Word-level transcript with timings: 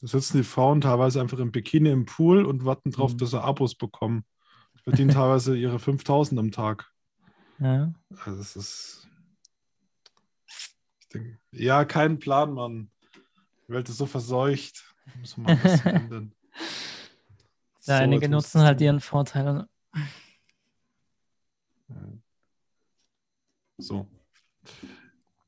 Da 0.00 0.06
sitzen 0.08 0.36
die 0.38 0.44
Frauen 0.44 0.80
teilweise 0.80 1.20
einfach 1.20 1.38
im 1.38 1.52
Bikini 1.52 1.90
im 1.90 2.04
Pool 2.04 2.44
und 2.44 2.64
warten 2.64 2.90
drauf, 2.90 3.12
Mhm. 3.14 3.18
dass 3.18 3.30
sie 3.30 3.42
Abos 3.42 3.74
bekommen. 3.74 4.24
Die 4.74 4.82
verdienen 4.82 5.10
teilweise 5.14 5.56
ihre 5.56 5.78
5000 5.78 6.38
am 6.38 6.52
Tag. 6.52 6.92
Ja. 7.58 7.92
Also 8.24 8.40
es 8.40 8.56
ist. 8.56 9.08
Ich 11.00 11.08
denke, 11.08 11.38
ja, 11.52 11.84
kein 11.84 12.18
Plan, 12.18 12.52
Mann. 12.52 12.90
Die 13.68 13.72
Welt 13.72 13.88
ist 13.88 13.96
so 13.96 14.06
verseucht. 14.06 14.84
Muss 15.18 15.36
man 15.36 15.58
bisschen 15.60 15.86
ändern. 15.94 16.32
Ja, 17.84 17.96
So, 17.98 18.02
einige 18.02 18.28
nutzen 18.28 18.60
halt 18.62 18.80
ihren 18.80 19.00
Vorteil. 19.00 19.66
So. 23.78 24.06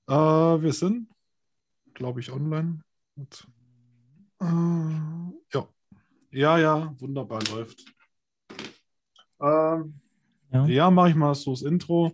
Äh, 0.07 0.13
wir 0.13 0.73
sind, 0.73 1.09
glaube 1.95 2.21
ich, 2.21 2.31
online. 2.31 2.83
Und, 3.17 3.47
ja. 4.41 5.69
Ja, 6.31 6.59
ja, 6.59 6.95
wunderbar 6.99 7.43
läuft. 7.51 7.85
Ähm, 9.41 10.01
Ja. 10.53 10.67
ja, 10.67 10.91
mache 10.91 11.11
ich 11.11 11.15
mal 11.15 11.35
so 11.35 11.53
das 11.53 11.63
Intro. 11.63 12.13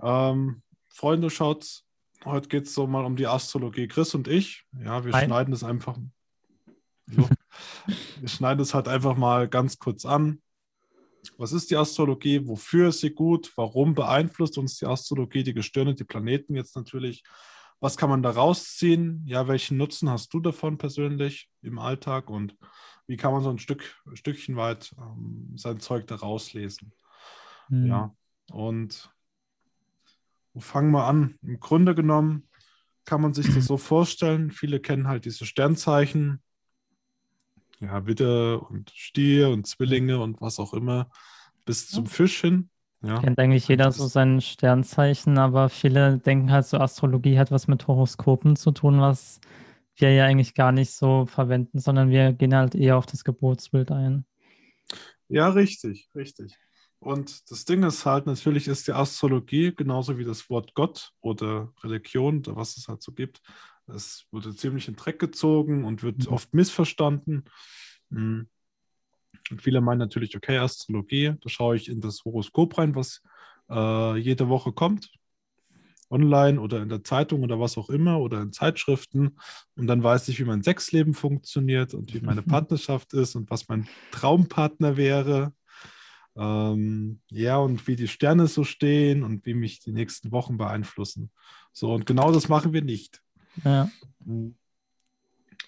Ähm, 0.00 0.62
Freunde, 0.88 1.30
schaut, 1.30 1.82
heute 2.24 2.48
geht 2.48 2.66
es 2.66 2.74
so 2.74 2.86
mal 2.86 3.04
um 3.04 3.16
die 3.16 3.26
Astrologie. 3.26 3.88
Chris 3.88 4.14
und 4.14 4.28
ich, 4.28 4.64
ja, 4.82 5.04
wir 5.04 5.12
Hi. 5.12 5.26
schneiden 5.26 5.54
es 5.54 5.64
einfach. 5.64 5.98
So. 7.06 7.28
wir 8.20 8.28
schneiden 8.28 8.60
es 8.60 8.74
halt 8.74 8.88
einfach 8.88 9.16
mal 9.16 9.48
ganz 9.48 9.78
kurz 9.78 10.04
an. 10.04 10.42
Was 11.38 11.52
ist 11.52 11.70
die 11.70 11.76
Astrologie? 11.76 12.46
Wofür 12.46 12.88
ist 12.88 13.00
sie 13.00 13.10
gut? 13.10 13.52
Warum 13.56 13.94
beeinflusst 13.94 14.58
uns 14.58 14.78
die 14.78 14.86
Astrologie, 14.86 15.44
die 15.44 15.54
Gestirne, 15.54 15.94
die 15.94 16.04
Planeten 16.04 16.54
jetzt 16.56 16.74
natürlich? 16.74 17.22
Was 17.82 17.96
kann 17.96 18.08
man 18.08 18.22
da 18.22 18.30
rausziehen? 18.30 19.24
Ja, 19.26 19.48
welchen 19.48 19.76
Nutzen 19.76 20.08
hast 20.08 20.32
du 20.32 20.38
davon 20.38 20.78
persönlich 20.78 21.50
im 21.62 21.80
Alltag 21.80 22.30
und 22.30 22.56
wie 23.08 23.16
kann 23.16 23.32
man 23.32 23.42
so 23.42 23.50
ein 23.50 23.58
Stück, 23.58 24.00
Stückchen 24.14 24.54
weit 24.54 24.94
ähm, 24.98 25.50
sein 25.56 25.80
Zeug 25.80 26.06
da 26.06 26.14
rauslesen? 26.14 26.92
Hm. 27.70 27.86
Ja, 27.86 28.14
und 28.52 29.12
wo 30.54 30.60
fangen 30.60 30.92
wir 30.92 31.06
an? 31.06 31.40
Im 31.42 31.58
Grunde 31.58 31.96
genommen 31.96 32.48
kann 33.04 33.20
man 33.20 33.34
sich 33.34 33.52
das 33.52 33.64
so 33.64 33.76
vorstellen. 33.78 34.52
Viele 34.52 34.78
kennen 34.78 35.08
halt 35.08 35.24
diese 35.24 35.44
Sternzeichen. 35.44 36.40
Ja, 37.80 38.06
Widder 38.06 38.70
und 38.70 38.92
Stier 38.94 39.50
und 39.50 39.66
Zwillinge 39.66 40.20
und 40.20 40.40
was 40.40 40.60
auch 40.60 40.72
immer, 40.72 41.10
bis 41.64 41.88
zum 41.88 42.06
Fisch 42.06 42.42
hin. 42.42 42.70
Ja, 43.02 43.24
Kennt 43.24 43.38
eigentlich 43.38 43.68
jeder 43.68 43.92
so 43.92 44.06
sein 44.06 44.40
Sternzeichen, 44.40 45.38
aber 45.38 45.68
viele 45.68 46.18
denken 46.18 46.50
halt 46.50 46.66
so, 46.66 46.78
Astrologie 46.78 47.38
hat 47.38 47.50
was 47.50 47.68
mit 47.68 47.86
Horoskopen 47.86 48.56
zu 48.56 48.70
tun, 48.72 49.00
was 49.00 49.40
wir 49.96 50.12
ja 50.14 50.24
eigentlich 50.26 50.54
gar 50.54 50.72
nicht 50.72 50.92
so 50.92 51.26
verwenden, 51.26 51.78
sondern 51.80 52.10
wir 52.10 52.32
gehen 52.32 52.54
halt 52.56 52.74
eher 52.74 52.96
auf 52.98 53.06
das 53.06 53.24
Geburtsbild 53.24 53.90
ein. 53.92 54.24
ja, 55.28 55.48
richtig, 55.50 56.08
richtig. 56.14 56.56
Und 56.98 57.50
das 57.50 57.64
Ding 57.64 57.82
ist 57.82 58.06
halt, 58.06 58.26
natürlich 58.26 58.68
ist 58.68 58.86
die 58.86 58.92
Astrologie 58.92 59.74
genauso 59.74 60.18
wie 60.18 60.24
das 60.24 60.48
Wort 60.50 60.74
Gott 60.74 61.10
oder 61.20 61.72
Religion 61.82 62.38
oder 62.38 62.56
was 62.56 62.76
es 62.76 62.86
halt 62.88 63.02
so 63.02 63.12
gibt. 63.12 63.40
Es 63.88 64.26
wurde 64.30 64.54
ziemlich 64.54 64.86
in 64.88 64.94
Dreck 64.96 65.18
gezogen 65.18 65.84
und 65.84 66.02
wird 66.04 66.26
Mhm. 66.26 66.28
oft 66.28 66.54
missverstanden. 66.54 67.44
Mm. 68.10 68.42
Und 69.50 69.62
viele 69.62 69.80
meinen 69.80 69.98
natürlich, 69.98 70.36
okay, 70.36 70.58
Astrologie, 70.58 71.34
da 71.40 71.48
schaue 71.48 71.76
ich 71.76 71.88
in 71.88 72.00
das 72.00 72.24
Horoskop 72.24 72.78
rein, 72.78 72.94
was 72.94 73.22
äh, 73.70 74.16
jede 74.16 74.48
Woche 74.48 74.72
kommt. 74.72 75.10
Online 76.10 76.60
oder 76.60 76.82
in 76.82 76.90
der 76.90 77.02
Zeitung 77.02 77.42
oder 77.42 77.58
was 77.58 77.78
auch 77.78 77.88
immer 77.88 78.20
oder 78.20 78.42
in 78.42 78.52
Zeitschriften. 78.52 79.38
Und 79.76 79.86
dann 79.86 80.02
weiß 80.02 80.28
ich, 80.28 80.38
wie 80.38 80.44
mein 80.44 80.62
Sexleben 80.62 81.14
funktioniert 81.14 81.94
und 81.94 82.12
wie 82.12 82.20
meine 82.20 82.42
Partnerschaft 82.42 83.14
ist 83.14 83.34
und 83.34 83.50
was 83.50 83.68
mein 83.68 83.88
Traumpartner 84.10 84.96
wäre. 84.96 85.54
Ähm, 86.36 87.20
ja, 87.30 87.58
und 87.58 87.86
wie 87.86 87.96
die 87.96 88.08
Sterne 88.08 88.46
so 88.46 88.64
stehen 88.64 89.22
und 89.22 89.44
wie 89.46 89.54
mich 89.54 89.80
die 89.80 89.92
nächsten 89.92 90.32
Wochen 90.32 90.56
beeinflussen. 90.56 91.30
So, 91.72 91.94
und 91.94 92.06
genau 92.06 92.30
das 92.32 92.48
machen 92.48 92.72
wir 92.72 92.82
nicht. 92.82 93.22
Ja, 93.64 93.90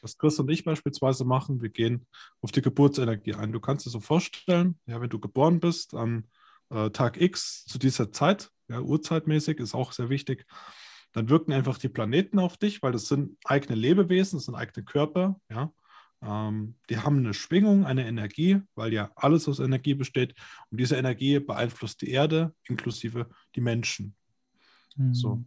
Was 0.04 0.18
Chris 0.18 0.38
und 0.38 0.50
ich 0.50 0.64
beispielsweise 0.64 1.24
machen, 1.24 1.62
wir 1.62 1.70
gehen 1.70 2.06
auf 2.42 2.52
die 2.52 2.60
Geburtsenergie 2.60 3.34
ein. 3.34 3.52
Du 3.52 3.60
kannst 3.60 3.86
dir 3.86 3.90
so 3.90 4.00
vorstellen, 4.00 4.78
ja, 4.84 5.00
wenn 5.00 5.08
du 5.08 5.18
geboren 5.18 5.60
bist 5.60 5.94
am 5.94 6.24
äh, 6.68 6.90
Tag 6.90 7.18
X 7.18 7.64
zu 7.64 7.78
dieser 7.78 8.12
Zeit, 8.12 8.50
ja, 8.68 8.80
urzeitmäßig 8.80 9.60
ist 9.60 9.74
auch 9.74 9.92
sehr 9.92 10.10
wichtig, 10.10 10.44
dann 11.12 11.30
wirken 11.30 11.54
einfach 11.54 11.78
die 11.78 11.88
Planeten 11.88 12.38
auf 12.38 12.58
dich, 12.58 12.82
weil 12.82 12.92
das 12.92 13.06
sind 13.06 13.38
eigene 13.44 13.76
Lebewesen, 13.76 14.36
das 14.36 14.44
sind 14.44 14.56
eigene 14.56 14.84
Körper, 14.84 15.40
ja. 15.48 15.72
Ähm, 16.20 16.76
die 16.90 16.98
haben 16.98 17.18
eine 17.18 17.32
Schwingung, 17.32 17.86
eine 17.86 18.06
Energie, 18.06 18.60
weil 18.74 18.92
ja 18.92 19.10
alles 19.16 19.48
aus 19.48 19.58
Energie 19.58 19.94
besteht. 19.94 20.34
Und 20.70 20.80
diese 20.80 20.96
Energie 20.96 21.38
beeinflusst 21.38 22.02
die 22.02 22.10
Erde, 22.10 22.54
inklusive 22.64 23.30
die 23.54 23.62
Menschen. 23.62 24.14
hm, 24.96 25.14
So. 25.14 25.44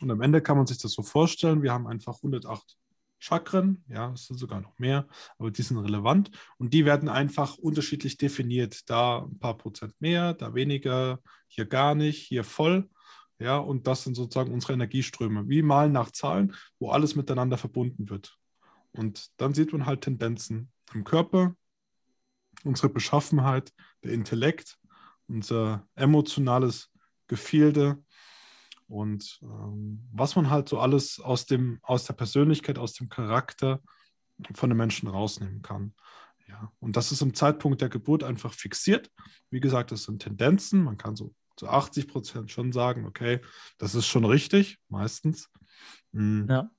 Und 0.00 0.10
am 0.10 0.20
Ende 0.20 0.40
kann 0.40 0.56
man 0.56 0.68
sich 0.68 0.78
das 0.78 0.92
so 0.92 1.02
vorstellen, 1.02 1.62
wir 1.62 1.72
haben 1.72 1.88
einfach 1.88 2.16
108 2.16 2.76
Chakren, 3.20 3.84
ja, 3.88 4.12
es 4.12 4.26
sind 4.26 4.38
sogar 4.38 4.60
noch 4.60 4.78
mehr, 4.78 5.06
aber 5.38 5.50
die 5.50 5.62
sind 5.62 5.78
relevant 5.78 6.30
und 6.58 6.72
die 6.72 6.84
werden 6.86 7.08
einfach 7.08 7.58
unterschiedlich 7.58 8.16
definiert. 8.16 8.88
Da 8.88 9.18
ein 9.18 9.38
paar 9.38 9.56
Prozent 9.58 9.94
mehr, 10.00 10.34
da 10.34 10.54
weniger, 10.54 11.20
hier 11.46 11.66
gar 11.66 11.94
nicht, 11.94 12.26
hier 12.26 12.44
voll. 12.44 12.88
Ja, 13.38 13.58
und 13.58 13.86
das 13.86 14.04
sind 14.04 14.14
sozusagen 14.16 14.52
unsere 14.52 14.72
Energieströme, 14.72 15.48
wie 15.48 15.62
malen 15.62 15.92
nach 15.92 16.10
Zahlen, 16.10 16.54
wo 16.78 16.90
alles 16.90 17.14
miteinander 17.14 17.56
verbunden 17.56 18.10
wird. 18.10 18.36
Und 18.92 19.30
dann 19.36 19.54
sieht 19.54 19.72
man 19.72 19.86
halt 19.86 20.02
Tendenzen 20.02 20.70
im 20.94 21.04
Körper, 21.04 21.54
unsere 22.64 22.88
Beschaffenheit, 22.88 23.72
der 24.02 24.12
Intellekt, 24.12 24.78
unser 25.28 25.86
emotionales 25.94 26.90
Gefilde, 27.28 28.02
und 28.90 29.38
ähm, 29.42 30.08
was 30.12 30.36
man 30.36 30.50
halt 30.50 30.68
so 30.68 30.78
alles 30.80 31.20
aus, 31.20 31.46
dem, 31.46 31.78
aus 31.82 32.04
der 32.04 32.14
Persönlichkeit, 32.14 32.78
aus 32.78 32.92
dem 32.92 33.08
Charakter 33.08 33.80
von 34.54 34.70
den 34.70 34.76
Menschen 34.76 35.08
rausnehmen 35.08 35.62
kann. 35.62 35.94
Ja, 36.48 36.72
und 36.80 36.96
das 36.96 37.12
ist 37.12 37.22
im 37.22 37.34
Zeitpunkt 37.34 37.80
der 37.80 37.88
Geburt 37.88 38.24
einfach 38.24 38.52
fixiert. 38.52 39.10
Wie 39.50 39.60
gesagt, 39.60 39.92
das 39.92 40.04
sind 40.04 40.22
Tendenzen. 40.22 40.82
Man 40.82 40.96
kann 40.96 41.14
so 41.14 41.32
zu 41.56 41.68
80 41.68 42.08
Prozent 42.08 42.50
schon 42.50 42.72
sagen, 42.72 43.06
okay, 43.06 43.40
das 43.78 43.94
ist 43.94 44.06
schon 44.06 44.24
richtig, 44.24 44.78
meistens. 44.88 45.48
Mhm. 46.12 46.46
ja. 46.48 46.70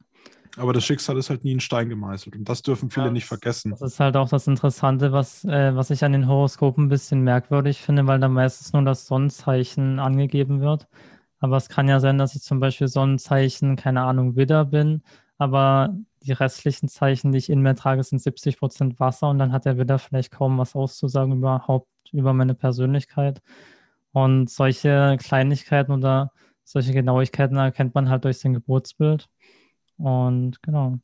Aber 0.58 0.74
das 0.74 0.84
Schicksal 0.84 1.18
ist 1.18 1.30
halt 1.30 1.46
nie 1.46 1.54
in 1.54 1.60
Stein 1.62 1.88
gemeißelt. 1.88 2.36
Und 2.36 2.50
das 2.50 2.62
dürfen 2.62 2.90
viele 2.90 3.06
Ja, 3.06 3.12
nicht 3.12 3.26
vergessen. 3.26 3.72
Das 3.72 3.82
ist 3.82 4.00
halt 4.02 4.18
auch 4.18 4.28
das 4.28 4.48
Interessante, 4.48 5.14
was, 5.14 5.46
äh, 5.46 5.74
was 5.76 5.92
ich 5.92 6.04
an 6.04 6.12
den 6.12 6.28
Horoskopen 6.28 6.86
ein 6.86 6.90
bisschen 6.90 7.22
merkwürdig 7.22 7.80
finde, 7.80 8.06
weil 8.06 8.20
da 8.20 8.28
meistens 8.28 8.74
nur 8.74 8.84
das 8.84 9.08
Sonnenzeichen 9.08 10.00
angegeben 10.00 10.60
wird. 10.60 10.88
Aber 11.42 11.58
es 11.58 11.68
kann 11.68 11.90
ja 11.90 12.00
sein, 12.00 12.18
dass 12.18 12.36
ich 12.36 12.44
zum 12.44 12.60
Beispiel 12.60 12.88
Sonnenzeichen, 12.88 13.76
keine 13.76 14.04
Ahnung, 14.04 14.36
Widder 14.36 14.64
bin, 14.64 15.02
aber 15.38 15.94
die 16.22 16.34
restlichen 16.34 16.88
Zeichen, 16.88 17.32
die 17.32 17.40
ich 17.40 17.50
in 17.50 17.62
mir 17.62 17.76
trage, 17.76 18.04
sind 18.04 18.22
70 18.22 18.60
Prozent 18.60 19.00
Wasser 19.00 19.30
und 19.30 19.40
dann 19.40 19.52
hat 19.52 19.66
der 19.66 19.78
Widder 19.78 19.98
vielleicht 19.98 20.32
kaum 20.32 20.60
was 20.60 20.76
auszusagen 20.76 21.34
überhaupt 21.34 21.90
über 22.12 22.34
meine 22.34 22.54
Persönlichkeit. 22.54 23.42
Und 24.14 24.50
solche 24.50 25.18
Kleinigkeiten 25.20 25.92
oder 25.94 26.32
solche 26.64 26.94
Genauigkeiten 26.94 27.58
erkennt 27.58 27.96
man 27.96 28.10
halt 28.10 28.24
durch 28.24 28.38
sein 28.38 28.54
Geburtsbild. 28.54 29.28
Und 29.98 30.62
genau. 30.62 31.00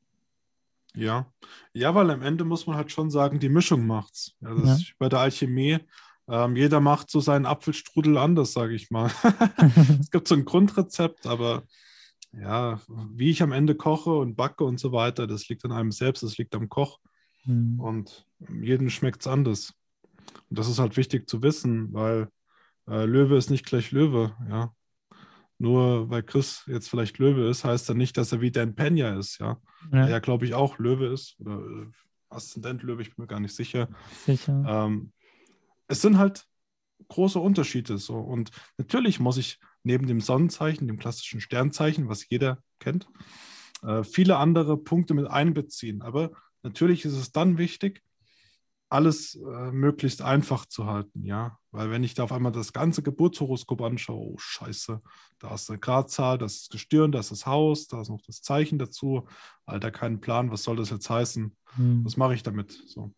Ja, 0.93 1.25
ja, 1.73 1.93
weil 1.95 2.09
am 2.11 2.21
Ende 2.21 2.43
muss 2.43 2.67
man 2.67 2.75
halt 2.75 2.91
schon 2.91 3.09
sagen, 3.09 3.39
die 3.39 3.49
Mischung 3.49 3.85
macht's. 3.87 4.35
Das 4.39 4.81
Ja. 4.81 4.95
bei 4.99 5.09
der 5.09 5.19
Alchemie. 5.19 5.79
Ähm, 6.29 6.55
jeder 6.55 6.79
macht 6.81 7.09
so 7.09 7.19
seinen 7.19 7.45
Apfelstrudel 7.45 8.17
anders, 8.17 8.53
sage 8.53 8.75
ich 8.75 8.91
mal. 8.91 9.09
es 9.99 10.11
gibt 10.11 10.27
so 10.27 10.35
ein 10.35 10.45
Grundrezept, 10.45 11.25
aber 11.25 11.63
ja, 12.33 12.79
wie 13.13 13.29
ich 13.29 13.41
am 13.41 13.51
Ende 13.53 13.75
koche 13.75 14.11
und 14.11 14.35
backe 14.35 14.63
und 14.65 14.79
so 14.79 14.91
weiter, 14.91 15.25
das 15.27 15.47
liegt 15.47 15.63
an 15.65 15.71
einem 15.71 15.91
selbst, 15.91 16.23
das 16.23 16.37
liegt 16.37 16.53
am 16.55 16.69
Koch 16.69 16.99
Hm. 17.43 17.79
und 17.79 18.25
jedem 18.61 18.89
schmeckt 18.89 19.21
es 19.21 19.27
anders. 19.27 19.73
Und 20.49 20.59
das 20.59 20.67
ist 20.67 20.79
halt 20.79 20.97
wichtig 20.97 21.29
zu 21.29 21.41
wissen, 21.41 21.93
weil 21.93 22.27
äh, 22.89 23.05
Löwe 23.05 23.37
ist 23.37 23.49
nicht 23.49 23.65
gleich 23.65 23.91
Löwe, 23.91 24.35
ja. 24.49 24.73
Nur 25.59 26.09
weil 26.09 26.21
Chris 26.23 26.63
jetzt 26.67 26.89
vielleicht 26.89 27.17
Löwe 27.17 27.49
ist, 27.49 27.63
heißt 27.63 27.89
er 27.89 27.95
nicht, 27.95 28.17
dass 28.17 28.31
er 28.31 28.41
wie 28.41 28.51
Dan 28.51 28.75
Pena 28.75 29.17
ist, 29.17 29.39
ja. 29.39 29.57
Ja, 29.91 30.01
Der 30.05 30.09
ja, 30.09 30.19
glaube 30.19 30.45
ich, 30.45 30.53
auch 30.53 30.77
Löwe 30.77 31.07
ist 31.07 31.39
oder 31.39 31.57
äh, 31.59 31.87
Aszendent 32.29 32.83
Löwe, 32.83 33.01
ich 33.01 33.15
bin 33.15 33.23
mir 33.23 33.27
gar 33.27 33.39
nicht 33.39 33.55
sicher. 33.55 33.87
sicher. 34.25 34.63
Ähm, 34.67 35.13
es 35.87 36.01
sind 36.01 36.17
halt 36.17 36.45
große 37.07 37.39
Unterschiede 37.39 37.97
so. 37.97 38.17
Und 38.17 38.51
natürlich 38.77 39.19
muss 39.19 39.37
ich 39.37 39.59
neben 39.83 40.07
dem 40.07 40.21
Sonnenzeichen, 40.21 40.87
dem 40.87 40.99
klassischen 40.99 41.41
Sternzeichen, 41.41 42.09
was 42.09 42.27
jeder 42.29 42.61
kennt, 42.79 43.07
äh, 43.83 44.03
viele 44.03 44.37
andere 44.37 44.77
Punkte 44.77 45.13
mit 45.13 45.27
einbeziehen. 45.27 46.01
Aber 46.01 46.31
natürlich 46.63 47.05
ist 47.05 47.13
es 47.13 47.31
dann 47.31 47.57
wichtig, 47.57 48.03
alles 48.89 49.35
äh, 49.35 49.71
möglichst 49.71 50.21
einfach 50.21 50.65
zu 50.65 50.85
halten, 50.85 51.25
ja. 51.25 51.59
Weil 51.71 51.91
wenn 51.91 52.03
ich 52.03 52.13
da 52.13 52.23
auf 52.23 52.31
einmal 52.31 52.53
das 52.53 52.71
ganze 52.71 53.03
Geburtshoroskop 53.03 53.81
anschaue, 53.81 54.33
oh 54.33 54.37
Scheiße, 54.37 55.01
da 55.39 55.53
ist 55.53 55.69
eine 55.69 55.79
Gradzahl, 55.79 56.37
das 56.37 56.55
ist 56.55 56.71
Gestirn, 56.71 57.11
das 57.11 57.25
ist 57.25 57.41
das 57.41 57.45
Haus, 57.45 57.87
da 57.87 58.01
ist 58.01 58.09
noch 58.09 58.21
das 58.21 58.41
Zeichen 58.41 58.79
dazu. 58.79 59.27
Alter, 59.65 59.91
keinen 59.91 60.21
Plan, 60.21 60.51
was 60.51 60.63
soll 60.63 60.77
das 60.77 60.89
jetzt 60.89 61.09
heißen? 61.09 61.55
Hm. 61.75 62.05
Was 62.05 62.15
mache 62.15 62.33
ich 62.33 62.43
damit? 62.43 62.81
So. 62.87 63.13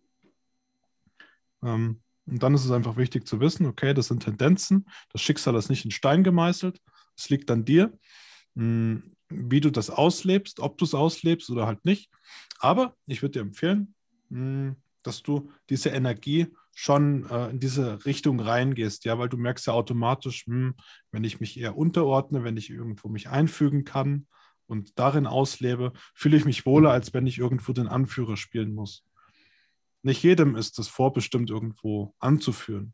Ähm, 1.62 2.02
und 2.30 2.44
dann 2.44 2.54
ist 2.54 2.66
es 2.66 2.72
einfach 2.72 2.98
wichtig 2.98 3.28
zu 3.28 3.40
wissen, 3.40 3.66
okay, 3.66 3.94
das 3.94 4.08
sind 4.08 4.24
Tendenzen, 4.24 4.86
das 5.12 5.22
Schicksal 5.22 5.56
ist 5.56 5.70
nicht 5.70 5.86
in 5.86 5.92
Stein 5.92 6.24
gemeißelt, 6.24 6.80
es 7.18 7.30
liegt 7.30 7.50
an 7.52 7.66
dir, 7.66 7.98
hm, 8.56 9.16
wie 9.30 9.62
du 9.62 9.72
das 9.72 9.90
auslebst, 9.90 10.60
ob 10.60 10.78
du 10.78 10.86
es 10.86 10.94
auslebst 10.94 11.50
oder 11.50 11.68
halt 11.68 11.86
nicht. 11.86 12.10
Aber 12.60 12.96
ich 13.06 13.22
würde 13.22 13.34
dir 13.34 13.42
empfehlen, 13.42 13.94
hm, 14.30 14.76
dass 15.04 15.24
du 15.24 15.52
diese 15.70 15.90
Energie 15.90 16.48
schon 16.76 17.30
äh, 17.30 17.50
in 17.50 17.60
diese 17.60 18.06
Richtung 18.06 18.40
reingehst, 18.40 19.06
ja, 19.06 19.18
weil 19.18 19.30
du 19.30 19.38
merkst 19.38 19.68
ja 19.68 19.74
automatisch, 19.74 20.48
mh, 20.48 20.74
wenn 21.12 21.24
ich 21.24 21.40
mich 21.40 21.60
eher 21.60 21.78
unterordne, 21.78 22.44
wenn 22.44 22.58
ich 22.58 22.70
irgendwo 22.70 23.10
mich 23.10 23.30
einfügen 23.30 23.86
kann 23.86 24.28
und 24.68 24.98
darin 24.98 25.28
auslebe, 25.28 25.94
fühle 26.14 26.38
ich 26.38 26.46
mich 26.46 26.66
wohler, 26.66 26.92
als 26.92 27.14
wenn 27.14 27.28
ich 27.28 27.38
irgendwo 27.38 27.74
den 27.74 27.88
Anführer 27.88 28.38
spielen 28.38 28.74
muss. 28.74 29.04
Nicht 30.02 30.24
jedem 30.24 30.56
ist 30.56 30.80
es 30.80 30.88
vorbestimmt, 30.88 31.50
irgendwo 31.50 32.14
anzuführen. 32.20 32.94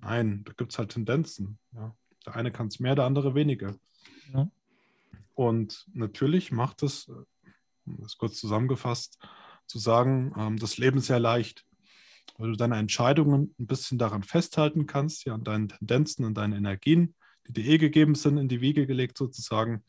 Nein, 0.00 0.44
da 0.44 0.52
gibt 0.52 0.72
es 0.72 0.78
halt 0.78 0.90
Tendenzen. 0.90 1.58
Ja. 1.72 1.94
Der 2.26 2.36
eine 2.36 2.52
kann 2.52 2.68
es 2.68 2.80
mehr, 2.80 2.94
der 2.94 3.04
andere 3.04 3.34
weniger. 3.34 3.74
Ja. 4.34 4.50
Und 5.34 5.86
natürlich 5.92 6.52
macht 6.52 6.82
es, 6.82 7.08
um 7.86 7.96
das 8.02 8.18
kurz 8.18 8.38
zusammengefasst 8.38 9.18
zu 9.66 9.78
sagen, 9.78 10.32
ähm, 10.36 10.58
das 10.58 10.78
Leben 10.78 11.00
sehr 11.00 11.20
leicht, 11.20 11.64
weil 12.38 12.50
du 12.50 12.56
deine 12.56 12.76
Entscheidungen 12.76 13.54
ein 13.58 13.66
bisschen 13.66 13.98
daran 13.98 14.22
festhalten 14.22 14.86
kannst, 14.86 15.24
ja, 15.24 15.34
an 15.34 15.44
deinen 15.44 15.68
Tendenzen, 15.68 16.24
an 16.24 16.34
deinen 16.34 16.52
Energien, 16.52 17.14
die 17.46 17.52
dir 17.52 17.66
eh 17.66 17.78
gegeben 17.78 18.14
sind, 18.14 18.38
in 18.38 18.48
die 18.48 18.60
Wiege 18.60 18.86
gelegt 18.86 19.18
sozusagen. 19.18 19.84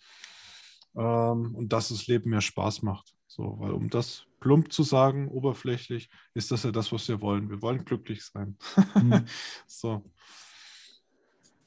Ähm, 0.95 1.55
und 1.55 1.73
dass 1.73 1.89
das 1.89 2.07
Leben 2.07 2.29
mehr 2.29 2.41
Spaß 2.41 2.81
macht. 2.81 3.13
So, 3.27 3.59
weil 3.59 3.71
um 3.71 3.89
das 3.89 4.25
plump 4.39 4.71
zu 4.71 4.83
sagen, 4.83 5.27
oberflächlich, 5.27 6.09
ist 6.33 6.51
das 6.51 6.63
ja 6.63 6.71
das, 6.71 6.91
was 6.91 7.07
wir 7.07 7.21
wollen. 7.21 7.49
Wir 7.49 7.61
wollen 7.61 7.85
glücklich 7.85 8.25
sein. 8.25 8.57
Mhm. 8.95 9.25
so. 9.67 10.03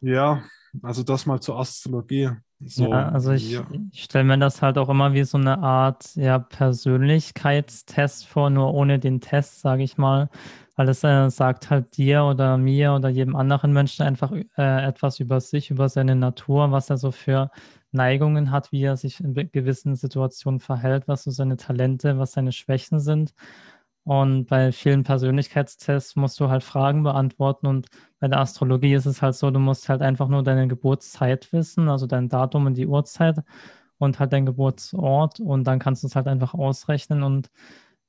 Ja, 0.01 0.43
also 0.83 1.03
das 1.03 1.27
mal 1.27 1.41
zur 1.41 1.59
Astrologie. 1.59 2.31
So, 2.63 2.91
ja, 2.91 3.09
also 3.09 3.33
ich, 3.33 3.53
ja. 3.53 3.67
ich 3.91 4.05
stelle 4.05 4.25
mir 4.25 4.39
das 4.39 4.61
halt 4.61 4.77
auch 4.77 4.91
immer 4.91 5.15
wie 5.15 5.25
so 5.25 5.39
eine 5.39 5.59
Art 5.59 6.15
ja, 6.15 6.39
Persönlichkeitstest 6.39 8.27
vor, 8.27 8.51
nur 8.51 8.75
ohne 8.75 8.99
den 8.99 9.21
Test, 9.21 9.61
sage 9.61 9.83
ich 9.83 9.97
mal. 9.97 10.29
Weil 10.77 10.89
es 10.89 11.03
äh, 11.03 11.31
sagt 11.31 11.71
halt 11.71 11.97
dir 11.97 12.25
oder 12.25 12.57
mir 12.57 12.93
oder 12.93 13.09
jedem 13.09 13.35
anderen 13.35 13.73
Menschen 13.73 14.03
einfach 14.03 14.33
äh, 14.33 14.87
etwas 14.87 15.21
über 15.21 15.41
sich, 15.41 15.71
über 15.71 15.89
seine 15.89 16.17
Natur, 16.17 16.71
was 16.71 16.91
er 16.91 16.99
so 16.99 17.11
für 17.11 17.51
Neigungen 17.93 18.51
hat, 18.51 18.73
wie 18.73 18.83
er 18.83 18.97
sich 18.97 19.21
in 19.21 19.35
gewissen 19.35 19.97
Situationen 19.97 20.61
verhält, 20.61 21.09
was 21.09 21.25
so 21.25 21.31
seine 21.31 21.57
Talente, 21.57 22.19
was 22.19 22.33
seine 22.33 22.53
Schwächen 22.53 23.01
sind. 23.01 23.35
Und 24.05 24.47
bei 24.47 24.73
vielen 24.73 25.05
Persönlichkeitstests 25.05 26.17
musst 26.17 26.41
du 26.41 26.49
halt 26.49 26.65
Fragen 26.65 27.03
beantworten. 27.03 27.67
Und 27.67 27.89
bei 28.19 28.29
der 28.29 28.41
Astrologie 28.41 28.95
ist 28.95 29.07
es 29.07 29.23
halt 29.23 29.35
so, 29.35 29.51
du 29.51 29.61
musst 29.61 29.89
halt 29.89 30.03
einfach 30.03 30.29
nur 30.29 30.43
deine 30.43 30.69
Geburtszeit 30.69 31.53
wissen, 31.53 31.89
also 31.89 32.07
dein 32.07 32.29
Datum 32.29 32.67
und 32.67 32.75
die 32.75 32.87
Uhrzeit 32.87 33.41
und 33.99 34.19
halt 34.19 34.33
dein 34.33 34.47
Geburtsort. 34.47 35.41
Und 35.41 35.65
dann 35.65 35.79
kannst 35.79 36.03
du 36.03 36.07
es 36.07 36.17
halt 36.17 36.27
einfach 36.29 36.55
ausrechnen. 36.55 37.23
Und 37.23 37.51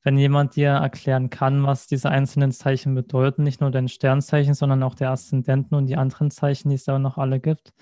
wenn 0.04 0.18
jemand 0.18 0.56
dir 0.56 0.70
erklären 0.70 1.30
kann, 1.30 1.64
was 1.66 1.88
diese 1.88 2.10
einzelnen 2.10 2.52
Zeichen 2.52 2.96
bedeuten, 2.96 3.44
nicht 3.44 3.62
nur 3.62 3.70
dein 3.72 3.88
Sternzeichen, 3.88 4.54
sondern 4.54 4.82
auch 4.84 4.96
der 4.96 5.12
Aszendenten 5.12 5.76
und 5.78 5.88
die 5.88 5.98
anderen 5.98 6.32
Zeichen, 6.32 6.70
die 6.70 6.76
es 6.76 6.86
da 6.86 6.98
noch 6.98 7.18
alle 7.18 7.40
gibt, 7.40 7.74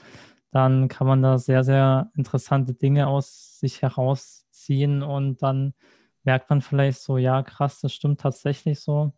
dann 0.51 0.87
kann 0.87 1.07
man 1.07 1.21
da 1.21 1.37
sehr, 1.37 1.63
sehr 1.63 2.11
interessante 2.15 2.73
Dinge 2.73 3.07
aus 3.07 3.59
sich 3.59 3.81
herausziehen 3.81 5.03
und 5.03 5.41
dann 5.43 5.73
merkt 6.23 6.49
man 6.49 6.61
vielleicht 6.61 7.01
so, 7.01 7.17
ja, 7.17 7.43
krass, 7.43 7.81
das 7.81 7.93
stimmt 7.93 8.21
tatsächlich 8.21 8.79
so. 8.81 9.13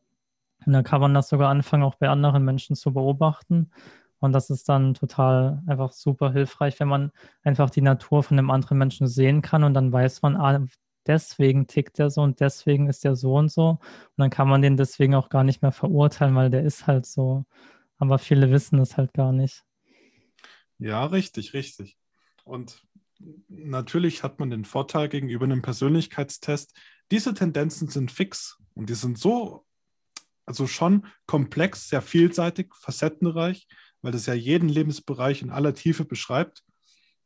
Und 0.66 0.74
dann 0.74 0.84
kann 0.84 1.02
man 1.02 1.14
das 1.14 1.30
sogar 1.30 1.50
anfangen, 1.50 1.84
auch 1.84 1.96
bei 1.96 2.10
anderen 2.10 2.46
Menschen 2.46 2.76
zu 2.76 2.94
beobachten. 2.94 3.72
Und 4.20 4.34
das 4.34 4.50
ist 4.52 4.70
dann 4.70 4.94
total 4.94 5.64
einfach 5.68 5.92
super 5.94 6.32
hilfreich, 6.32 6.80
wenn 6.80 6.88
man 6.88 7.12
einfach 7.44 7.70
die 7.72 7.82
Natur 7.82 8.24
von 8.24 8.38
einem 8.38 8.52
anderen 8.52 8.78
Menschen 8.78 9.08
sehen 9.08 9.42
kann 9.42 9.64
und 9.64 9.74
dann 9.74 9.92
weiß 9.92 10.22
man, 10.22 10.36
ah, 10.38 10.64
deswegen 11.08 11.68
tickt 11.68 11.98
der 12.00 12.12
so 12.12 12.22
und 12.22 12.40
deswegen 12.40 12.88
ist 12.88 13.04
der 13.04 13.16
so 13.16 13.36
und 13.36 13.52
so. 13.52 13.70
Und 13.72 13.80
dann 14.18 14.30
kann 14.30 14.48
man 14.48 14.62
den 14.62 14.78
deswegen 14.78 15.16
auch 15.16 15.30
gar 15.30 15.44
nicht 15.44 15.62
mehr 15.64 15.72
verurteilen, 15.72 16.36
weil 16.36 16.52
der 16.52 16.64
ist 16.64 16.86
halt 16.88 17.06
so. 17.08 17.46
Aber 17.98 18.20
viele 18.20 18.52
wissen 18.52 18.80
es 18.80 18.98
halt 18.98 19.14
gar 19.14 19.32
nicht. 19.32 19.64
Ja, 20.82 21.06
richtig, 21.06 21.54
richtig. 21.54 21.96
Und 22.44 22.84
natürlich 23.48 24.24
hat 24.24 24.40
man 24.40 24.50
den 24.50 24.66
Vorteil 24.66 25.10
gegenüber 25.10 25.46
einem 25.46 25.62
Persönlichkeitstest. 25.62 26.74
Diese 27.12 27.36
Tendenzen 27.36 27.88
sind 27.88 28.12
fix 28.12 28.58
und 28.74 28.90
die 28.90 28.96
sind 28.96 29.20
so, 29.20 29.64
also 30.48 30.66
schon 30.66 31.06
komplex, 31.28 31.88
sehr 31.88 32.02
vielseitig, 32.02 32.74
facettenreich, 32.76 33.68
weil 34.02 34.12
das 34.12 34.26
ja 34.26 34.34
jeden 34.34 34.70
Lebensbereich 34.70 35.44
in 35.44 35.52
aller 35.52 35.76
Tiefe 35.76 36.04
beschreibt. 36.04 36.64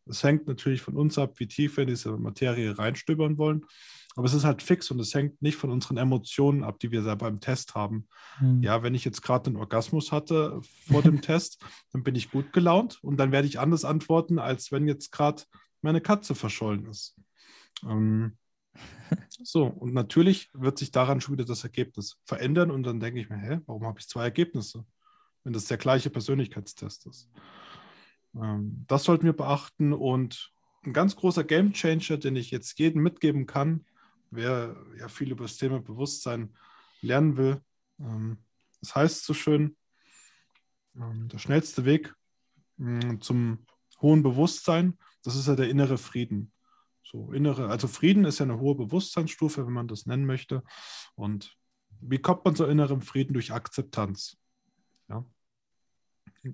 Es 0.07 0.23
hängt 0.23 0.47
natürlich 0.47 0.81
von 0.81 0.95
uns 0.95 1.17
ab, 1.17 1.33
wie 1.37 1.47
tief 1.47 1.77
wir 1.77 1.83
in 1.83 1.89
diese 1.89 2.17
Materie 2.17 2.77
reinstöbern 2.77 3.37
wollen. 3.37 3.65
Aber 4.15 4.25
es 4.25 4.33
ist 4.33 4.45
halt 4.45 4.61
fix 4.61 4.89
und 4.91 4.99
es 4.99 5.13
hängt 5.13 5.41
nicht 5.41 5.57
von 5.57 5.69
unseren 5.69 5.97
Emotionen 5.97 6.63
ab, 6.63 6.79
die 6.79 6.91
wir 6.91 7.01
da 7.01 7.15
beim 7.15 7.41
Test 7.41 7.75
haben. 7.75 8.07
Mhm. 8.39 8.63
Ja, 8.63 8.81
wenn 8.81 8.95
ich 8.95 9.03
jetzt 9.03 9.21
gerade 9.21 9.47
einen 9.47 9.57
Orgasmus 9.57 10.11
hatte 10.11 10.61
vor 10.87 11.01
dem 11.01 11.21
Test, 11.21 11.61
dann 11.91 12.03
bin 12.03 12.15
ich 12.15 12.31
gut 12.31 12.53
gelaunt 12.53 13.03
und 13.03 13.17
dann 13.17 13.33
werde 13.33 13.47
ich 13.47 13.59
anders 13.59 13.83
antworten, 13.83 14.39
als 14.39 14.71
wenn 14.71 14.87
jetzt 14.87 15.11
gerade 15.11 15.43
meine 15.81 15.99
Katze 15.99 16.33
verschollen 16.33 16.85
ist. 16.85 17.15
Ähm, 17.83 18.37
so, 19.29 19.65
und 19.65 19.93
natürlich 19.93 20.49
wird 20.53 20.77
sich 20.77 20.91
daran 20.91 21.19
schon 21.19 21.33
wieder 21.33 21.45
das 21.45 21.63
Ergebnis 21.63 22.17
verändern 22.25 22.71
und 22.71 22.83
dann 22.83 23.01
denke 23.01 23.19
ich 23.19 23.29
mir, 23.29 23.37
hä, 23.37 23.59
warum 23.65 23.85
habe 23.85 23.99
ich 23.99 24.07
zwei 24.07 24.23
Ergebnisse, 24.23 24.85
wenn 25.43 25.51
das 25.51 25.65
der 25.65 25.77
gleiche 25.77 26.09
Persönlichkeitstest 26.09 27.05
ist? 27.07 27.29
Ähm, 28.35 28.85
das 28.87 29.03
sollten 29.03 29.25
wir 29.25 29.33
beachten 29.33 29.93
und 29.93 30.51
ein 30.83 30.93
ganz 30.93 31.15
großer 31.15 31.43
Gamechanger, 31.43 32.17
den 32.17 32.35
ich 32.35 32.51
jetzt 32.51 32.77
jedem 32.79 33.01
mitgeben 33.01 33.45
kann, 33.45 33.85
wer 34.31 34.75
ja 34.99 35.07
viel 35.07 35.31
über 35.31 35.45
das 35.45 35.57
Thema 35.57 35.79
Bewusstsein 35.79 36.55
lernen 37.01 37.37
will. 37.37 37.61
Ähm, 37.99 38.37
das 38.81 38.95
heißt 38.95 39.25
so 39.25 39.33
schön, 39.33 39.75
ähm, 40.95 41.27
der 41.29 41.39
schnellste 41.39 41.85
Weg 41.85 42.13
mm, 42.77 43.19
zum 43.19 43.65
hohen 44.01 44.23
Bewusstsein, 44.23 44.97
das 45.23 45.35
ist 45.35 45.47
ja 45.47 45.55
der 45.55 45.69
innere 45.69 45.97
Frieden. 45.97 46.51
So 47.03 47.31
innere, 47.31 47.69
also 47.69 47.87
Frieden 47.87 48.25
ist 48.25 48.39
ja 48.39 48.45
eine 48.45 48.59
hohe 48.59 48.75
Bewusstseinsstufe, 48.75 49.65
wenn 49.65 49.73
man 49.73 49.87
das 49.87 50.05
nennen 50.05 50.25
möchte. 50.25 50.63
Und 51.15 51.55
wie 52.01 52.17
kommt 52.17 52.45
man 52.45 52.55
zu 52.55 52.65
innerem 52.65 53.01
Frieden? 53.01 53.33
Durch 53.33 53.53
Akzeptanz. 53.53 54.37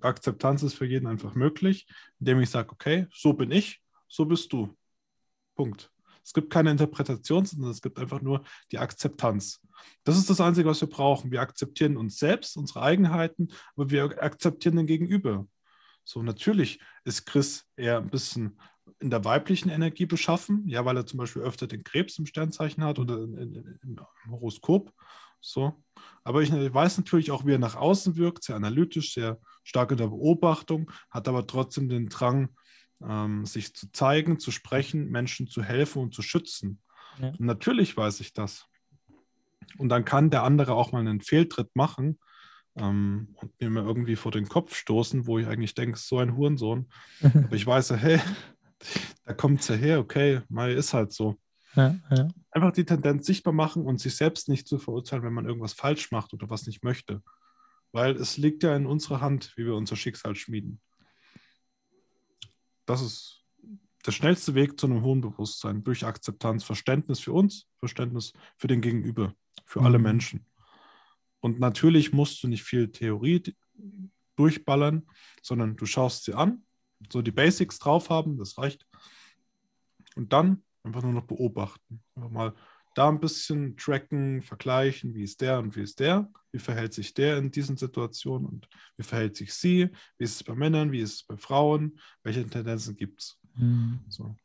Akzeptanz 0.02 0.64
ist 0.64 0.76
für 0.76 0.86
jeden 0.86 1.08
einfach 1.08 1.36
möglich, 1.36 1.88
indem 2.20 2.40
ich 2.40 2.50
sage, 2.50 2.72
okay, 2.72 3.08
so 3.14 3.34
bin 3.34 3.52
ich, 3.52 3.82
so 4.08 4.26
bist 4.26 4.52
du. 4.54 4.76
Punkt. 5.56 5.92
Es 6.24 6.34
gibt 6.34 6.52
keine 6.52 6.72
Interpretation, 6.72 7.46
sondern 7.46 7.72
es 7.72 7.82
gibt 7.82 7.98
einfach 7.98 8.22
nur 8.22 8.44
die 8.72 8.78
Akzeptanz. 8.78 9.60
Das 10.04 10.18
ist 10.18 10.30
das 10.30 10.40
Einzige, 10.40 10.70
was 10.70 10.82
wir 10.82 10.90
brauchen. 10.90 11.32
Wir 11.32 11.42
akzeptieren 11.42 11.98
uns 11.98 12.18
selbst, 12.20 12.58
unsere 12.58 12.84
Eigenheiten, 12.84 13.50
aber 13.76 13.90
wir 13.90 14.22
akzeptieren 14.22 14.76
den 14.76 14.86
Gegenüber. 14.86 15.48
So, 16.04 16.22
natürlich 16.22 16.80
ist 17.04 17.26
Chris 17.26 17.66
eher 17.76 17.98
ein 17.98 18.10
bisschen 18.10 18.60
in 19.00 19.10
der 19.10 19.26
weiblichen 19.26 19.70
Energie 19.70 20.06
beschaffen, 20.06 20.68
ja, 20.68 20.86
weil 20.86 20.98
er 20.98 21.06
zum 21.06 21.18
Beispiel 21.18 21.42
öfter 21.42 21.68
den 21.68 21.84
Krebs 21.84 22.20
im 22.20 22.26
Sternzeichen 22.26 22.84
hat 22.84 23.00
oder 23.00 23.18
im 23.24 24.00
Horoskop. 24.30 24.94
So. 25.42 25.84
Aber 26.24 26.42
ich 26.42 26.52
weiß 26.52 26.98
natürlich 27.00 27.32
auch, 27.32 27.46
wie 27.46 27.54
er 27.54 27.60
nach 27.60 27.76
außen 27.76 28.16
wirkt, 28.16 28.44
sehr 28.44 28.56
analytisch, 28.56 29.14
sehr 29.14 29.40
stark 29.64 29.92
in 29.92 29.98
der 29.98 30.08
Beobachtung, 30.08 30.92
hat 31.10 31.28
aber 31.28 31.46
trotzdem 31.48 31.90
den 31.90 32.10
Drang, 32.10 32.50
ähm, 33.04 33.46
sich 33.46 33.76
zu 33.76 33.92
zeigen, 33.92 34.40
zu 34.40 34.52
sprechen, 34.52 35.10
Menschen 35.10 35.48
zu 35.48 35.64
helfen 35.64 36.02
und 36.04 36.14
zu 36.14 36.22
schützen. 36.22 36.80
Ja. 37.20 37.34
natürlich 37.40 37.98
weiß 37.98 38.22
ich 38.22 38.34
das. 38.34 38.66
Und 39.78 39.90
dann 39.90 40.06
kann 40.06 40.30
der 40.30 40.44
andere 40.44 40.74
auch 40.74 40.92
mal 40.92 41.00
einen 41.00 41.22
Fehltritt 41.22 41.76
machen 41.76 42.20
ähm, 42.76 43.36
und 43.36 43.60
mir 43.60 43.70
mal 43.70 43.84
irgendwie 43.84 44.16
vor 44.16 44.32
den 44.32 44.48
Kopf 44.48 44.76
stoßen, 44.76 45.28
wo 45.28 45.38
ich 45.40 45.48
eigentlich 45.48 45.76
denke, 45.76 45.98
so 45.98 46.20
ein 46.20 46.36
Hurensohn. 46.36 46.90
Aber 47.22 47.56
ich 47.56 47.66
weiß, 47.66 47.92
hey, 47.92 48.20
da 49.26 49.34
kommt 49.34 49.62
es 49.62 49.68
ja 49.68 49.76
her, 49.76 50.00
okay, 50.00 50.42
Mai 50.50 50.74
ist 50.74 50.94
halt 50.94 51.12
so. 51.12 51.38
Ja, 51.76 51.96
ja. 52.10 52.28
Einfach 52.52 52.72
die 52.72 52.86
Tendenz 52.86 53.26
sichtbar 53.26 53.54
machen 53.54 53.86
und 53.86 54.00
sich 54.00 54.16
selbst 54.16 54.50
nicht 54.50 54.68
zu 54.68 54.78
verurteilen, 54.78 55.24
wenn 55.24 55.34
man 55.34 55.46
irgendwas 55.46 55.74
falsch 55.74 56.12
macht 56.12 56.34
oder 56.34 56.50
was 56.50 56.68
nicht 56.68 56.84
möchte. 56.84 57.22
Weil 57.94 58.16
es 58.16 58.38
liegt 58.38 58.64
ja 58.64 58.76
in 58.76 58.86
unserer 58.86 59.22
Hand, 59.22 59.54
wie 59.56 59.66
wir 59.66 59.76
unser 59.76 59.96
Schicksal 59.96 60.36
schmieden 60.36 60.82
das 62.92 63.02
ist 63.02 63.44
der 64.06 64.12
schnellste 64.12 64.56
Weg 64.56 64.80
zu 64.80 64.88
einem 64.88 65.04
hohen 65.04 65.22
Bewusstsein 65.22 65.84
durch 65.84 66.06
Akzeptanz, 66.06 66.64
Verständnis 66.64 67.20
für 67.20 67.34
uns, 67.34 67.68
Verständnis 67.78 68.34
für 68.58 68.68
den 68.68 68.82
Gegenüber, 68.82 69.36
für 69.66 69.80
mhm. 69.80 69.86
alle 69.86 70.00
Menschen. 70.00 70.46
Und 71.40 71.60
natürlich 71.60 72.12
musst 72.12 72.44
du 72.44 72.48
nicht 72.48 72.64
viel 72.64 72.92
Theorie 72.92 73.56
durchballern, 74.36 75.08
sondern 75.42 75.76
du 75.76 75.86
schaust 75.86 76.26
sie 76.26 76.34
an, 76.34 76.66
so 77.12 77.22
die 77.22 77.32
Basics 77.32 77.80
drauf 77.80 78.10
haben, 78.10 78.38
das 78.38 78.58
reicht. 78.58 78.86
Und 80.16 80.34
dann 80.34 80.64
einfach 80.84 81.04
nur 81.04 81.14
noch 81.14 81.26
beobachten. 81.26 82.02
Einfach 82.16 82.30
mal 82.30 82.54
da 82.96 83.08
ein 83.10 83.20
bisschen 83.20 83.78
tracken, 83.78 84.42
vergleichen, 84.42 85.14
wie 85.14 85.24
ist 85.24 85.42
der 85.42 85.60
und 85.60 85.76
wie 85.76 85.82
ist 85.82 86.00
der, 86.00 86.30
wie 86.52 86.60
verhält 86.60 86.94
sich 86.94 87.14
der 87.14 87.38
in 87.38 87.52
diesen 87.52 87.78
Situationen 87.78 88.48
und 88.48 88.68
wie 88.98 89.04
verhält 89.04 89.38
sich 89.38 89.54
sie, 89.54 89.90
wie 90.18 90.24
ist 90.24 90.36
es 90.36 90.44
bei 90.44 90.56
Männern, 90.56 90.92
wie 90.92 91.00
ist 91.00 91.14
es 91.14 91.24
bei 91.24 91.38
Frauen, 91.38 92.00
welche 92.24 92.46
Tendenzen 92.46 92.96
gibt 92.96 93.22
es. 93.22 93.40
Mhm. 93.56 94.00
So. 94.10 94.36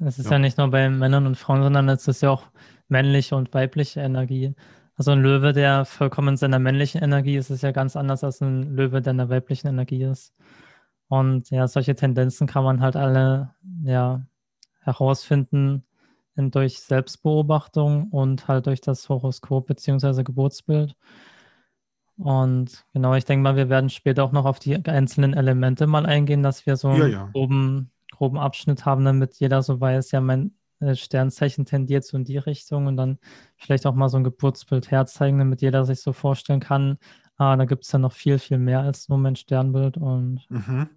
Es 0.00 0.18
ist 0.18 0.26
ja. 0.26 0.32
ja. 0.32 0.38
nicht 0.38 0.58
nur 0.58 0.70
bei 0.70 0.88
Männern 0.88 1.26
und 1.26 1.36
Frauen, 1.36 1.62
sondern 1.62 1.88
es 1.88 2.08
ist 2.08 2.22
ja 2.22 2.30
auch 2.30 2.44
männliche 2.88 3.36
und 3.36 3.52
weibliche 3.52 4.00
Energie. 4.00 4.54
Also 4.96 5.12
ein 5.12 5.22
Löwe, 5.22 5.52
der 5.52 5.84
vollkommen 5.84 6.30
in 6.30 6.36
seiner 6.36 6.58
männlichen 6.58 7.02
Energie 7.02 7.36
ist, 7.36 7.50
ist 7.50 7.62
ja 7.62 7.70
ganz 7.70 7.94
anders 7.94 8.24
als 8.24 8.40
ein 8.40 8.74
Löwe, 8.74 9.00
der 9.00 9.12
in 9.12 9.18
der 9.18 9.28
weiblichen 9.28 9.68
Energie 9.68 10.02
ist. 10.02 10.34
Und 11.08 11.50
ja, 11.50 11.68
solche 11.68 11.94
Tendenzen 11.94 12.46
kann 12.46 12.64
man 12.64 12.80
halt 12.80 12.96
alle 12.96 13.54
ja, 13.84 14.26
herausfinden 14.80 15.84
durch 16.36 16.80
Selbstbeobachtung 16.80 18.08
und 18.10 18.46
halt 18.46 18.66
durch 18.66 18.80
das 18.80 19.08
Horoskop 19.08 19.66
bzw. 19.66 20.22
Geburtsbild. 20.22 20.94
Und 22.16 22.84
genau, 22.92 23.14
ich 23.14 23.24
denke 23.24 23.42
mal, 23.42 23.56
wir 23.56 23.68
werden 23.68 23.90
später 23.90 24.24
auch 24.24 24.32
noch 24.32 24.44
auf 24.44 24.58
die 24.58 24.74
einzelnen 24.86 25.34
Elemente 25.34 25.86
mal 25.86 26.06
eingehen, 26.06 26.42
dass 26.42 26.66
wir 26.66 26.76
so 26.76 26.90
ja, 26.92 27.06
ja. 27.06 27.22
einen 27.22 27.32
groben, 27.32 27.90
groben 28.12 28.38
Abschnitt 28.38 28.84
haben, 28.84 29.04
damit 29.04 29.36
jeder 29.36 29.62
so 29.62 29.80
weiß, 29.80 30.10
ja, 30.10 30.20
mein 30.20 30.52
äh, 30.80 30.94
Sternzeichen 30.94 31.64
tendiert 31.64 32.04
so 32.04 32.16
in 32.16 32.24
die 32.24 32.38
Richtung 32.38 32.86
und 32.86 32.96
dann 32.96 33.18
vielleicht 33.56 33.86
auch 33.86 33.94
mal 33.94 34.08
so 34.08 34.16
ein 34.16 34.24
Geburtsbild 34.24 34.90
herzeigen, 34.90 35.38
damit 35.38 35.62
jeder 35.62 35.84
sich 35.84 36.00
so 36.00 36.12
vorstellen 36.12 36.60
kann, 36.60 36.98
ah, 37.36 37.56
da 37.56 37.64
gibt 37.64 37.84
es 37.84 37.92
ja 37.92 37.98
noch 37.98 38.12
viel, 38.12 38.38
viel 38.38 38.58
mehr 38.58 38.80
als 38.80 39.08
nur 39.08 39.18
mein 39.18 39.36
Sternbild 39.36 39.96
und 39.96 40.44
mhm. 40.50 40.88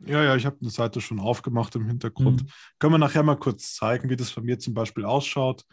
Ja, 0.00 0.22
ja, 0.22 0.36
ich 0.36 0.46
habe 0.46 0.58
eine 0.60 0.70
Seite 0.70 1.00
schon 1.00 1.20
aufgemacht 1.20 1.74
im 1.74 1.86
Hintergrund. 1.86 2.44
Mhm. 2.44 2.48
Können 2.78 2.94
wir 2.94 2.98
nachher 2.98 3.22
mal 3.22 3.36
kurz 3.36 3.74
zeigen, 3.74 4.08
wie 4.10 4.16
das 4.16 4.30
von 4.30 4.44
mir 4.44 4.58
zum 4.58 4.74
Beispiel 4.74 5.04
ausschaut. 5.04 5.64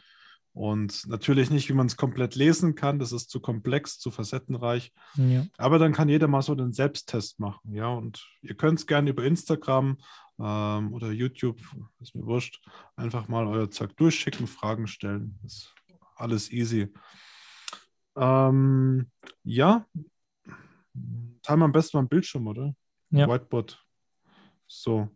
Und 0.55 1.05
natürlich 1.07 1.49
nicht, 1.49 1.67
wie 1.67 1.73
man 1.73 1.87
es 1.87 1.97
komplett 1.97 2.35
lesen 2.35 2.75
kann. 2.75 2.97
Das 2.97 3.11
ist 3.11 3.29
zu 3.29 3.41
komplex, 3.41 3.99
zu 3.99 4.09
facettenreich. 4.09 4.93
Ja. 5.15 5.45
Aber 5.57 5.79
dann 5.79 5.91
kann 5.91 6.07
jeder 6.07 6.29
mal 6.29 6.41
so 6.41 6.55
den 6.55 6.71
Selbsttest 6.71 7.41
machen. 7.41 7.73
Ja, 7.73 7.89
und 7.89 8.25
ihr 8.41 8.55
könnt 8.55 8.79
es 8.79 8.87
gerne 8.87 9.09
über 9.09 9.25
Instagram 9.25 9.97
ähm, 10.39 10.93
oder 10.93 11.11
YouTube, 11.11 11.59
ist 11.99 12.15
mir 12.15 12.25
wurscht, 12.25 12.65
einfach 12.95 13.27
mal 13.27 13.45
euer 13.47 13.69
Zeug 13.69 13.97
durchschicken, 13.97 14.47
Fragen 14.47 14.87
stellen. 14.87 15.37
Ist 15.43 15.75
alles 16.15 16.49
easy. 16.51 16.87
Ähm, 18.15 19.11
ja, 19.43 19.85
teilen 21.43 21.59
wir 21.59 21.65
am 21.65 21.71
besten 21.73 21.97
mal 21.97 22.03
ein 22.03 22.09
Bildschirm, 22.09 22.47
oder? 22.47 22.73
Ja. 23.09 23.27
Whiteboard. 23.27 23.84
So. 24.67 25.09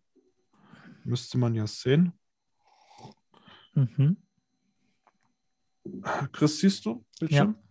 Müsste 1.03 1.37
man 1.37 1.55
ja 1.55 1.65
sehen. 1.65 2.13
Mhm. 3.73 4.17
Chris, 6.31 6.59
siehst 6.59 6.85
du 6.85 7.05
Bildschirm? 7.19 7.55
Ja, 7.55 7.63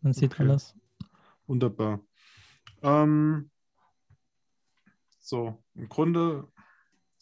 man 0.00 0.12
sieht 0.12 0.34
okay. 0.34 0.42
alles. 0.42 0.74
Wunderbar. 1.46 2.04
Ähm, 2.82 3.50
so, 5.20 5.64
im 5.74 5.88
Grunde 5.88 6.50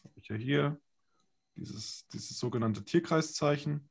habe 0.04 0.14
ich 0.16 0.28
ja 0.28 0.36
hier 0.36 0.80
dieses, 1.56 2.06
dieses 2.08 2.38
sogenannte 2.38 2.84
Tierkreiszeichen. 2.84 3.88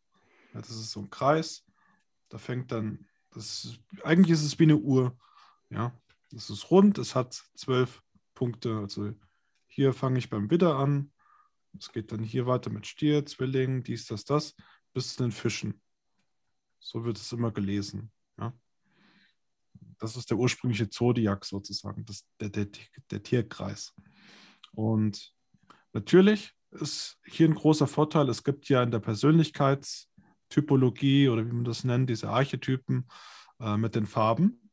Ja, 0.54 0.62
das 0.62 0.72
ist 0.72 0.92
so 0.92 1.02
ein 1.02 1.10
Kreis. 1.10 1.66
Da 2.30 2.38
fängt 2.38 2.72
dann, 2.72 3.08
das 3.32 3.80
eigentlich 4.04 4.32
ist 4.32 4.44
es 4.44 4.60
wie 4.60 4.64
eine 4.64 4.78
Uhr. 4.78 5.18
Ja, 5.70 5.98
das 6.32 6.50
ist 6.50 6.72
rund, 6.72 6.98
es 6.98 7.16
hat 7.16 7.34
zwölf 7.56 8.04
Punkte, 8.34 8.78
also 8.78 9.14
hier 9.80 9.94
fange 9.94 10.20
ich 10.20 10.30
beim 10.30 10.52
Widder 10.52 10.76
an. 10.76 11.10
Es 11.80 11.94
geht 11.94 12.12
dann 12.12 12.22
hier 12.22 12.46
weiter 12.46 12.70
mit 12.70 12.86
Stier, 12.86 13.26
Zwilling, 13.26 13.82
dies, 13.82 14.08
das, 14.08 14.26
das, 14.26 14.58
bis 14.94 15.16
zu 15.16 15.24
den 15.24 15.32
Fischen. 15.32 15.82
So 16.80 17.06
wird 17.06 17.16
es 17.16 17.32
immer 17.32 17.52
gelesen. 17.52 18.12
Ja? 18.38 18.54
Das 19.98 20.18
ist 20.18 20.32
der 20.32 20.38
ursprüngliche 20.38 20.90
Zodiac 20.90 21.46
sozusagen, 21.46 22.04
das, 22.04 22.28
der, 22.42 22.50
der, 22.50 22.68
der 23.10 23.24
Tierkreis. 23.24 23.96
Und 24.74 25.34
natürlich 25.94 26.52
ist 26.72 27.18
hier 27.26 27.48
ein 27.48 27.56
großer 27.56 27.88
Vorteil, 27.88 28.28
es 28.28 28.44
gibt 28.44 28.68
ja 28.68 28.84
in 28.84 28.92
der 28.92 29.00
Persönlichkeitstypologie 29.00 31.30
oder 31.30 31.48
wie 31.48 31.54
man 31.54 31.64
das 31.64 31.86
nennt, 31.86 32.10
diese 32.10 32.28
Archetypen 32.28 33.08
äh, 33.62 33.78
mit 33.78 33.96
den 33.96 34.08
Farben. 34.08 34.69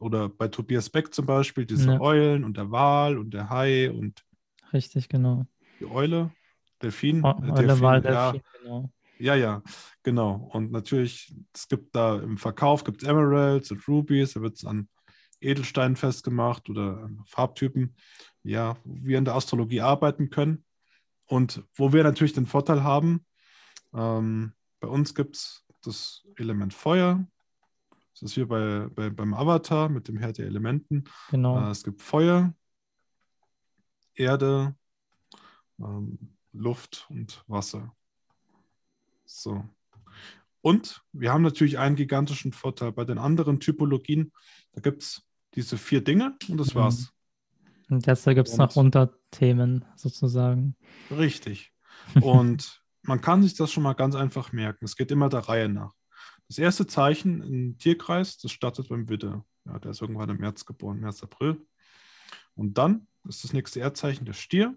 Oder 0.00 0.28
bei 0.28 0.48
Tobias 0.48 0.88
Beck 0.88 1.14
zum 1.14 1.26
Beispiel, 1.26 1.66
diese 1.66 1.92
ja. 1.92 2.00
Eulen 2.00 2.42
und 2.42 2.56
der 2.56 2.70
Wal 2.70 3.18
und 3.18 3.32
der 3.32 3.50
Hai 3.50 3.90
und. 3.90 4.24
Richtig, 4.72 5.08
genau. 5.08 5.46
Die 5.78 5.86
Eule, 5.86 6.32
Delfin. 6.82 7.22
O 7.22 7.28
äh, 7.28 7.50
Eule, 7.50 7.52
Delfin, 7.52 7.80
Wal, 7.82 8.00
Delfin, 8.00 8.14
ja. 8.14 8.34
genau. 8.62 8.90
Ja, 9.18 9.34
ja, 9.34 9.62
genau. 10.02 10.48
Und 10.52 10.72
natürlich, 10.72 11.34
es 11.52 11.68
gibt 11.68 11.94
da 11.94 12.18
im 12.18 12.38
Verkauf 12.38 12.82
gibt 12.82 13.02
Emeralds 13.02 13.70
und 13.70 13.86
Rubies, 13.86 14.32
da 14.32 14.40
wird 14.40 14.56
es 14.56 14.64
an 14.64 14.88
Edelsteinen 15.42 15.96
festgemacht 15.96 16.70
oder 16.70 17.10
Farbtypen, 17.26 17.94
ja, 18.42 18.76
wo 18.84 18.96
wir 19.02 19.18
in 19.18 19.26
der 19.26 19.34
Astrologie 19.34 19.82
arbeiten 19.82 20.30
können. 20.30 20.64
Und 21.26 21.62
wo 21.74 21.92
wir 21.92 22.02
natürlich 22.02 22.32
den 22.32 22.46
Vorteil 22.46 22.82
haben, 22.82 23.26
ähm, 23.94 24.52
bei 24.80 24.88
uns 24.88 25.14
gibt 25.14 25.36
es 25.36 25.64
das 25.82 26.24
Element 26.36 26.74
Feuer, 26.74 27.24
das 28.20 28.30
ist 28.30 28.34
hier 28.34 28.46
bei, 28.46 28.86
bei, 28.94 29.08
beim 29.08 29.32
Avatar 29.32 29.88
mit 29.88 30.06
dem 30.06 30.18
Herr 30.18 30.32
der 30.32 30.46
Elementen. 30.46 31.04
Genau. 31.30 31.58
Äh, 31.58 31.70
es 31.70 31.82
gibt 31.82 32.02
Feuer, 32.02 32.54
Erde, 34.14 34.74
ähm, 35.78 36.18
Luft 36.52 37.06
und 37.08 37.42
Wasser. 37.46 37.94
So. 39.24 39.64
Und 40.60 41.02
wir 41.12 41.32
haben 41.32 41.42
natürlich 41.42 41.78
einen 41.78 41.96
gigantischen 41.96 42.52
Vorteil. 42.52 42.92
Bei 42.92 43.04
den 43.04 43.16
anderen 43.16 43.58
Typologien, 43.60 44.32
da 44.72 44.82
gibt 44.82 45.02
es 45.02 45.22
diese 45.54 45.78
vier 45.78 46.04
Dinge 46.04 46.36
und 46.48 46.58
das 46.58 46.74
mhm. 46.74 46.78
war's. 46.78 47.12
Und 47.88 48.06
jetzt 48.06 48.24
gibt 48.24 48.48
es 48.48 48.56
noch 48.56 48.76
Unterthemen 48.76 49.84
sozusagen. 49.96 50.76
Richtig. 51.10 51.72
Und 52.20 52.82
man 53.02 53.20
kann 53.22 53.42
sich 53.42 53.54
das 53.54 53.72
schon 53.72 53.82
mal 53.82 53.94
ganz 53.94 54.14
einfach 54.14 54.52
merken. 54.52 54.84
Es 54.84 54.94
geht 54.94 55.10
immer 55.10 55.28
der 55.30 55.40
Reihe 55.40 55.68
nach. 55.68 55.94
Das 56.50 56.58
erste 56.58 56.84
Zeichen 56.84 57.42
im 57.42 57.78
Tierkreis, 57.78 58.36
das 58.36 58.50
startet 58.50 58.88
beim 58.88 59.08
Widder. 59.08 59.46
Ja, 59.66 59.78
der 59.78 59.92
ist 59.92 60.02
irgendwann 60.02 60.30
im 60.30 60.38
März 60.38 60.66
geboren, 60.66 60.98
März, 60.98 61.22
April. 61.22 61.64
Und 62.56 62.76
dann 62.76 63.06
ist 63.28 63.44
das 63.44 63.52
nächste 63.52 63.78
Erdzeichen 63.78 64.24
der 64.24 64.32
Stier. 64.32 64.76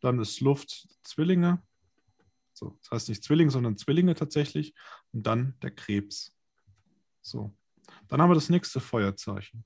Dann 0.00 0.18
ist 0.18 0.40
Luft 0.40 0.86
Zwillinge. 1.04 1.62
So, 2.52 2.76
das 2.82 2.90
heißt 2.90 3.08
nicht 3.08 3.24
Zwillinge, 3.24 3.50
sondern 3.50 3.78
Zwillinge 3.78 4.14
tatsächlich. 4.14 4.74
Und 5.12 5.26
dann 5.26 5.54
der 5.62 5.70
Krebs. 5.70 6.36
So. 7.22 7.56
Dann 8.08 8.20
haben 8.20 8.28
wir 8.28 8.34
das 8.34 8.50
nächste 8.50 8.80
Feuerzeichen. 8.80 9.64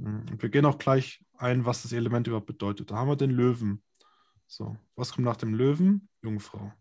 Hm, 0.00 0.26
und 0.28 0.42
wir 0.42 0.48
gehen 0.48 0.66
auch 0.66 0.78
gleich 0.78 1.24
ein, 1.36 1.64
was 1.66 1.82
das 1.82 1.92
Element 1.92 2.26
überhaupt 2.26 2.46
bedeutet. 2.46 2.90
Da 2.90 2.96
haben 2.96 3.08
wir 3.08 3.14
den 3.14 3.30
Löwen. 3.30 3.80
So, 4.48 4.76
was 4.96 5.12
kommt 5.12 5.26
nach 5.26 5.36
dem 5.36 5.54
Löwen? 5.54 6.08
Jungfrau. 6.20 6.72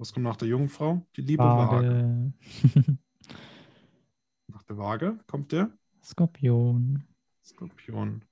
Was 0.00 0.14
kommt 0.14 0.24
nach 0.24 0.36
der 0.36 0.48
Jungfrau? 0.48 1.06
Die 1.14 1.20
liebe 1.20 1.42
Waage. 1.42 1.76
Waage. 1.76 2.32
nach 4.46 4.62
der 4.62 4.78
Waage 4.78 5.18
kommt 5.26 5.52
der? 5.52 5.70
Skorpion. 6.02 7.04
Skorpion. 7.44 8.24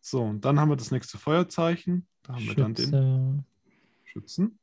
So, 0.00 0.24
und 0.24 0.44
dann 0.44 0.58
haben 0.58 0.70
wir 0.70 0.76
das 0.76 0.90
nächste 0.90 1.16
Feuerzeichen. 1.16 2.08
Da 2.24 2.32
haben 2.32 2.40
Schütze. 2.40 2.56
wir 2.56 2.64
dann 2.64 2.74
den 2.74 3.44
Schützen. 4.02 4.58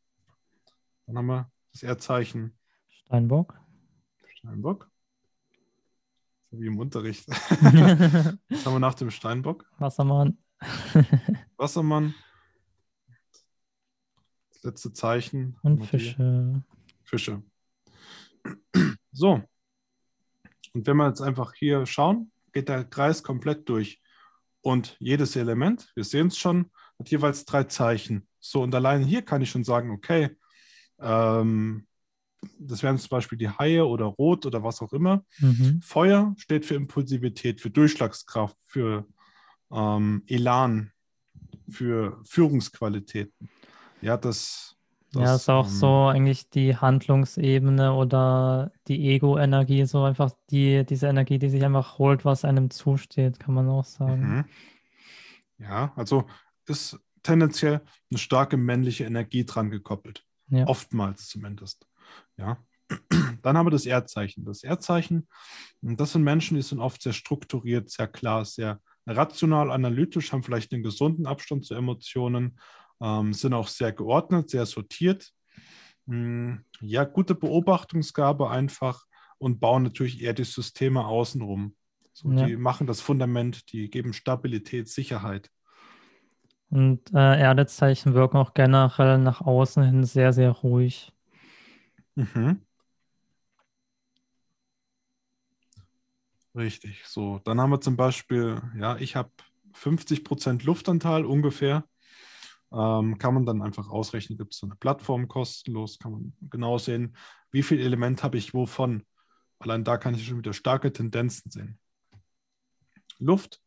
Dann 1.06 1.20
haben 1.20 1.28
wir 1.28 1.50
das 1.72 1.84
Erdzeichen 1.84 2.52
Steinbock. 2.90 3.58
Steinbock. 4.36 4.92
So 6.50 6.60
wie 6.60 6.68
im 6.68 6.78
Unterricht. 6.80 7.30
Was 7.30 8.66
haben 8.66 8.74
wir 8.74 8.80
nach 8.80 8.96
dem 8.96 9.10
Steinbock? 9.10 9.72
Wassermann. 9.78 10.38
Wassermann 11.56 12.14
letzte 14.64 14.94
Zeichen. 14.94 15.58
Und 15.62 15.86
Fische. 15.86 16.64
Fische. 17.04 17.44
So. 19.14 19.44
Und 20.74 20.88
wenn 20.88 20.96
wir 20.96 21.10
jetzt 21.10 21.20
einfach 21.20 21.54
hier 21.54 21.86
schauen, 21.86 22.32
geht 22.54 22.70
der 22.70 22.86
Kreis 22.86 23.24
komplett 23.24 23.68
durch. 23.68 24.02
Und 24.62 24.96
jedes 25.00 25.36
Element, 25.36 25.92
wir 25.96 26.06
sehen 26.06 26.28
es 26.28 26.38
schon, 26.38 26.72
hat 26.98 27.10
jeweils 27.10 27.44
drei 27.44 27.66
Zeichen. 27.66 28.26
So, 28.40 28.62
und 28.62 28.74
allein 28.74 29.04
hier 29.04 29.22
kann 29.24 29.42
ich 29.42 29.50
schon 29.50 29.66
sagen, 29.66 29.92
okay, 29.92 30.38
ähm, 31.00 31.88
das 32.58 32.84
wären 32.84 32.98
zum 32.98 33.10
Beispiel 33.10 33.38
die 33.38 33.50
Haie 33.50 33.86
oder 33.86 34.06
Rot 34.06 34.46
oder 34.46 34.64
was 34.64 34.82
auch 34.82 34.94
immer. 34.94 35.26
Mhm. 35.40 35.82
Feuer 35.82 36.34
steht 36.38 36.66
für 36.66 36.76
Impulsivität, 36.76 37.62
für 37.62 37.70
Durchschlagskraft, 37.70 38.58
für 38.66 39.06
ähm, 39.72 40.24
Elan, 40.28 40.92
für 41.70 42.20
Führungsqualitäten. 42.24 43.50
Ja, 44.02 44.18
das 44.18 44.76
Das, 45.14 45.24
ja, 45.24 45.36
ist 45.36 45.50
auch 45.50 45.66
ähm, 45.66 45.72
so 45.72 46.06
eigentlich 46.08 46.50
die 46.50 46.76
Handlungsebene 46.76 47.94
oder 47.94 48.72
die 48.88 49.10
Ego-Energie, 49.10 49.86
so 49.86 50.04
einfach 50.04 50.32
die, 50.50 50.86
diese 50.86 51.08
Energie, 51.08 51.38
die 51.38 51.50
sich 51.50 51.64
einfach 51.64 51.98
holt, 51.98 52.24
was 52.24 52.46
einem 52.46 52.70
zusteht, 52.70 53.40
kann 53.40 53.54
man 53.54 53.68
auch 53.70 53.86
sagen. 53.86 54.36
Mhm. 54.38 54.46
Ja, 55.58 55.92
also 55.96 56.26
ist 56.68 57.00
tendenziell 57.24 57.82
eine 58.10 58.18
starke 58.18 58.58
männliche 58.58 59.04
Energie 59.04 59.46
dran 59.46 59.70
gekoppelt. 59.70 60.26
Ja. 60.48 60.68
Oftmals 60.68 61.28
zumindest. 61.28 61.88
Ja. 62.38 62.58
Dann 63.42 63.58
haben 63.58 63.66
wir 63.66 63.72
das 63.72 63.86
Erdzeichen. 63.86 64.46
Das 64.46 64.64
Erdzeichen, 64.64 65.28
das 65.82 66.14
sind 66.14 66.24
Menschen, 66.24 66.56
die 66.56 66.64
sind 66.64 66.80
oft 66.80 67.02
sehr 67.02 67.14
strukturiert, 67.14 67.90
sehr 67.90 68.08
klar, 68.08 68.46
sehr 68.46 68.82
rational, 69.06 69.72
analytisch, 69.72 70.32
haben 70.32 70.44
vielleicht 70.44 70.74
einen 70.74 70.84
gesunden 70.84 71.26
Abstand 71.26 71.66
zu 71.66 71.74
Emotionen, 71.74 72.60
ähm, 73.02 73.34
sind 73.34 73.54
auch 73.54 73.68
sehr 73.68 73.92
geordnet, 73.92 74.50
sehr 74.50 74.66
sortiert. 74.66 75.32
Hm, 76.08 76.64
ja, 76.82 77.04
gute 77.04 77.36
Beobachtungsgabe 77.36 78.50
einfach 78.50 79.06
und 79.38 79.60
bauen 79.60 79.84
natürlich 79.84 80.22
eher 80.22 80.34
die 80.34 80.44
Systeme 80.44 81.06
außenrum. 81.06 81.76
So, 82.14 82.32
ja. 82.32 82.46
Die 82.46 82.58
machen 82.58 82.88
das 82.88 83.02
Fundament, 83.02 83.72
die 83.72 83.90
geben 83.90 84.14
Stabilität, 84.14 84.90
Sicherheit. 84.90 85.50
Und 86.70 87.14
äh, 87.14 87.40
Erdezeichen 87.40 88.14
wirken 88.14 88.38
auch 88.38 88.54
generell 88.54 89.18
nach 89.18 89.42
außen 89.42 89.84
hin 89.84 90.04
sehr, 90.04 90.32
sehr 90.32 90.52
ruhig. 90.52 91.12
Mhm. 92.16 92.62
Richtig, 96.56 97.04
so. 97.06 97.40
Dann 97.40 97.60
haben 97.60 97.72
wir 97.72 97.82
zum 97.82 97.96
Beispiel, 97.96 98.62
ja, 98.78 98.98
ich 98.98 99.16
habe 99.16 99.32
50% 99.74 100.64
Luftanteil 100.64 101.26
ungefähr. 101.26 101.86
Ähm, 102.74 103.18
kann 103.18 103.34
man 103.34 103.46
dann 103.46 103.62
einfach 103.62 103.90
ausrechnen, 103.90 104.38
gibt 104.38 104.54
es 104.54 104.60
so 104.60 104.68
eine 104.68 104.76
Plattform 104.76 105.28
kostenlos, 105.28 106.00
kann 106.00 106.12
man 106.12 106.34
genau 106.50 106.78
sehen, 106.78 107.16
wie 107.52 107.64
viel 107.64 107.82
Element 107.82 108.24
habe 108.24 108.38
ich 108.38 108.54
wovon. 108.54 109.04
Allein 109.60 109.84
da 109.84 109.98
kann 109.98 110.16
ich 110.16 110.26
schon 110.26 110.38
wieder 110.38 110.54
starke 110.54 110.94
Tendenzen 110.94 111.52
sehen. 111.52 111.80
Luft, 113.20 113.62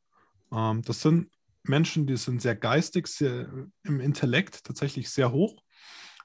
ähm, 0.52 0.82
das 0.82 1.02
sind 1.02 1.30
Menschen, 1.62 2.06
die 2.06 2.16
sind 2.16 2.42
sehr 2.42 2.56
geistig, 2.56 3.06
sehr, 3.06 3.48
im 3.82 4.00
Intellekt 4.00 4.64
tatsächlich 4.64 5.10
sehr 5.10 5.32
hoch, 5.32 5.62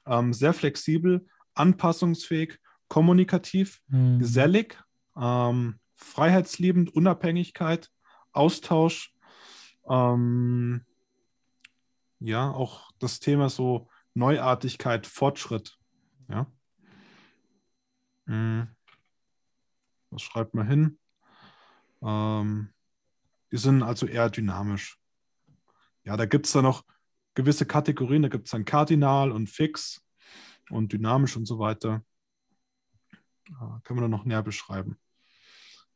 ähm, 0.06 0.32
sehr 0.32 0.52
flexibel, 0.52 1.26
anpassungsfähig, 1.54 2.58
kommunikativ, 2.88 3.80
mhm. 3.88 4.18
gesellig, 4.18 4.82
ähm, 5.16 5.78
freiheitsliebend, 5.94 6.94
Unabhängigkeit, 6.94 7.88
Austausch, 8.32 9.14
ähm, 9.88 10.84
ja, 12.20 12.50
auch 12.50 12.90
das 12.98 13.18
Thema 13.20 13.48
so 13.48 13.88
Neuartigkeit, 14.14 15.06
Fortschritt, 15.06 15.78
ja. 16.28 16.46
Mhm. 18.26 18.68
Was 20.10 20.22
schreibt 20.22 20.54
man 20.54 20.66
hin? 20.66 20.98
Ähm, 22.02 22.72
die 23.52 23.56
sind 23.56 23.82
also 23.82 24.06
eher 24.06 24.30
dynamisch. 24.30 24.98
Ja, 26.04 26.16
da 26.16 26.26
gibt 26.26 26.46
es 26.46 26.52
dann 26.52 26.64
noch 26.64 26.84
gewisse 27.34 27.66
Kategorien, 27.66 28.22
da 28.22 28.28
gibt 28.28 28.46
es 28.46 28.50
dann 28.52 28.64
Kardinal 28.64 29.32
und 29.32 29.48
Fix 29.48 30.04
und 30.70 30.92
dynamisch 30.92 31.36
und 31.36 31.46
so 31.46 31.58
weiter. 31.58 32.04
Äh, 33.48 33.80
können 33.82 33.98
wir 33.98 34.02
dann 34.02 34.10
noch 34.10 34.24
näher 34.24 34.42
beschreiben. 34.42 34.98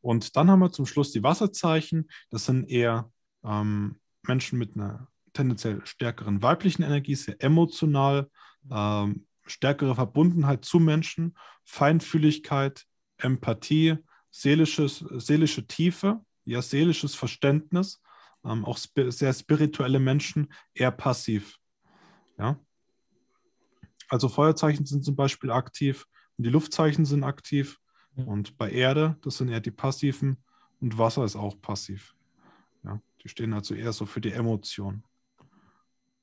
Und 0.00 0.36
dann 0.36 0.50
haben 0.50 0.60
wir 0.60 0.70
zum 0.70 0.86
Schluss 0.86 1.12
die 1.12 1.22
Wasserzeichen. 1.22 2.10
Das 2.30 2.44
sind 2.44 2.68
eher 2.68 3.10
ähm, 3.42 4.00
Menschen 4.22 4.58
mit 4.58 4.76
einer 4.76 5.08
tendenziell 5.34 5.84
stärkeren 5.84 6.42
weiblichen 6.42 6.82
Energie, 6.82 7.14
sehr 7.14 7.42
emotional, 7.42 8.30
ähm, 8.70 9.26
stärkere 9.46 9.94
Verbundenheit 9.94 10.64
zu 10.64 10.80
Menschen, 10.80 11.36
Feinfühligkeit, 11.64 12.86
Empathie, 13.18 13.98
seelisches, 14.30 15.04
seelische 15.16 15.66
Tiefe, 15.66 16.24
ja, 16.46 16.62
seelisches 16.62 17.14
Verständnis 17.14 18.00
ähm, 18.44 18.64
auch 18.64 18.76
sp 18.78 19.10
sehr 19.10 19.32
spirituelle 19.32 19.98
Menschen 19.98 20.52
eher 20.74 20.90
passiv. 20.90 21.58
Ja? 22.38 22.58
Also 24.08 24.28
Feuerzeichen 24.28 24.86
sind 24.86 25.04
zum 25.04 25.16
Beispiel 25.16 25.50
aktiv 25.50 26.06
und 26.36 26.44
die 26.44 26.50
Luftzeichen 26.50 27.04
sind 27.04 27.24
aktiv. 27.24 27.78
Ja. 28.16 28.24
Und 28.24 28.56
bei 28.58 28.70
Erde, 28.70 29.16
das 29.22 29.38
sind 29.38 29.48
eher 29.48 29.60
die 29.60 29.70
passiven 29.70 30.42
und 30.80 30.98
Wasser 30.98 31.24
ist 31.24 31.36
auch 31.36 31.60
passiv. 31.60 32.14
Ja? 32.84 33.00
Die 33.22 33.28
stehen 33.28 33.52
also 33.54 33.74
eher 33.74 33.92
so 33.92 34.06
für 34.06 34.20
die 34.20 34.32
Emotion. 34.32 35.04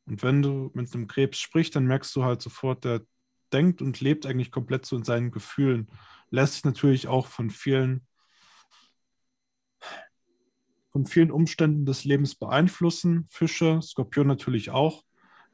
Und 0.06 0.24
wenn 0.24 0.42
du 0.42 0.72
mit 0.74 0.94
einem 0.94 1.08
Krebs 1.08 1.40
sprichst, 1.40 1.76
dann 1.76 1.86
merkst 1.86 2.16
du 2.16 2.24
halt 2.24 2.42
sofort, 2.42 2.84
der 2.84 3.02
denkt 3.54 3.82
und 3.82 4.00
lebt 4.02 4.26
eigentlich 4.26 4.52
komplett 4.52 4.86
so 4.86 4.96
in 4.96 5.04
seinen 5.04 5.32
Gefühlen. 5.32 5.90
Lässt 6.30 6.56
sich 6.56 6.64
natürlich 6.66 7.08
auch 7.08 7.28
von 7.28 7.50
vielen 7.50 8.08
von 10.92 11.06
vielen 11.06 11.32
Umständen 11.32 11.86
des 11.86 12.04
Lebens 12.04 12.36
beeinflussen. 12.36 13.26
Fische, 13.30 13.80
Skorpion 13.82 14.28
natürlich 14.28 14.72
auch, 14.72 15.04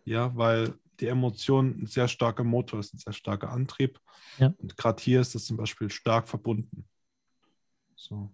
ja, 0.04 0.36
weil 0.36 0.74
die 1.00 1.08
Emotion 1.08 1.84
ein 1.84 1.86
sehr 1.86 2.08
starker 2.08 2.44
Motor 2.44 2.80
ist, 2.80 2.96
ein 2.96 2.98
sehr 2.98 3.14
starker 3.14 3.52
Antrieb. 3.52 4.00
Ja. 4.40 4.54
Und 4.58 4.76
gerade 4.78 5.02
hier 5.02 5.22
ist 5.22 5.36
das 5.36 5.46
zum 5.46 5.58
Beispiel 5.58 5.92
stark 5.92 6.28
verbunden. 6.28 6.88
So. 7.96 8.34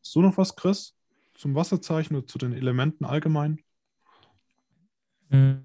Hast 0.00 0.14
du 0.14 0.22
noch 0.22 0.38
was, 0.38 0.56
Chris, 0.56 0.96
zum 1.34 1.54
Wasserzeichen 1.54 2.16
oder 2.16 2.26
zu 2.26 2.38
den 2.38 2.54
Elementen 2.54 3.04
allgemein? 3.04 3.62
Hm. 5.32 5.64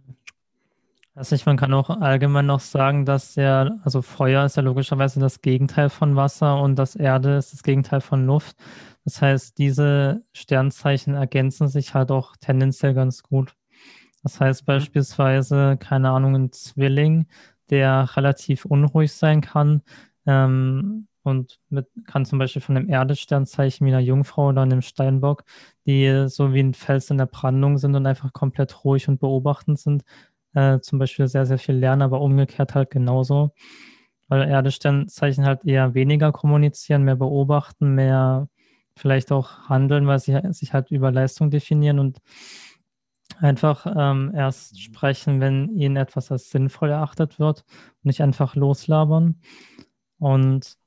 Also 1.13 1.35
ich, 1.35 1.45
man 1.47 1.57
kann 1.57 1.73
auch 1.73 1.89
allgemein 1.89 2.45
noch 2.45 2.59
sagen, 2.59 3.03
dass 3.05 3.35
ja, 3.35 3.71
also 3.83 4.03
Feuer 4.03 4.45
ist 4.45 4.55
ja 4.55 4.61
logischerweise 4.61 5.19
das 5.19 5.41
Gegenteil 5.41 5.89
von 5.89 6.15
Wasser 6.15 6.61
und 6.61 6.75
das 6.75 6.95
Erde 6.95 7.37
ist 7.37 7.53
das 7.53 7.63
Gegenteil 7.63 8.01
von 8.01 8.25
Luft. 8.27 8.55
Das 9.03 9.21
heißt, 9.21 9.57
diese 9.57 10.21
Sternzeichen 10.31 11.15
ergänzen 11.15 11.69
sich 11.69 11.95
halt 11.95 12.11
auch 12.11 12.35
tendenziell 12.37 12.93
ganz 12.93 13.23
gut. 13.23 13.55
Das 14.21 14.39
heißt 14.39 14.63
mhm. 14.63 14.65
beispielsweise, 14.65 15.77
keine 15.79 16.11
Ahnung, 16.11 16.35
ein 16.35 16.51
Zwilling, 16.51 17.27
der 17.71 18.15
relativ 18.15 18.65
unruhig 18.65 19.11
sein 19.13 19.41
kann 19.41 19.81
ähm, 20.27 21.07
und 21.27 21.59
mit, 21.69 21.87
kann 22.05 22.25
zum 22.25 22.39
Beispiel 22.39 22.61
von 22.61 22.77
einem 22.77 22.89
Erdesternzeichen 22.89 23.85
wie 23.85 23.91
einer 23.91 23.99
Jungfrau 23.99 24.49
oder 24.49 24.61
einem 24.63 24.81
Steinbock, 24.81 25.43
die 25.85 26.25
so 26.27 26.53
wie 26.53 26.61
ein 26.61 26.73
Fels 26.73 27.09
in 27.09 27.17
der 27.17 27.25
Brandung 27.27 27.77
sind 27.77 27.95
und 27.95 28.05
einfach 28.05 28.33
komplett 28.33 28.83
ruhig 28.83 29.07
und 29.07 29.19
beobachtend 29.19 29.79
sind, 29.79 30.03
äh, 30.53 30.79
zum 30.79 30.99
Beispiel 30.99 31.27
sehr, 31.27 31.45
sehr 31.45 31.59
viel 31.59 31.75
lernen, 31.75 32.01
aber 32.01 32.21
umgekehrt 32.21 32.75
halt 32.75 32.89
genauso. 32.91 33.51
Weil 34.29 34.49
Erdesternzeichen 34.49 35.45
halt 35.45 35.65
eher 35.65 35.93
weniger 35.93 36.31
kommunizieren, 36.31 37.03
mehr 37.03 37.15
beobachten, 37.15 37.95
mehr 37.95 38.49
vielleicht 38.97 39.31
auch 39.31 39.69
handeln, 39.69 40.07
weil 40.07 40.19
sie 40.19 40.39
sich 40.51 40.73
halt 40.73 40.91
über 40.91 41.11
Leistung 41.11 41.51
definieren 41.51 41.99
und 41.99 42.19
einfach 43.39 43.85
ähm, 43.95 44.31
erst 44.33 44.81
sprechen, 44.81 45.39
wenn 45.39 45.69
ihnen 45.69 45.95
etwas 45.95 46.31
als 46.31 46.49
sinnvoll 46.49 46.89
erachtet 46.89 47.39
wird 47.39 47.63
und 48.03 48.05
nicht 48.05 48.21
einfach 48.21 48.55
loslabern. 48.55 49.39
Und 50.19 50.77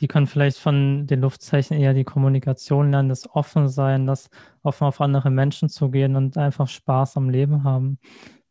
die 0.00 0.08
können 0.08 0.26
vielleicht 0.26 0.58
von 0.58 1.06
den 1.06 1.20
Luftzeichen 1.20 1.76
eher 1.76 1.94
die 1.94 2.04
Kommunikation 2.04 2.90
lernen, 2.90 3.10
das 3.10 3.28
Offensein, 3.28 4.06
das 4.06 4.30
offen 4.62 4.84
auf 4.86 5.00
andere 5.00 5.30
Menschen 5.30 5.68
zu 5.68 5.90
gehen 5.90 6.16
und 6.16 6.38
einfach 6.38 6.68
Spaß 6.68 7.16
am 7.16 7.28
Leben 7.28 7.64
haben, 7.64 7.98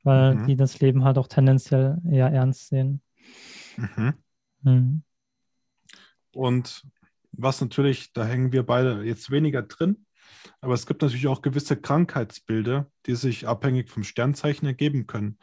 weil 0.04 0.36
mhm. 0.36 0.46
die 0.46 0.56
das 0.56 0.80
Leben 0.80 1.04
halt 1.04 1.18
auch 1.18 1.28
tendenziell 1.28 1.98
eher 2.10 2.32
ernst 2.32 2.70
sehen. 2.70 3.02
Mhm. 3.78 4.14
Mhm. 4.62 5.04
Und 6.34 6.86
was 7.32 7.62
natürlich, 7.62 8.14
da 8.14 8.26
hängen 8.26 8.52
wir 8.52 8.64
beide 8.66 9.04
jetzt 9.04 9.32
weniger 9.32 9.64
drin, 9.64 10.06
aber 10.62 10.74
es 10.74 10.86
gibt 10.86 11.02
natürlich 11.02 11.28
auch 11.28 11.42
gewisse 11.42 11.78
Krankheitsbilder, 11.78 12.90
die 13.06 13.16
sich 13.16 13.48
abhängig 13.48 13.90
vom 13.90 14.04
Sternzeichen 14.04 14.68
ergeben 14.68 15.08
können. 15.08 15.40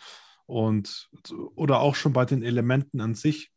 Und 0.47 1.11
oder 1.57 1.81
auch 1.81 1.97
schon 1.97 2.13
bei 2.13 2.25
den 2.25 2.45
Elementen 2.45 3.01
an 3.01 3.15
sich. 3.15 3.51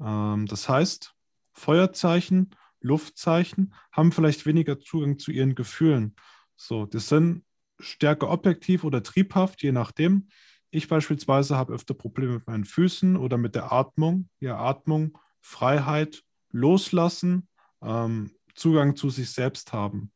Ähm, 0.00 0.46
das 0.46 0.68
heißt, 0.68 1.15
Feuerzeichen, 1.56 2.50
Luftzeichen 2.80 3.74
haben 3.90 4.12
vielleicht 4.12 4.46
weniger 4.46 4.78
Zugang 4.78 5.18
zu 5.18 5.32
ihren 5.32 5.54
Gefühlen. 5.54 6.14
So, 6.54 6.86
das 6.86 7.08
sind 7.08 7.44
stärker 7.78 8.28
objektiv 8.30 8.84
oder 8.84 9.02
triebhaft, 9.02 9.62
je 9.62 9.72
nachdem. 9.72 10.28
Ich 10.70 10.88
beispielsweise 10.88 11.56
habe 11.56 11.72
öfter 11.72 11.94
Probleme 11.94 12.34
mit 12.34 12.46
meinen 12.46 12.64
Füßen 12.64 13.16
oder 13.16 13.38
mit 13.38 13.54
der 13.54 13.72
Atmung. 13.72 14.28
Ja, 14.40 14.58
Atmung, 14.58 15.18
Freiheit, 15.40 16.22
Loslassen, 16.50 17.48
ähm, 17.82 18.30
Zugang 18.54 18.96
zu 18.96 19.10
sich 19.10 19.30
selbst 19.30 19.72
haben. 19.72 20.12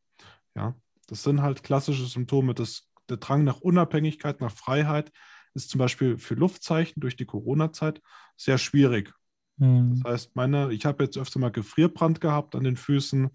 Ja, 0.55 0.75
das 1.07 1.23
sind 1.23 1.43
halt 1.43 1.63
klassische 1.63 2.07
Symptome. 2.07 2.55
Das, 2.55 2.89
der 3.09 3.17
Drang 3.17 3.45
nach 3.45 3.61
Unabhängigkeit, 3.61 4.41
nach 4.41 4.53
Freiheit 4.53 5.11
ist 5.55 5.71
zum 5.71 5.79
Beispiel 5.79 6.19
für 6.19 6.35
Luftzeichen 6.35 7.01
durch 7.01 7.17
die 7.17 7.27
Corona-Zeit 7.27 8.01
sehr 8.37 8.59
schwierig. 8.59 9.13
Mhm. 9.61 10.01
Das 10.03 10.13
heißt, 10.13 10.37
meine, 10.37 10.73
ich 10.73 10.85
habe 10.85 11.05
jetzt 11.05 11.17
öfter 11.17 11.39
mal 11.39 11.53
Gefrierbrand 11.53 12.21
gehabt 12.21 12.57
an 12.57 12.65
den 12.65 12.77
Füßen 12.77 13.31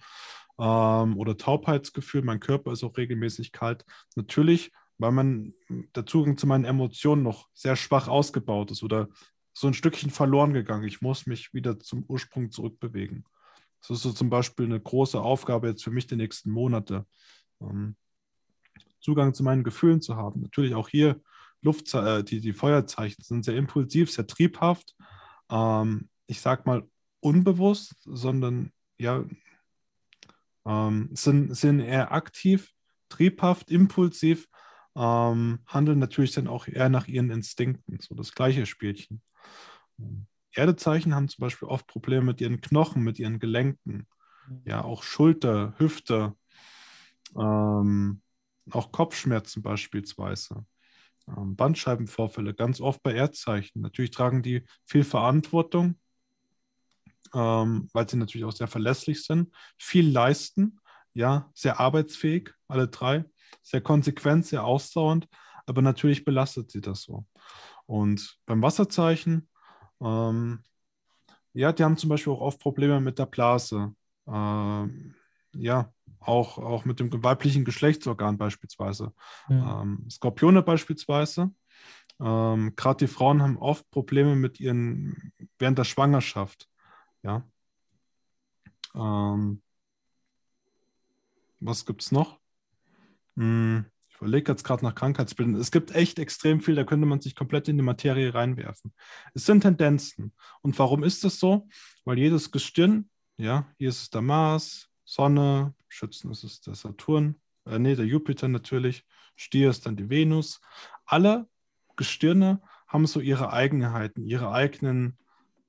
ähm, 0.60 1.18
oder 1.18 1.38
Taubheitsgefühl. 1.38 2.22
Mein 2.24 2.42
Körper 2.42 2.74
ist 2.74 2.84
auch 2.84 2.98
regelmäßig 2.98 3.54
kalt. 3.54 3.86
Natürlich 4.16 4.72
weil 4.98 5.12
man 5.12 5.54
der 5.96 6.06
Zugang 6.06 6.38
zu 6.38 6.48
meinen 6.48 6.66
Emotionen 6.66 7.24
noch 7.24 7.50
sehr 7.54 7.76
schwach 7.76 8.08
ausgebaut 8.08 8.72
ist 8.72 8.84
oder 8.84 9.10
so 9.54 9.68
ein 9.68 9.74
Stückchen 9.74 10.10
verloren 10.10 10.54
gegangen. 10.54 10.86
Ich 10.86 11.02
muss 11.02 11.26
mich 11.28 11.54
wieder 11.54 11.80
zum 11.80 12.04
Ursprung 12.08 12.52
zurückbewegen. 12.52 13.26
Das 13.82 13.92
ist 13.92 14.04
so 14.04 14.12
zum 14.12 14.30
Beispiel 14.30 14.66
eine 14.66 14.80
große 14.80 15.20
Aufgabe 15.20 15.68
jetzt 15.68 15.84
für 15.84 15.92
mich 15.92 16.08
die 16.08 16.16
nächsten 16.16 16.50
Monate. 16.52 17.06
Ähm, 17.62 17.96
Zugang 19.00 19.34
zu 19.34 19.44
meinen 19.44 19.64
Gefühlen 19.64 20.02
zu 20.02 20.16
haben. 20.16 20.42
Natürlich 20.42 20.76
auch 20.76 20.90
hier 20.90 21.22
Luft, 21.62 21.94
äh, 21.94 22.24
die, 22.24 22.42
die 22.42 22.54
Feuerzeichen 22.54 23.24
sind 23.24 23.46
sehr 23.46 23.56
impulsiv, 23.56 24.12
sehr 24.12 24.28
triebhaft. 24.28 24.96
Ähm, 25.50 26.10
ich 26.28 26.42
sag 26.42 26.66
mal 26.66 26.88
unbewusst, 27.20 27.96
sondern 28.04 28.72
ja, 28.98 29.26
ähm, 30.66 31.10
sind, 31.14 31.56
sind 31.56 31.80
eher 31.80 32.12
aktiv, 32.12 32.72
triebhaft, 33.10 33.72
impulsiv, 33.72 34.48
ähm, 34.96 35.60
handeln 35.68 36.00
natürlich 36.00 36.32
dann 36.32 36.48
auch 36.48 36.68
eher 36.68 36.90
nach 36.90 37.08
ihren 37.08 37.30
Instinkten. 37.30 38.00
So 38.00 38.16
das 38.16 38.34
gleiche 38.34 38.66
Spielchen. 38.66 39.22
Erdezeichen 40.54 41.14
haben 41.14 41.28
zum 41.28 41.42
Beispiel 41.42 41.68
oft 41.68 41.88
Probleme 41.88 42.26
mit 42.26 42.42
ihren 42.42 42.62
Knochen, 42.62 43.04
mit 43.04 43.20
ihren 43.20 43.40
Gelenken. 43.40 44.08
Mhm. 44.48 44.62
Ja, 44.66 44.84
auch 44.84 45.04
Schulter, 45.04 45.74
Hüfte, 45.78 46.36
ähm, 47.36 48.22
auch 48.72 48.92
Kopfschmerzen 48.92 49.62
beispielsweise. 49.62 50.66
Ähm, 51.28 51.56
Bandscheibenvorfälle, 51.56 52.54
ganz 52.54 52.82
oft 52.82 53.04
bei 53.04 53.14
Erdzeichen. 53.14 53.82
Natürlich 53.82 54.12
tragen 54.12 54.42
die 54.42 54.64
viel 54.86 55.04
Verantwortung, 55.04 55.96
ähm, 57.34 57.90
weil 57.94 58.10
sie 58.10 58.18
natürlich 58.18 58.46
auch 58.46 58.52
sehr 58.52 58.68
verlässlich 58.68 59.24
sind, 59.24 59.54
viel 59.78 60.10
leisten, 60.10 60.80
ja, 61.14 61.50
sehr 61.54 61.80
arbeitsfähig, 61.80 62.52
alle 62.68 62.88
drei, 62.88 63.26
sehr 63.62 63.82
konsequent, 63.82 64.46
sehr 64.46 64.64
ausdauernd, 64.64 65.28
aber 65.66 65.82
natürlich 65.82 66.26
belastet 66.26 66.72
sie 66.72 66.82
das 66.82 67.02
so. 67.04 67.26
Und 67.86 68.38
beim 68.46 68.62
Wasserzeichen, 68.62 69.50
ähm, 70.02 70.64
ja, 71.54 71.72
die 71.72 71.84
haben 71.84 71.98
zum 71.98 72.10
Beispiel 72.10 72.34
auch 72.34 72.42
oft 72.42 72.60
Probleme 72.60 73.00
mit 73.00 73.18
der 73.18 73.28
Blase. 73.28 73.96
Ähm, 74.28 75.16
ja, 75.54 75.92
auch, 76.20 76.58
auch 76.58 76.86
mit 76.86 77.00
dem 77.00 77.12
weiblichen 77.24 77.66
Geschlechtsorgan 77.66 78.38
beispielsweise. 78.38 79.14
Ja. 79.48 79.82
Ähm, 79.82 80.06
Skorpione 80.10 80.64
beispielsweise. 80.64 81.52
Ähm, 82.20 82.74
Gerade 82.76 83.06
die 83.06 83.12
Frauen 83.12 83.42
haben 83.42 83.58
oft 83.58 83.90
Probleme 83.92 84.36
mit 84.36 84.60
ihren 84.60 85.34
während 85.60 85.78
der 85.78 85.84
Schwangerschaft. 85.84 86.68
Ja. 87.26 87.44
Ähm, 88.94 89.62
was 91.60 91.86
gibt 91.86 92.04
es 92.04 92.12
noch? 92.12 92.40
Hm, 93.36 93.86
ich 94.08 94.18
überlege 94.18 94.52
jetzt 94.52 94.64
gerade 94.64 94.86
nach 94.86 94.94
Krankheitsbildern. 94.94 95.60
Es 95.60 95.72
gibt 95.72 95.92
echt 95.96 96.20
extrem 96.20 96.62
viel, 96.62 96.76
da 96.76 96.84
könnte 96.84 97.08
man 97.08 97.22
sich 97.22 97.36
komplett 97.36 97.68
in 97.68 97.78
die 97.78 97.84
Materie 97.84 98.34
reinwerfen. 98.34 98.94
Es 99.34 99.46
sind 99.46 99.62
Tendenzen. 99.62 100.34
Und 100.62 100.78
warum 100.78 101.04
ist 101.04 101.24
das 101.24 101.40
so? 101.40 101.68
Weil 102.04 102.20
jedes 102.20 102.52
Gestirn, 102.52 103.10
ja, 103.38 103.68
hier 103.80 103.90
ist 103.90 104.04
es 104.04 104.10
der 104.12 104.22
Mars, 104.22 104.90
Sonne, 105.04 105.74
Schützen 105.88 106.30
ist 106.32 106.44
es 106.44 106.62
der 106.62 106.76
Saturn, 106.76 107.42
äh, 107.66 107.80
nee, 107.80 107.96
der 107.96 108.06
Jupiter 108.06 108.48
natürlich, 108.48 109.04
Stier 109.36 109.72
ist 109.72 109.88
dann 109.88 109.98
die 109.98 110.10
Venus. 110.10 110.62
Alle 111.06 111.50
Gestirne 111.96 112.62
haben 112.88 113.08
so 113.08 113.20
ihre 113.20 113.52
Eigenheiten, 113.52 114.24
ihre 114.26 114.52
eigenen 114.52 115.18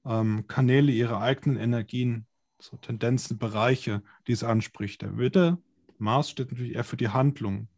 ähm, 0.07 0.47
Kanäle, 0.47 0.93
ihre 0.93 1.19
eigenen 1.21 1.59
Energien, 1.59 2.27
so 2.61 2.77
Tendenzen, 2.77 3.39
Bereiche, 3.39 4.03
die 4.27 4.33
es 4.33 4.45
anspricht. 4.45 5.03
Der 5.03 5.19
Witte, 5.19 5.59
Mars 5.99 6.31
steht 6.31 6.51
natürlich 6.51 6.75
eher 6.75 6.85
für 6.85 6.97
die 6.97 7.09
Handlung. 7.09 7.69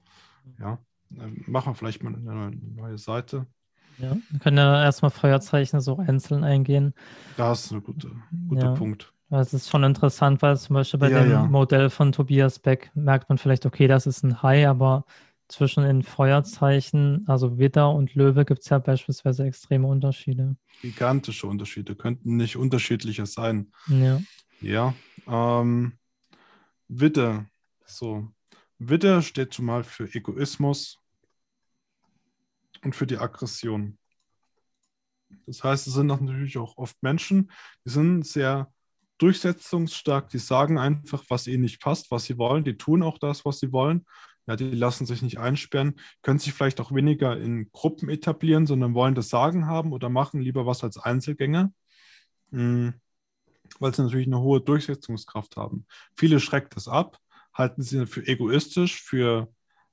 Ja, 0.58 0.78
ähm, 1.16 1.44
machen 1.46 1.72
wir 1.72 1.74
vielleicht 1.74 2.02
mal 2.02 2.14
eine 2.14 2.50
neue 2.74 2.98
Seite. 2.98 3.46
Ja, 3.98 4.16
wir 4.30 4.38
können 4.40 4.58
ja 4.58 4.82
erstmal 4.82 5.10
Feuerzeichen 5.10 5.80
so 5.80 5.96
einzeln 5.96 6.44
eingehen. 6.44 6.94
Das 7.36 7.66
ist 7.66 7.72
ein 7.72 7.82
guter, 7.82 8.10
guter 8.48 8.66
ja. 8.66 8.74
Punkt. 8.74 9.12
Es 9.30 9.52
ist 9.52 9.68
schon 9.68 9.84
interessant, 9.84 10.40
weil 10.40 10.56
zum 10.56 10.74
Beispiel 10.74 11.00
bei 11.00 11.10
ja, 11.10 11.22
dem 11.22 11.30
ja. 11.30 11.42
Modell 11.44 11.90
von 11.90 12.12
Tobias 12.12 12.58
Beck 12.58 12.90
merkt 12.94 13.28
man 13.28 13.36
vielleicht, 13.36 13.66
okay, 13.66 13.86
das 13.86 14.06
ist 14.06 14.22
ein 14.22 14.42
Hai, 14.42 14.66
aber 14.66 15.04
zwischen 15.48 15.82
den 15.82 16.02
Feuerzeichen, 16.02 17.24
also 17.26 17.58
Widder 17.58 17.90
und 17.92 18.14
Löwe, 18.14 18.44
gibt 18.44 18.60
es 18.60 18.68
ja 18.68 18.78
beispielsweise 18.78 19.44
extreme 19.44 19.86
Unterschiede. 19.86 20.56
Gigantische 20.82 21.46
Unterschiede, 21.46 21.96
könnten 21.96 22.36
nicht 22.36 22.56
unterschiedlicher 22.56 23.26
sein. 23.26 23.72
Ja. 23.88 24.20
Ja. 24.60 24.94
Ähm, 25.26 25.98
Widder, 26.88 27.46
so. 27.84 28.28
Widder 28.78 29.22
steht 29.22 29.52
zumal 29.52 29.84
für 29.84 30.12
Egoismus 30.14 30.98
und 32.84 32.94
für 32.94 33.06
die 33.06 33.18
Aggression. 33.18 33.98
Das 35.46 35.64
heißt, 35.64 35.86
es 35.86 35.94
sind 35.94 36.06
natürlich 36.06 36.58
auch 36.58 36.76
oft 36.76 37.02
Menschen, 37.02 37.50
die 37.84 37.90
sind 37.90 38.26
sehr 38.26 38.72
durchsetzungsstark, 39.18 40.28
die 40.30 40.38
sagen 40.38 40.78
einfach, 40.78 41.24
was 41.28 41.46
ihnen 41.46 41.62
nicht 41.62 41.80
passt, 41.80 42.10
was 42.10 42.24
sie 42.24 42.38
wollen, 42.38 42.64
die 42.64 42.76
tun 42.76 43.02
auch 43.02 43.18
das, 43.18 43.44
was 43.44 43.58
sie 43.58 43.72
wollen. 43.72 44.06
Ja, 44.48 44.56
die 44.56 44.70
lassen 44.70 45.04
sich 45.04 45.20
nicht 45.20 45.38
einsperren, 45.38 46.00
können 46.22 46.38
sich 46.38 46.54
vielleicht 46.54 46.80
auch 46.80 46.90
weniger 46.90 47.38
in 47.38 47.70
Gruppen 47.70 48.08
etablieren, 48.08 48.66
sondern 48.66 48.94
wollen 48.94 49.14
das 49.14 49.28
Sagen 49.28 49.66
haben 49.66 49.92
oder 49.92 50.08
machen 50.08 50.40
lieber 50.40 50.64
was 50.64 50.82
als 50.82 50.96
Einzelgänger, 50.96 51.70
mh, 52.50 52.94
weil 53.78 53.94
sie 53.94 54.02
natürlich 54.02 54.26
eine 54.26 54.40
hohe 54.40 54.62
Durchsetzungskraft 54.62 55.58
haben. 55.58 55.86
Viele 56.16 56.40
schreckt 56.40 56.76
das 56.76 56.88
ab, 56.88 57.18
halten 57.52 57.82
sie 57.82 58.06
für 58.06 58.26
egoistisch, 58.26 59.02
für, 59.02 59.52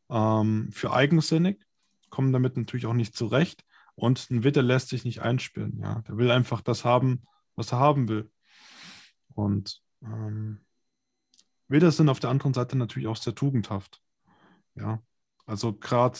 ähm, 0.09 0.69
für 0.71 0.93
eigensinnig, 0.93 1.61
kommen 2.09 2.31
damit 2.31 2.55
natürlich 2.55 2.85
auch 2.85 2.93
nicht 2.93 3.13
zurecht. 3.13 3.65
Und 3.95 4.31
ein 4.31 4.45
Witter 4.45 4.61
lässt 4.61 4.87
sich 4.87 5.03
nicht 5.03 5.21
einsperren. 5.21 5.79
Ja. 5.81 6.01
Der 6.07 6.17
will 6.17 6.31
einfach 6.31 6.61
das 6.61 6.85
haben, 6.85 7.23
was 7.57 7.73
er 7.73 7.79
haben 7.79 8.07
will. 8.07 8.31
Und 9.33 9.81
ähm, 10.01 10.61
Widder 11.67 11.91
sind 11.91 12.07
auf 12.07 12.21
der 12.21 12.29
anderen 12.29 12.53
Seite 12.53 12.77
natürlich 12.77 13.07
auch 13.09 13.17
sehr 13.17 13.35
tugendhaft. 13.35 14.01
Ja, 14.75 15.01
also 15.45 15.73
gerade 15.73 16.19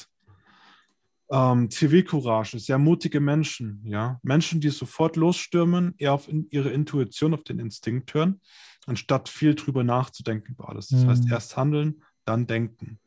ähm, 1.30 1.70
Zivilcourage, 1.70 2.60
sehr 2.60 2.78
mutige 2.78 3.20
Menschen, 3.20 3.82
ja, 3.84 4.20
Menschen, 4.24 4.62
die 4.62 4.70
sofort 4.70 5.15
losstürmen, 5.15 5.96
eher 5.98 6.13
auf 6.13 6.28
in, 6.28 6.48
ihre 6.52 6.70
Intuition, 6.70 7.34
auf 7.34 7.44
den 7.44 7.60
Instinkt 7.60 8.13
hören, 8.13 8.41
anstatt 8.86 9.30
viel 9.30 9.56
drüber 9.56 9.84
nachzudenken 9.84 10.54
über 10.54 10.70
alles. 10.70 10.88
Das 10.89 11.04
mhm. 11.04 11.10
heißt, 11.10 11.32
erst 11.32 11.58
handeln, 11.58 12.04
dann 12.26 12.48
denken. 12.48 13.00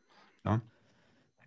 Ja. 0.45 0.61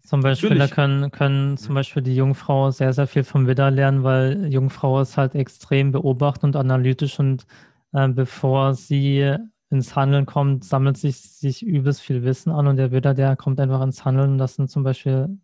Zum 0.05 0.21
Beispiel, 0.21 0.57
da 0.59 0.67
können, 0.67 1.11
können 1.12 1.57
zum 1.59 1.75
Beispiel 1.75 2.03
die 2.03 2.17
Jungfrau 2.17 2.71
sehr, 2.71 2.93
sehr 2.93 3.07
viel 3.07 3.23
vom 3.23 3.47
Widder 3.47 3.71
lernen, 3.71 4.03
weil 4.03 4.53
Jungfrau 4.53 5.01
ist 5.01 5.17
halt 5.17 5.35
extrem 5.35 5.93
beobachtend 5.93 6.57
und 6.57 6.61
analytisch 6.61 7.21
und 7.21 7.47
äh, 7.93 8.09
bevor 8.09 8.75
sie 8.75 9.37
ins 9.73 9.97
Handeln 9.97 10.27
kommt, 10.27 10.65
sammelt 10.65 10.99
sich, 10.99 11.17
sich 11.17 11.65
übelst 11.65 12.03
viel 12.03 12.23
Wissen 12.25 12.53
an 12.53 12.67
und 12.67 12.77
der 12.77 12.93
Widder, 12.93 13.15
der 13.15 13.37
kommt 13.37 13.59
einfach 13.59 13.81
ins 13.81 14.05
Handeln. 14.05 14.37
Das 14.37 14.57
sind 14.57 14.71
zum 14.71 14.83
Beispiel 14.83 15.39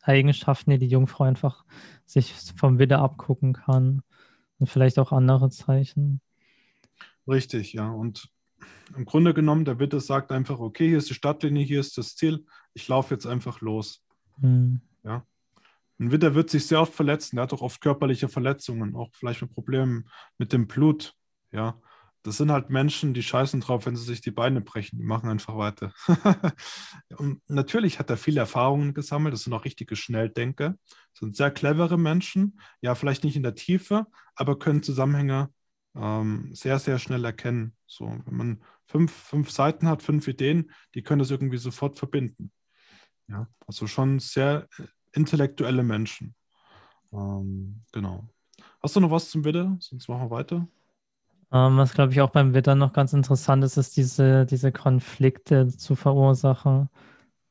Eigenschaften, 0.00 0.70
die 0.70 0.78
die 0.78 0.86
Jungfrau 0.86 1.24
einfach 1.24 1.64
sich 2.06 2.32
vom 2.56 2.78
Widder 2.78 3.00
abgucken 3.00 3.54
kann 3.54 4.02
und 4.58 4.68
vielleicht 4.68 5.00
auch 5.00 5.10
andere 5.10 5.50
Zeichen. 5.50 6.20
Richtig, 7.26 7.72
ja. 7.72 7.90
Und 7.90 8.30
im 8.96 9.04
Grunde 9.04 9.34
genommen, 9.34 9.64
der 9.64 9.80
Widder 9.80 9.98
sagt 9.98 10.30
einfach, 10.30 10.60
okay, 10.60 10.88
hier 10.88 10.98
ist 10.98 11.10
die 11.10 11.14
Stadtlinie, 11.14 11.64
hier 11.64 11.80
ist 11.80 11.98
das 11.98 12.14
Ziel, 12.14 12.46
ich 12.74 12.86
laufe 12.86 13.12
jetzt 13.12 13.26
einfach 13.26 13.60
los. 13.62 14.04
Mhm. 14.38 14.80
Ja. 15.02 15.26
Ein 15.98 16.12
Widder 16.12 16.36
wird 16.36 16.50
sich 16.50 16.68
sehr 16.68 16.80
oft 16.80 16.94
verletzen, 16.94 17.36
er 17.36 17.42
hat 17.42 17.52
auch 17.52 17.62
oft 17.62 17.80
körperliche 17.80 18.28
Verletzungen, 18.28 18.94
auch 18.94 19.10
vielleicht 19.12 19.42
mit 19.42 19.52
Problemen 19.52 20.08
mit 20.38 20.52
dem 20.52 20.68
Blut, 20.68 21.14
ja 21.50 21.80
das 22.22 22.36
sind 22.36 22.52
halt 22.52 22.70
Menschen, 22.70 23.14
die 23.14 23.22
scheißen 23.22 23.60
drauf, 23.60 23.86
wenn 23.86 23.96
sie 23.96 24.04
sich 24.04 24.20
die 24.20 24.30
Beine 24.30 24.60
brechen. 24.60 24.98
Die 24.98 25.04
machen 25.04 25.28
einfach 25.28 25.56
weiter. 25.56 25.92
und 27.16 27.42
natürlich 27.48 27.98
hat 27.98 28.10
er 28.10 28.16
viele 28.16 28.40
Erfahrungen 28.40 28.94
gesammelt. 28.94 29.34
Das 29.34 29.42
sind 29.42 29.52
auch 29.52 29.64
richtige 29.64 29.96
Schnelldenker. 29.96 30.76
Das 30.88 31.20
sind 31.20 31.36
sehr 31.36 31.50
clevere 31.50 31.98
Menschen. 31.98 32.60
Ja, 32.80 32.94
vielleicht 32.94 33.24
nicht 33.24 33.36
in 33.36 33.42
der 33.42 33.56
Tiefe, 33.56 34.06
aber 34.36 34.58
können 34.58 34.84
Zusammenhänge 34.84 35.50
ähm, 35.96 36.50
sehr, 36.54 36.78
sehr 36.78 36.98
schnell 36.98 37.24
erkennen. 37.24 37.76
So, 37.86 38.06
wenn 38.24 38.36
man 38.36 38.62
fünf, 38.86 39.12
fünf 39.12 39.50
Seiten 39.50 39.88
hat, 39.88 40.02
fünf 40.02 40.28
Ideen, 40.28 40.70
die 40.94 41.02
können 41.02 41.18
das 41.18 41.30
irgendwie 41.30 41.58
sofort 41.58 41.98
verbinden. 41.98 42.52
Ja, 43.26 43.48
also 43.66 43.86
schon 43.88 44.20
sehr 44.20 44.68
äh, 44.78 44.84
intellektuelle 45.12 45.82
Menschen. 45.82 46.34
Ähm, 47.12 47.82
genau. 47.90 48.28
Hast 48.80 48.94
du 48.94 49.00
noch 49.00 49.10
was 49.10 49.30
zum 49.30 49.44
Widder? 49.44 49.76
Sonst 49.80 50.08
machen 50.08 50.22
wir 50.22 50.30
weiter. 50.30 50.68
Ähm, 51.52 51.76
was, 51.76 51.92
glaube 51.92 52.12
ich, 52.12 52.20
auch 52.20 52.30
beim 52.30 52.54
Witter 52.54 52.74
noch 52.74 52.92
ganz 52.92 53.12
interessant 53.12 53.62
ist, 53.62 53.76
ist 53.76 53.96
diese, 53.96 54.46
diese 54.46 54.72
Konflikte 54.72 55.68
zu 55.68 55.94
verursachen. 55.94 56.88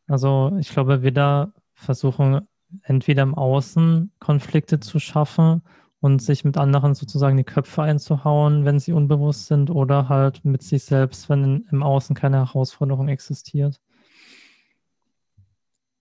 Also 0.08 0.58
ich 0.60 0.70
glaube, 0.70 1.04
Widder 1.04 1.54
versuchen 1.74 2.48
entweder 2.84 3.24
im 3.24 3.36
Außen 3.36 4.12
Konflikte 4.20 4.80
zu 4.80 5.00
schaffen 5.00 5.62
und 6.00 6.22
sich 6.22 6.44
mit 6.44 6.58
anderen 6.58 6.96
sozusagen 6.96 7.38
die 7.38 7.44
Köpfe 7.44 7.84
einzuhauen, 7.84 8.66
wenn 8.66 8.80
sie 8.80 8.92
unbewusst 8.92 9.46
sind, 9.46 9.70
oder 9.70 10.10
halt 10.10 10.44
mit 10.44 10.64
sich 10.64 10.84
selbst, 10.84 11.30
wenn 11.30 11.68
im 11.70 11.84
Außen 11.84 12.16
keine 12.16 12.38
Herausforderung 12.38 13.08
existiert. 13.08 13.80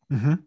Mhm. 0.09 0.47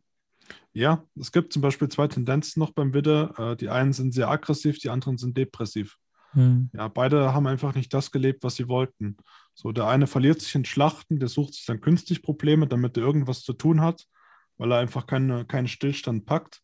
Ja, 0.73 1.03
es 1.15 1.31
gibt 1.31 1.53
zum 1.53 1.61
Beispiel 1.61 1.87
zwei 1.87 2.07
Tendenzen 2.07 2.59
noch 2.59 2.71
beim 2.71 2.93
Widder. 2.93 3.51
Äh, 3.51 3.55
die 3.55 3.69
einen 3.69 3.93
sind 3.93 4.13
sehr 4.13 4.29
aggressiv, 4.29 4.79
die 4.79 4.89
anderen 4.89 5.17
sind 5.19 5.37
depressiv. 5.37 5.99
Hm. 6.33 6.69
Ja, 6.73 6.87
beide 6.87 7.33
haben 7.33 7.47
einfach 7.47 7.75
nicht 7.75 7.93
das 7.93 8.11
gelebt, 8.11 8.43
was 8.43 8.55
sie 8.55 8.67
wollten. 8.67 9.17
So, 9.53 9.71
der 9.71 9.87
eine 9.87 10.07
verliert 10.07 10.41
sich 10.41 10.55
in 10.55 10.65
Schlachten, 10.65 11.19
der 11.19 11.29
sucht 11.29 11.53
sich 11.53 11.65
dann 11.65 11.81
künstlich 11.81 12.23
Probleme, 12.23 12.67
damit 12.67 12.97
er 12.97 13.03
irgendwas 13.03 13.43
zu 13.43 13.53
tun 13.53 13.81
hat, 13.81 14.07
weil 14.57 14.71
er 14.71 14.79
einfach 14.79 15.05
keine, 15.05 15.45
keinen 15.45 15.67
Stillstand 15.67 16.25
packt. 16.25 16.61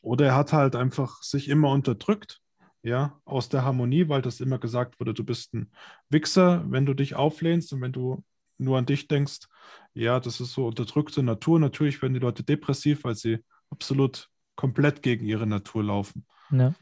Oder 0.00 0.26
er 0.26 0.36
hat 0.36 0.52
halt 0.52 0.76
einfach 0.76 1.22
sich 1.22 1.48
immer 1.48 1.70
unterdrückt, 1.70 2.40
ja, 2.82 3.18
aus 3.24 3.48
der 3.48 3.64
Harmonie, 3.64 4.08
weil 4.08 4.22
das 4.22 4.40
immer 4.40 4.58
gesagt 4.58 5.00
wurde, 5.00 5.14
du 5.14 5.24
bist 5.24 5.54
ein 5.54 5.72
Wichser, 6.10 6.64
wenn 6.68 6.86
du 6.86 6.94
dich 6.94 7.14
auflehnst 7.14 7.72
und 7.72 7.80
wenn 7.80 7.92
du 7.92 8.22
nur 8.58 8.78
an 8.78 8.86
dich 8.86 9.08
denkst, 9.08 9.48
ja, 9.94 10.20
das 10.20 10.40
ist 10.40 10.52
so 10.52 10.66
unterdrückte 10.66 11.22
Natur. 11.22 11.58
Natürlich 11.58 12.00
werden 12.02 12.14
die 12.14 12.20
Leute 12.20 12.42
depressiv, 12.42 13.04
weil 13.04 13.14
sie 13.14 13.38
absolut 13.70 14.28
komplett 14.56 15.02
gegen 15.02 15.24
ihre 15.24 15.46
Natur 15.46 15.84
laufen. 15.84 16.26
Ja. 16.50 16.74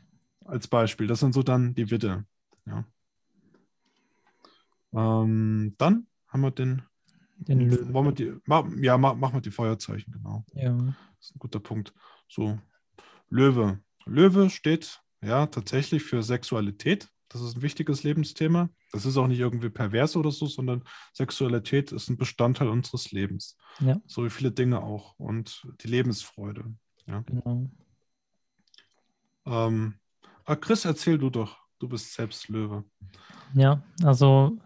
Als 0.44 0.68
Beispiel. 0.68 1.06
Das 1.06 1.20
sind 1.20 1.32
so 1.34 1.42
dann 1.42 1.74
die 1.74 1.90
Witte. 1.90 2.24
Ja. 2.66 2.84
Ähm, 4.92 5.74
dann 5.78 6.06
haben 6.28 6.40
wir 6.40 6.50
den. 6.50 6.82
Den 7.36 7.70
Löwen. 7.70 7.92
Wollen 7.92 8.06
wir 8.06 8.12
die, 8.12 8.32
mach, 8.44 8.64
ja, 8.76 8.96
mach, 8.96 9.16
mach 9.16 9.32
mal 9.32 9.40
die 9.40 9.50
Feuerzeichen, 9.50 10.12
genau. 10.12 10.44
Ja. 10.54 10.74
Das 10.74 11.28
ist 11.28 11.34
ein 11.34 11.40
guter 11.40 11.58
Punkt. 11.58 11.92
So, 12.28 12.58
Löwe. 13.30 13.80
Löwe 14.04 14.48
steht 14.48 15.00
ja 15.22 15.46
tatsächlich 15.46 16.04
für 16.04 16.22
Sexualität. 16.22 17.08
Das 17.28 17.40
ist 17.40 17.56
ein 17.56 17.62
wichtiges 17.62 18.02
Lebensthema. 18.02 18.68
Das 18.92 19.06
ist 19.06 19.16
auch 19.16 19.26
nicht 19.26 19.40
irgendwie 19.40 19.70
pervers 19.70 20.16
oder 20.16 20.30
so, 20.30 20.46
sondern 20.46 20.84
Sexualität 21.14 21.90
ist 21.90 22.10
ein 22.10 22.18
Bestandteil 22.18 22.68
unseres 22.68 23.10
Lebens. 23.10 23.56
Ja. 23.80 24.00
So 24.06 24.24
wie 24.24 24.30
viele 24.30 24.52
Dinge 24.52 24.82
auch. 24.82 25.18
Und 25.18 25.66
die 25.80 25.88
Lebensfreude. 25.88 26.74
Ja. 27.06 27.20
Genau. 27.20 27.70
Ähm, 29.46 29.94
ah, 30.44 30.56
Chris, 30.56 30.84
erzähl 30.84 31.18
du 31.18 31.30
doch. 31.30 31.56
Du 31.78 31.88
bist 31.88 32.14
selbst 32.14 32.48
Löwe. 32.48 32.84
Ja, 33.54 33.82
also 34.04 34.56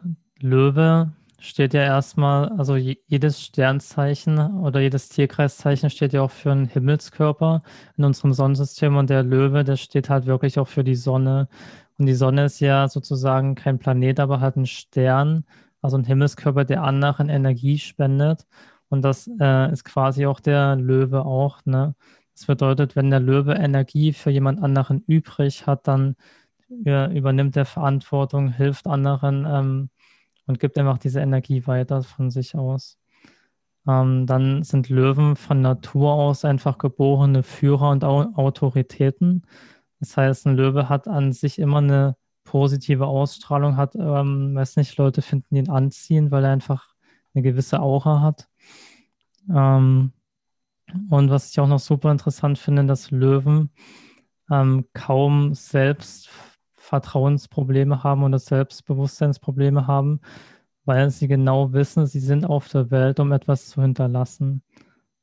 Löwe 0.40 1.12
steht 1.38 1.74
ja 1.74 1.82
erstmal, 1.82 2.48
also 2.50 2.76
jedes 2.76 3.40
Sternzeichen 3.42 4.38
oder 4.60 4.80
jedes 4.80 5.08
Tierkreiszeichen 5.08 5.90
steht 5.90 6.12
ja 6.12 6.22
auch 6.22 6.30
für 6.30 6.52
einen 6.52 6.66
Himmelskörper 6.66 7.62
in 7.96 8.04
unserem 8.04 8.32
Sonnensystem 8.32 8.96
und 8.96 9.10
der 9.10 9.22
Löwe, 9.22 9.64
der 9.64 9.76
steht 9.76 10.10
halt 10.10 10.26
wirklich 10.26 10.58
auch 10.58 10.68
für 10.68 10.84
die 10.84 10.94
Sonne. 10.94 11.48
Und 11.98 12.06
die 12.06 12.14
Sonne 12.14 12.44
ist 12.46 12.60
ja 12.60 12.88
sozusagen 12.88 13.54
kein 13.54 13.78
Planet, 13.78 14.20
aber 14.20 14.40
halt 14.40 14.56
ein 14.56 14.66
Stern, 14.66 15.44
also 15.80 15.96
ein 15.96 16.04
Himmelskörper, 16.04 16.64
der 16.64 16.82
anderen 16.82 17.28
Energie 17.28 17.78
spendet. 17.78 18.46
Und 18.88 19.02
das 19.02 19.28
äh, 19.40 19.72
ist 19.72 19.84
quasi 19.84 20.26
auch 20.26 20.40
der 20.40 20.76
Löwe 20.76 21.24
auch. 21.24 21.64
Ne? 21.64 21.94
Das 22.37 22.46
bedeutet, 22.46 22.94
wenn 22.94 23.11
der 23.11 23.20
Löwe 23.20 23.55
Energie 23.55 24.12
für 24.12 24.31
jemand 24.31 24.62
anderen 24.62 25.03
übrig 25.07 25.66
hat, 25.66 25.88
dann 25.88 26.14
übernimmt 26.68 27.57
er 27.57 27.64
Verantwortung, 27.64 28.53
hilft 28.53 28.87
anderen. 28.87 29.46
Ähm, 29.49 29.90
und 30.46 30.61
gibt 30.61 30.79
einfach 30.79 30.99
diese 30.99 31.20
Energie 31.20 31.66
weiter 31.66 32.03
von 32.03 32.31
sich 32.31 32.55
aus. 32.55 32.99
Ähm, 33.87 34.27
dann 34.27 34.62
sind 34.62 34.88
Löwen 34.88 35.37
von 35.37 35.61
Natur 35.61 36.12
aus 36.12 36.44
einfach 36.44 36.79
geborene 36.79 37.42
Führer 37.42 37.90
und 37.90 38.05
Au 38.05 38.22
Autoritäten. 38.35 39.42
Das 40.01 40.16
heißt, 40.16 40.46
ein 40.46 40.57
Löwe 40.57 40.88
hat 40.88 41.09
an 41.09 41.33
sich 41.33 41.59
immer 41.59 41.79
eine 41.79 42.16
positive 42.44 43.07
Ausstrahlung, 43.07 43.77
hat, 43.77 43.94
ähm, 43.96 44.55
weiß 44.55 44.77
nicht, 44.77 44.96
Leute 44.99 45.22
finden 45.22 45.57
ihn 45.57 45.70
anziehend, 45.70 46.31
weil 46.31 46.44
er 46.44 46.53
einfach 46.53 46.94
eine 47.35 47.42
gewisse 47.42 47.81
Aura 47.81 48.20
hat. 48.20 48.49
Ähm, 49.53 50.12
und 51.11 51.31
was 51.31 51.51
ich 51.51 51.61
auch 51.61 51.68
noch 51.68 51.81
super 51.81 52.11
interessant 52.11 52.59
finde, 52.59 52.85
dass 52.85 53.11
Löwen 53.11 53.70
ähm, 54.51 54.87
kaum 54.92 55.55
selbst 55.55 56.31
Vertrauensprobleme 56.77 58.05
haben 58.05 58.22
oder 58.22 58.38
Selbstbewusstseinsprobleme 58.38 59.87
haben, 59.87 60.20
weil 60.85 61.11
sie 61.11 61.27
genau 61.29 61.72
wissen, 61.72 62.07
sie 62.07 62.20
sind 62.20 62.44
auf 62.44 62.68
der 62.68 62.90
Welt, 62.90 63.18
um 63.18 63.33
etwas 63.33 63.68
zu 63.68 63.83
hinterlassen. 63.83 64.62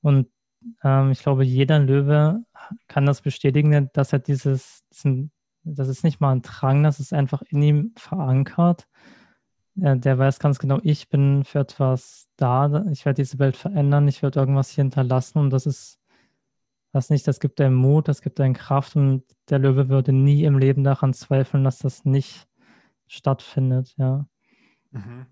Und 0.01 0.27
ähm, 0.83 1.11
ich 1.11 1.21
glaube, 1.21 1.45
jeder 1.45 1.79
Löwe 1.79 2.43
kann 2.87 3.05
das 3.05 3.21
bestätigen, 3.21 3.89
dass 3.93 4.13
er 4.13 4.19
dieses, 4.19 4.83
diesen, 4.91 5.31
das 5.63 5.87
ist 5.87 6.03
nicht 6.03 6.19
mal 6.19 6.33
ein 6.33 6.41
Drang, 6.41 6.83
das 6.83 6.99
ist 6.99 7.13
einfach 7.13 7.41
in 7.43 7.61
ihm 7.61 7.93
verankert. 7.97 8.87
Äh, 9.81 9.97
der 9.97 10.17
weiß 10.17 10.39
ganz 10.39 10.59
genau, 10.59 10.79
ich 10.83 11.09
bin 11.09 11.43
für 11.43 11.59
etwas 11.59 12.29
da, 12.35 12.85
ich 12.91 13.05
werde 13.05 13.21
diese 13.21 13.39
Welt 13.39 13.57
verändern, 13.57 14.07
ich 14.07 14.21
werde 14.21 14.39
irgendwas 14.39 14.69
hier 14.69 14.83
hinterlassen 14.83 15.39
und 15.39 15.49
das 15.49 15.65
ist 15.65 15.99
das 16.91 17.09
nicht, 17.09 17.27
das 17.27 17.39
gibt 17.39 17.59
einem 17.59 17.73
Mut, 17.73 18.07
das 18.07 18.21
gibt 18.21 18.39
einem 18.39 18.53
Kraft 18.53 18.95
und 18.95 19.23
der 19.49 19.57
Löwe 19.57 19.89
würde 19.89 20.13
nie 20.13 20.43
im 20.43 20.59
Leben 20.59 20.83
daran 20.83 21.13
zweifeln, 21.13 21.63
dass 21.63 21.79
das 21.79 22.05
nicht 22.05 22.47
stattfindet, 23.07 23.95
ja. 23.97 24.27
Mhm. 24.91 25.25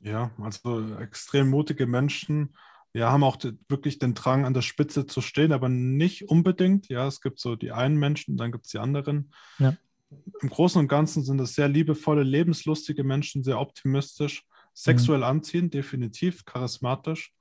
Ja, 0.00 0.30
also 0.40 0.96
extrem 0.96 1.50
mutige 1.50 1.86
Menschen, 1.86 2.54
ja, 2.94 3.12
haben 3.12 3.22
auch 3.22 3.36
wirklich 3.68 3.98
den 3.98 4.14
Drang, 4.14 4.46
an 4.46 4.54
der 4.54 4.62
Spitze 4.62 5.06
zu 5.06 5.20
stehen, 5.20 5.52
aber 5.52 5.68
nicht 5.68 6.28
unbedingt. 6.28 6.88
Ja, 6.88 7.06
es 7.06 7.20
gibt 7.20 7.38
so 7.38 7.54
die 7.54 7.72
einen 7.72 7.96
Menschen, 7.96 8.36
dann 8.36 8.50
gibt 8.50 8.64
es 8.64 8.72
die 8.72 8.78
anderen. 8.78 9.32
Ja. 9.58 9.76
Im 10.40 10.48
Großen 10.48 10.80
und 10.80 10.88
Ganzen 10.88 11.22
sind 11.22 11.40
es 11.40 11.54
sehr 11.54 11.68
liebevolle, 11.68 12.22
lebenslustige 12.22 13.04
Menschen, 13.04 13.44
sehr 13.44 13.60
optimistisch, 13.60 14.44
sexuell 14.74 15.18
mhm. 15.18 15.24
anziehend, 15.24 15.74
definitiv, 15.74 16.44
charismatisch. 16.44 17.32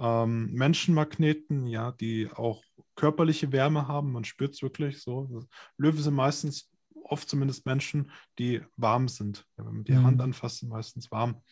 Ähm, 0.00 0.52
Menschenmagneten, 0.52 1.66
ja, 1.66 1.92
die 1.92 2.28
auch 2.32 2.62
körperliche 2.94 3.52
Wärme 3.52 3.88
haben, 3.88 4.12
man 4.12 4.24
spürt 4.24 4.54
es 4.54 4.62
wirklich 4.62 5.02
so. 5.02 5.44
Löwe 5.76 6.00
sind 6.00 6.14
meistens, 6.14 6.70
oft 7.04 7.28
zumindest 7.28 7.66
Menschen, 7.66 8.10
die 8.38 8.60
warm 8.76 9.08
sind. 9.08 9.46
Ja, 9.56 9.66
wenn 9.66 9.74
man 9.74 9.84
die 9.84 9.92
mhm. 9.92 10.04
Hand 10.04 10.20
anfasst, 10.20 10.58
sind 10.58 10.68
meistens 10.68 11.10
warm. 11.10 11.42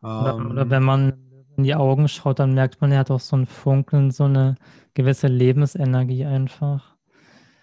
Oder, 0.00 0.36
ähm, 0.38 0.50
oder, 0.50 0.70
wenn 0.70 0.82
man 0.82 1.12
in 1.56 1.64
die 1.64 1.74
Augen 1.74 2.08
schaut, 2.08 2.38
dann 2.38 2.54
merkt 2.54 2.80
man, 2.80 2.92
er 2.92 3.00
hat 3.00 3.10
auch 3.10 3.20
so 3.20 3.36
ein 3.36 3.46
Funkeln, 3.46 4.10
so 4.10 4.24
eine 4.24 4.56
gewisse 4.94 5.26
Lebensenergie 5.26 6.24
einfach. 6.24 6.96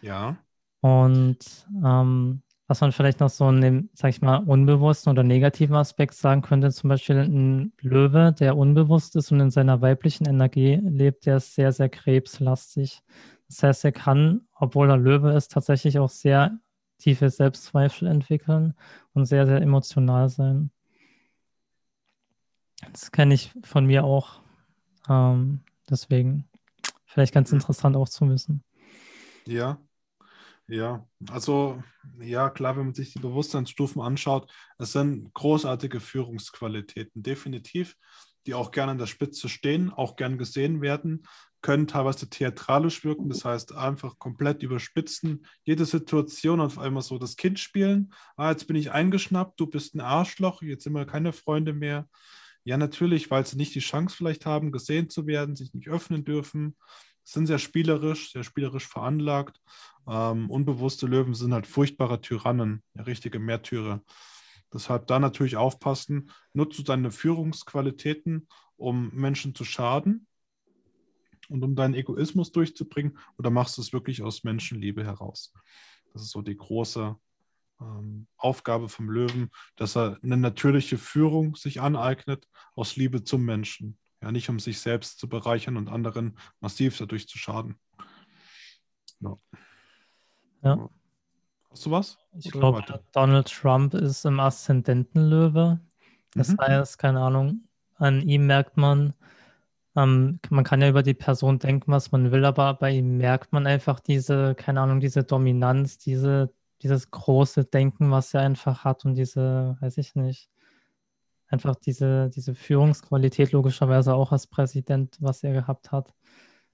Ja. 0.02 0.38
Und 0.82 1.38
ähm, 1.84 2.42
was 2.68 2.82
man 2.82 2.92
vielleicht 2.92 3.22
noch 3.22 3.30
so 3.30 3.48
in 3.50 3.62
dem, 3.62 3.90
sag 3.94 4.10
ich 4.10 4.22
mal, 4.22 4.38
unbewussten 4.38 5.12
oder 5.12 5.24
negativen 5.24 5.76
Aspekt 5.76 6.14
sagen 6.16 6.42
könnte, 6.42 6.72
zum 6.72 6.90
Beispiel 6.90 7.18
ein 7.18 7.72
Löwe, 7.80 8.34
der 8.38 8.58
unbewusst 8.58 9.16
ist 9.16 9.32
und 9.32 9.40
in 9.40 9.52
seiner 9.52 9.82
weiblichen 9.82 10.28
Energie 10.28 10.76
lebt, 10.84 11.26
der 11.26 11.38
ist 11.38 11.56
sehr, 11.56 11.72
sehr 11.72 11.88
krebslastig. 11.88 13.02
Das 13.48 13.64
heißt, 13.64 13.86
er 13.86 13.94
kann, 13.94 14.42
obwohl 14.54 14.90
er 14.90 14.98
Löwe 14.98 15.32
ist, 15.32 15.54
tatsächlich 15.54 15.98
auch 15.98 16.10
sehr 16.10 16.60
tiefe 16.98 17.30
Selbstzweifel 17.30 18.08
entwickeln 18.08 18.74
und 19.14 19.26
sehr, 19.26 19.46
sehr 19.46 19.62
emotional 19.62 20.28
sein. 20.28 20.72
Das 22.92 23.12
kenne 23.12 23.34
ich 23.34 23.54
von 23.64 23.86
mir 23.86 24.04
auch. 24.04 24.42
Ähm, 25.10 25.62
deswegen 25.90 26.50
vielleicht 27.06 27.34
ganz 27.34 27.52
interessant 27.54 27.96
auch 27.96 28.10
zu 28.10 28.28
wissen. 28.30 28.64
Ja, 29.46 29.80
ja, 30.68 31.06
also 31.30 31.82
ja, 32.20 32.50
klar, 32.50 32.78
wenn 32.78 32.86
man 32.86 32.94
sich 32.94 33.14
die 33.14 33.20
Bewusstseinsstufen 33.20 34.02
anschaut, 34.02 34.52
es 34.78 34.92
sind 34.92 35.34
großartige 35.34 36.00
Führungsqualitäten, 36.00 37.24
definitiv, 37.24 37.96
die 38.46 38.54
auch 38.54 38.72
gerne 38.72 38.92
an 38.94 38.98
der 38.98 39.08
Spitze 39.08 39.50
stehen, 39.50 39.92
auch 39.92 40.16
gern 40.16 40.38
gesehen 40.38 40.82
werden, 40.82 41.24
können 41.62 41.88
teilweise 41.88 42.30
theatralisch 42.30 43.04
wirken, 43.04 43.30
das 43.30 43.44
heißt 43.44 43.74
einfach 43.76 44.20
komplett 44.20 44.62
überspitzen, 44.64 45.46
jede 45.64 45.86
Situation 45.86 46.62
auf 46.62 46.78
einmal 46.78 47.02
so 47.02 47.18
das 47.18 47.36
Kind 47.36 47.60
spielen, 47.60 48.14
ah, 48.36 48.52
jetzt 48.52 48.68
bin 48.68 48.76
ich 48.76 48.92
eingeschnappt, 48.92 49.60
du 49.60 49.68
bist 49.68 49.96
ein 49.96 50.02
Arschloch, 50.02 50.62
jetzt 50.62 50.84
sind 50.84 50.94
wir 50.94 51.06
keine 51.06 51.34
Freunde 51.34 51.74
mehr. 51.74 52.08
Ja, 52.64 52.76
natürlich, 52.76 53.32
weil 53.32 53.46
sie 53.46 53.56
nicht 53.56 53.74
die 53.76 53.80
Chance 53.80 54.16
vielleicht 54.16 54.46
haben, 54.46 54.74
gesehen 54.74 55.10
zu 55.10 55.26
werden, 55.26 55.56
sich 55.56 55.74
nicht 55.74 55.88
öffnen 55.88 56.26
dürfen, 56.26 56.76
sind 57.28 57.48
sehr 57.48 57.60
spielerisch, 57.60 58.32
sehr 58.32 58.44
spielerisch 58.44 58.88
veranlagt. 58.88 59.62
Ähm, 60.08 60.50
unbewusste 60.50 61.08
Löwen 61.08 61.34
sind 61.34 61.54
halt 61.54 61.68
furchtbare 61.68 62.22
Tyrannen, 62.22 62.84
richtige 62.96 63.40
Märtyrer. 63.40 64.02
Deshalb 64.74 65.08
da 65.08 65.20
natürlich 65.20 65.58
aufpassen, 65.58 66.32
nutzt 66.54 66.80
du 66.80 66.84
deine 66.84 67.12
Führungsqualitäten, 67.12 68.48
um 68.78 69.10
Menschen 69.14 69.54
zu 69.56 69.66
schaden 69.66 70.28
und 71.50 71.64
um 71.64 71.76
deinen 71.76 71.96
Egoismus 71.96 72.52
durchzubringen 72.52 73.18
oder 73.38 73.50
machst 73.50 73.78
du 73.78 73.82
es 73.82 73.92
wirklich 73.92 74.24
aus 74.24 74.44
Menschenliebe 74.44 75.04
heraus? 75.04 75.54
Das 76.14 76.22
ist 76.22 76.32
so 76.32 76.42
die 76.42 76.56
große 76.56 77.16
ähm, 77.82 78.28
Aufgabe 78.38 78.88
vom 78.88 79.10
Löwen, 79.10 79.50
dass 79.76 79.98
er 79.98 80.18
eine 80.24 80.38
natürliche 80.38 80.98
Führung 80.98 81.56
sich 81.56 81.82
aneignet 81.82 82.48
aus 82.74 82.96
Liebe 82.96 83.24
zum 83.24 83.44
Menschen. 83.44 83.98
Ja, 84.22 84.32
nicht 84.32 84.50
um 84.50 84.60
sich 84.60 84.80
selbst 84.80 85.20
zu 85.20 85.30
bereichern 85.30 85.78
und 85.78 85.90
anderen 85.90 86.38
massiv 86.60 86.98
dadurch 86.98 87.28
zu 87.28 87.38
schaden. 87.38 87.76
Ja. 89.20 89.38
ja. 90.64 90.90
Hast 91.70 91.86
du 91.86 91.92
was? 91.92 92.18
Ich 92.34 92.52
glaube, 92.52 92.84
Donald 93.12 93.48
Trump 93.48 93.94
ist 93.94 94.26
im 94.26 94.40
Aszendentenlöwe. 94.40 95.80
Das 96.34 96.50
mhm. 96.50 96.58
heißt, 96.60 96.98
keine 96.98 97.22
Ahnung, 97.22 97.68
an 97.96 98.22
ihm 98.22 98.48
merkt 98.48 98.78
man, 98.78 99.14
ähm, 99.96 100.40
man 100.50 100.64
kann 100.64 100.82
ja 100.82 100.90
über 100.90 101.04
die 101.04 101.14
Person 101.14 101.60
denken, 101.60 101.92
was 101.92 102.12
man 102.12 102.32
will, 102.32 102.46
aber 102.46 102.74
bei 102.76 102.92
ihm 102.92 103.18
merkt 103.18 103.52
man 103.54 103.68
einfach 103.68 104.00
diese, 104.00 104.56
keine 104.56 104.82
Ahnung, 104.82 105.00
diese 105.00 105.24
Dominanz, 105.24 105.98
diese, 105.98 106.54
dieses 106.82 107.12
große 107.12 107.66
Denken, 107.66 108.12
was 108.12 108.34
er 108.34 108.42
einfach 108.42 108.84
hat 108.84 109.06
und 109.06 109.16
diese, 109.16 109.78
weiß 109.80 109.98
ich 109.98 110.16
nicht, 110.16 110.50
einfach 111.48 111.76
diese, 111.76 112.30
diese 112.30 112.56
Führungsqualität 112.56 113.52
logischerweise 113.52 114.14
auch 114.14 114.32
als 114.32 114.48
Präsident, 114.48 115.18
was 115.20 115.44
er 115.44 115.54
gehabt 115.54 115.92
hat. 115.92 116.14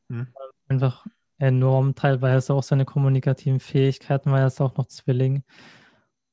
Mhm. 0.08 0.28
Einfach 0.68 1.06
enorm, 1.38 1.96
teilweise 1.96 2.54
auch 2.54 2.64
seine 2.64 2.86
kommunikativen 2.86 3.60
Fähigkeiten, 3.60 4.32
weil 4.32 4.42
er 4.42 4.48
ist 4.48 4.62
auch 4.62 4.76
noch 4.78 4.88
Zwilling. 4.88 5.44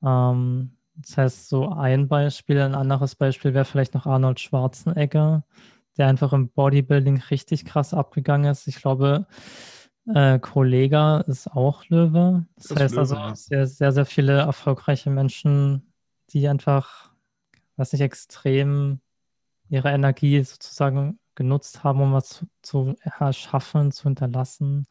Ähm, 0.02 0.76
das 0.94 1.16
heißt, 1.16 1.48
so 1.48 1.70
ein 1.70 2.08
Beispiel, 2.08 2.60
ein 2.60 2.74
anderes 2.74 3.14
Beispiel 3.14 3.54
wäre 3.54 3.64
vielleicht 3.64 3.94
noch 3.94 4.06
Arnold 4.06 4.40
Schwarzenegger, 4.40 5.44
der 5.96 6.06
einfach 6.08 6.32
im 6.32 6.50
Bodybuilding 6.50 7.22
richtig 7.30 7.64
krass 7.64 7.94
abgegangen 7.94 8.50
ist. 8.50 8.66
Ich 8.68 8.76
glaube, 8.76 9.26
äh, 10.14 10.38
Kollega 10.38 11.20
ist 11.22 11.48
auch 11.48 11.84
Löwe. 11.86 12.46
Das, 12.56 12.68
das 12.68 12.78
heißt 12.80 12.94
Löwe, 12.94 13.00
also 13.00 13.14
ja. 13.16 13.34
sehr, 13.34 13.66
sehr, 13.66 13.92
sehr 13.92 14.06
viele 14.06 14.38
erfolgreiche 14.38 15.10
Menschen, 15.10 15.92
die 16.30 16.48
einfach, 16.48 17.09
was 17.80 17.92
nicht, 17.92 18.02
extrem 18.02 19.00
ihre 19.68 19.90
Energie 19.90 20.42
sozusagen 20.42 21.18
genutzt 21.34 21.84
haben, 21.84 22.00
um 22.00 22.12
was 22.12 22.28
zu, 22.28 22.46
zu 22.62 22.96
erschaffen, 23.00 23.92
zu 23.92 24.04
hinterlassen. 24.04 24.86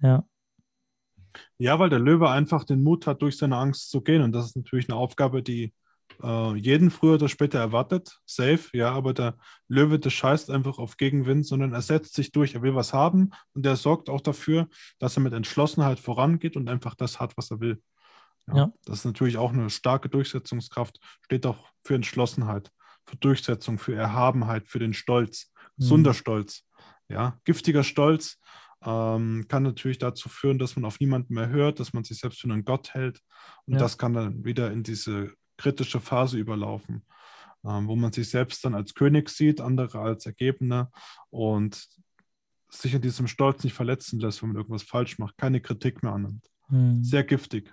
Ja. 0.00 0.24
Ja, 1.58 1.78
weil 1.78 1.88
der 1.88 1.98
Löwe 1.98 2.30
einfach 2.30 2.64
den 2.64 2.82
Mut 2.82 3.06
hat, 3.06 3.22
durch 3.22 3.36
seine 3.38 3.56
Angst 3.56 3.90
zu 3.90 4.02
gehen. 4.02 4.22
Und 4.22 4.32
das 4.32 4.46
ist 4.46 4.56
natürlich 4.56 4.88
eine 4.88 4.98
Aufgabe, 4.98 5.42
die 5.42 5.72
äh, 6.22 6.54
jeden 6.56 6.90
früher 6.90 7.14
oder 7.14 7.28
später 7.28 7.58
erwartet. 7.58 8.20
Safe, 8.26 8.64
ja, 8.72 8.92
aber 8.92 9.14
der 9.14 9.36
Löwe, 9.66 9.98
der 9.98 10.10
scheißt 10.10 10.50
einfach 10.50 10.78
auf 10.78 10.96
Gegenwind, 10.96 11.46
sondern 11.46 11.72
er 11.72 11.82
setzt 11.82 12.14
sich 12.14 12.30
durch. 12.30 12.54
Er 12.54 12.62
will 12.62 12.74
was 12.74 12.92
haben 12.92 13.30
und 13.54 13.66
er 13.66 13.76
sorgt 13.76 14.10
auch 14.10 14.20
dafür, 14.20 14.68
dass 14.98 15.16
er 15.16 15.22
mit 15.22 15.32
Entschlossenheit 15.32 15.98
vorangeht 15.98 16.56
und 16.56 16.68
einfach 16.68 16.94
das 16.94 17.18
hat, 17.18 17.36
was 17.36 17.50
er 17.50 17.60
will. 17.60 17.82
Ja, 18.48 18.56
ja. 18.56 18.72
Das 18.84 19.00
ist 19.00 19.04
natürlich 19.04 19.36
auch 19.36 19.52
eine 19.52 19.70
starke 19.70 20.08
Durchsetzungskraft, 20.08 20.98
steht 21.22 21.46
auch 21.46 21.68
für 21.82 21.94
Entschlossenheit, 21.94 22.70
für 23.06 23.16
Durchsetzung, 23.16 23.78
für 23.78 23.94
Erhabenheit, 23.94 24.68
für 24.68 24.78
den 24.78 24.94
Stolz, 24.94 25.52
gesunder 25.76 26.10
mhm. 26.12 26.16
Stolz. 26.16 26.64
Ja, 27.08 27.38
giftiger 27.44 27.84
Stolz 27.84 28.38
ähm, 28.84 29.46
kann 29.48 29.62
natürlich 29.62 29.98
dazu 29.98 30.28
führen, 30.28 30.58
dass 30.58 30.76
man 30.76 30.84
auf 30.84 31.00
niemanden 31.00 31.34
mehr 31.34 31.48
hört, 31.48 31.80
dass 31.80 31.92
man 31.92 32.04
sich 32.04 32.18
selbst 32.18 32.40
für 32.40 32.50
einen 32.50 32.64
Gott 32.64 32.94
hält. 32.94 33.20
Und 33.66 33.74
ja. 33.74 33.78
das 33.78 33.98
kann 33.98 34.12
dann 34.12 34.44
wieder 34.44 34.70
in 34.72 34.82
diese 34.82 35.32
kritische 35.56 36.00
Phase 36.00 36.38
überlaufen, 36.38 37.04
ähm, 37.64 37.88
wo 37.88 37.96
man 37.96 38.12
sich 38.12 38.28
selbst 38.28 38.64
dann 38.64 38.74
als 38.74 38.94
König 38.94 39.30
sieht, 39.30 39.60
andere 39.60 40.00
als 40.00 40.26
Ergebene 40.26 40.90
und 41.30 41.88
sich 42.70 42.94
in 42.94 43.02
diesem 43.02 43.28
Stolz 43.28 43.62
nicht 43.64 43.74
verletzen 43.74 44.18
lässt, 44.18 44.42
wenn 44.42 44.50
man 44.50 44.56
irgendwas 44.56 44.82
falsch 44.82 45.18
macht, 45.18 45.38
keine 45.38 45.60
Kritik 45.60 46.02
mehr 46.02 46.12
annimmt. 46.12 46.50
Mhm. 46.68 47.02
Sehr 47.04 47.24
giftig. 47.24 47.72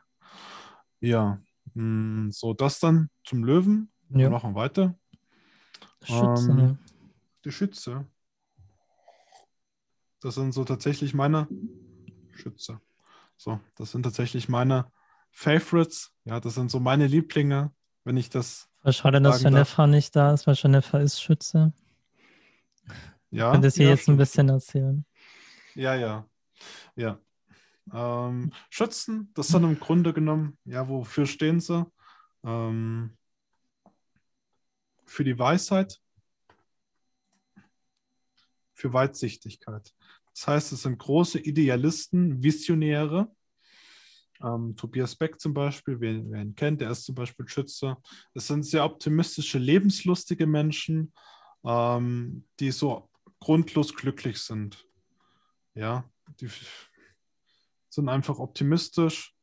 Ja, 1.01 1.41
mh, 1.73 1.81
hm, 2.23 2.31
so 2.31 2.53
das 2.53 2.79
dann 2.79 3.09
zum 3.23 3.43
Löwen. 3.43 3.91
Ja. 4.09 4.19
Wir 4.19 4.29
machen 4.29 4.55
weiter. 4.55 4.95
Schütze. 6.03 6.51
Ähm, 6.51 6.77
die 7.43 7.51
Schütze. 7.51 8.05
Das 10.21 10.35
sind 10.35 10.51
so 10.51 10.63
tatsächlich 10.63 11.13
meine 11.13 11.47
Schütze. 12.31 12.79
So, 13.37 13.59
das 13.75 13.91
sind 13.91 14.03
tatsächlich 14.03 14.49
meine 14.49 14.91
Favorites. 15.31 16.11
Ja, 16.25 16.39
das 16.39 16.55
sind 16.55 16.69
so 16.69 16.79
meine 16.79 17.07
Lieblinge, 17.07 17.73
wenn 18.03 18.17
ich 18.17 18.29
das. 18.29 18.69
Schade, 18.89 19.21
dass 19.21 19.41
Jennifer 19.41 19.87
nicht 19.87 20.15
da 20.15 20.33
ist, 20.33 20.45
weil 20.45 20.55
Jennifer 20.55 21.01
ist 21.01 21.21
Schütze. 21.21 21.73
Ja. 23.31 23.51
Könntest 23.51 23.77
du 23.77 23.83
ja, 23.83 23.89
jetzt 23.89 24.07
ein 24.09 24.17
bisschen 24.17 24.49
erzählen? 24.49 25.05
Ja, 25.73 25.95
ja. 25.95 26.25
Ja. 26.95 27.17
Ähm, 27.93 28.51
Schützen, 28.69 29.31
das 29.33 29.47
sind 29.49 29.63
im 29.63 29.79
Grunde 29.79 30.13
genommen, 30.13 30.57
ja, 30.65 30.87
wofür 30.87 31.25
stehen 31.25 31.59
sie? 31.59 31.85
Ähm, 32.43 33.17
für 35.05 35.23
die 35.23 35.37
Weisheit, 35.37 35.99
für 38.73 38.93
Weitsichtigkeit. 38.93 39.93
Das 40.33 40.47
heißt, 40.47 40.71
es 40.71 40.83
sind 40.83 40.97
große 40.97 41.39
Idealisten, 41.39 42.41
Visionäre. 42.41 43.29
Ähm, 44.41 44.75
Tobias 44.75 45.15
Beck 45.15 45.39
zum 45.39 45.53
Beispiel, 45.53 45.99
wer, 45.99 46.19
wer, 46.31 46.41
ihn 46.41 46.55
kennt, 46.55 46.81
der 46.81 46.91
ist 46.91 47.03
zum 47.03 47.15
Beispiel 47.15 47.47
Schütze. 47.47 47.97
Es 48.33 48.47
sind 48.47 48.63
sehr 48.63 48.85
optimistische, 48.85 49.59
lebenslustige 49.59 50.47
Menschen, 50.47 51.13
ähm, 51.63 52.47
die 52.59 52.71
so 52.71 53.09
grundlos 53.39 53.93
glücklich 53.93 54.39
sind. 54.39 54.87
Ja, 55.75 56.09
die 56.39 56.49
sind 57.93 58.09
einfach 58.09 58.39
optimistisch. 58.39 59.35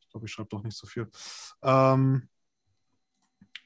Ich 0.00 0.08
glaube, 0.10 0.26
ich 0.26 0.32
schreibe 0.32 0.48
doch 0.50 0.62
nicht 0.62 0.76
so 0.76 0.86
viel. 0.86 1.10
Ähm, 1.62 2.28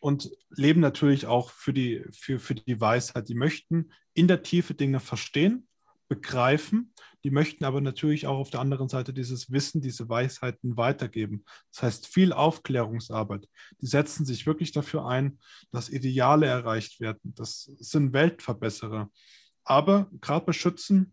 und 0.01 0.31
leben 0.51 0.81
natürlich 0.81 1.27
auch 1.27 1.51
für 1.51 1.73
die, 1.73 2.05
für, 2.13 2.39
für 2.39 2.55
die 2.55 2.81
Weisheit. 2.81 3.29
Die 3.29 3.35
möchten 3.35 3.93
in 4.15 4.29
der 4.29 4.43
Tiefe 4.43 4.75
Dinge 4.75 5.01
verstehen 5.01 5.67
begreifen. 6.09 6.93
Die 7.25 7.31
möchten 7.31 7.65
aber 7.65 7.81
natürlich 7.81 8.27
auch 8.27 8.39
auf 8.39 8.51
der 8.51 8.61
anderen 8.61 8.89
Seite 8.89 9.13
dieses 9.13 9.51
Wissen, 9.51 9.81
diese 9.81 10.09
Weisheiten 10.09 10.77
weitergeben. 10.77 11.45
Das 11.73 11.83
heißt 11.83 12.07
viel 12.07 12.33
Aufklärungsarbeit. 12.33 13.49
Die 13.81 13.87
setzen 13.87 14.25
sich 14.25 14.47
wirklich 14.47 14.73
dafür 14.73 15.07
ein, 15.07 15.39
dass 15.73 15.89
Ideale 15.89 16.47
erreicht 16.47 17.01
werden. 17.01 17.35
Das 17.35 17.65
sind 17.79 18.13
Weltverbesserer. 18.13 19.11
Aber 19.65 20.09
gerade 20.21 20.47
bei 20.47 20.53
Schützen, 20.53 21.13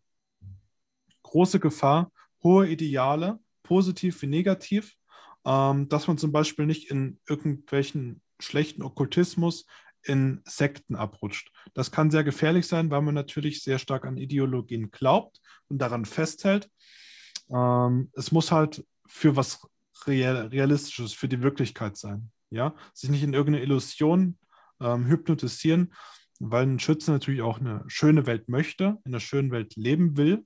große 1.23 1.59
Gefahr, 1.59 2.11
hohe 2.43 2.67
Ideale, 2.67 3.39
positiv 3.63 4.21
wie 4.21 4.27
negativ, 4.27 4.95
ähm, 5.45 5.89
dass 5.89 6.07
man 6.07 6.17
zum 6.17 6.31
Beispiel 6.31 6.65
nicht 6.65 6.89
in 6.89 7.19
irgendwelchen 7.27 8.21
schlechten 8.39 8.83
Okkultismus, 8.83 9.65
in 10.05 10.41
Sekten 10.45 10.95
abrutscht. 10.95 11.51
Das 11.73 11.91
kann 11.91 12.11
sehr 12.11 12.23
gefährlich 12.23 12.67
sein, 12.67 12.91
weil 12.91 13.01
man 13.01 13.15
natürlich 13.15 13.63
sehr 13.63 13.79
stark 13.79 14.05
an 14.05 14.17
Ideologien 14.17 14.91
glaubt 14.91 15.39
und 15.69 15.79
daran 15.79 16.05
festhält. 16.05 16.69
Ähm, 17.49 18.11
es 18.13 18.31
muss 18.31 18.51
halt 18.51 18.85
für 19.07 19.35
was 19.35 19.65
Real, 20.05 20.47
Realistisches, 20.47 21.13
für 21.13 21.29
die 21.29 21.41
Wirklichkeit 21.41 21.97
sein. 21.97 22.31
Ja? 22.49 22.75
Sich 22.93 23.09
nicht 23.09 23.23
in 23.23 23.33
irgendeine 23.33 23.63
Illusion 23.63 24.37
ähm, 24.81 25.07
hypnotisieren, 25.07 25.93
weil 26.39 26.65
ein 26.65 26.79
Schütze 26.79 27.11
natürlich 27.11 27.41
auch 27.41 27.59
eine 27.59 27.83
schöne 27.87 28.25
Welt 28.25 28.49
möchte, 28.49 28.97
in 29.05 29.13
einer 29.13 29.19
schönen 29.19 29.51
Welt 29.51 29.75
leben 29.75 30.17
will. 30.17 30.45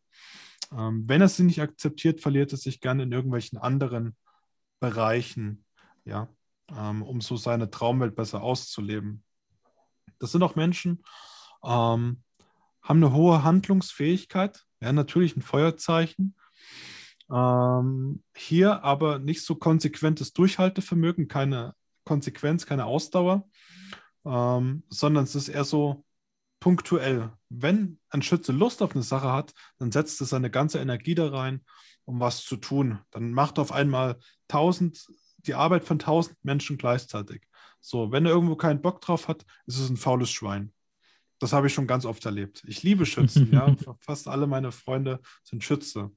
Ähm, 0.71 1.07
wenn 1.07 1.21
er 1.21 1.29
sie 1.29 1.43
nicht 1.43 1.61
akzeptiert, 1.61 2.21
verliert 2.21 2.51
er 2.51 2.57
sich 2.57 2.81
gerne 2.81 3.03
in 3.03 3.11
irgendwelchen 3.11 3.57
anderen 3.57 4.15
Bereichen, 4.79 5.65
ja, 6.05 6.29
ähm, 6.75 7.01
um 7.03 7.21
so 7.21 7.37
seine 7.37 7.69
Traumwelt 7.69 8.15
besser 8.15 8.41
auszuleben. 8.41 9.23
Das 10.19 10.31
sind 10.31 10.43
auch 10.43 10.55
Menschen, 10.55 11.03
ähm, 11.63 12.23
haben 12.81 13.03
eine 13.03 13.13
hohe 13.13 13.43
Handlungsfähigkeit, 13.43 14.65
ja, 14.81 14.91
natürlich 14.91 15.35
ein 15.35 15.41
Feuerzeichen. 15.41 16.35
Ähm, 17.29 18.23
hier 18.35 18.83
aber 18.83 19.19
nicht 19.19 19.43
so 19.43 19.55
konsequentes 19.55 20.31
Durchhaltevermögen, 20.33 21.27
keine 21.27 21.73
Konsequenz, 22.05 22.65
keine 22.65 22.85
Ausdauer, 22.85 23.49
ähm, 24.25 24.83
sondern 24.89 25.25
es 25.25 25.35
ist 25.35 25.49
eher 25.49 25.65
so 25.65 26.05
punktuell. 26.59 27.31
Wenn 27.49 27.99
ein 28.09 28.21
Schütze 28.21 28.51
Lust 28.51 28.81
auf 28.81 28.93
eine 28.93 29.03
Sache 29.03 29.31
hat, 29.31 29.53
dann 29.77 29.91
setzt 29.91 30.19
er 30.21 30.27
seine 30.27 30.49
ganze 30.49 30.79
Energie 30.79 31.15
da 31.15 31.29
rein, 31.29 31.63
um 32.05 32.19
was 32.19 32.43
zu 32.43 32.57
tun. 32.57 32.99
Dann 33.11 33.31
macht 33.31 33.57
er 33.57 33.63
auf 33.63 33.71
einmal 33.71 34.17
tausend, 34.47 35.07
die 35.39 35.53
Arbeit 35.53 35.83
von 35.83 35.99
tausend 35.99 36.37
Menschen 36.43 36.77
gleichzeitig. 36.77 37.43
So, 37.79 38.11
wenn 38.11 38.25
er 38.25 38.31
irgendwo 38.31 38.55
keinen 38.55 38.81
Bock 38.81 39.01
drauf 39.01 39.27
hat, 39.27 39.45
ist 39.65 39.79
es 39.79 39.89
ein 39.89 39.97
faules 39.97 40.29
Schwein. 40.29 40.73
Das 41.39 41.53
habe 41.53 41.67
ich 41.67 41.73
schon 41.73 41.87
ganz 41.87 42.05
oft 42.05 42.25
erlebt. 42.25 42.63
Ich 42.67 42.81
liebe 42.83 43.05
Schützen, 43.05 43.51
ja. 43.53 43.75
Fast 43.99 44.27
alle 44.27 44.47
meine 44.47 44.71
Freunde 44.71 45.21
sind 45.43 45.63
Schütze. 45.63 46.11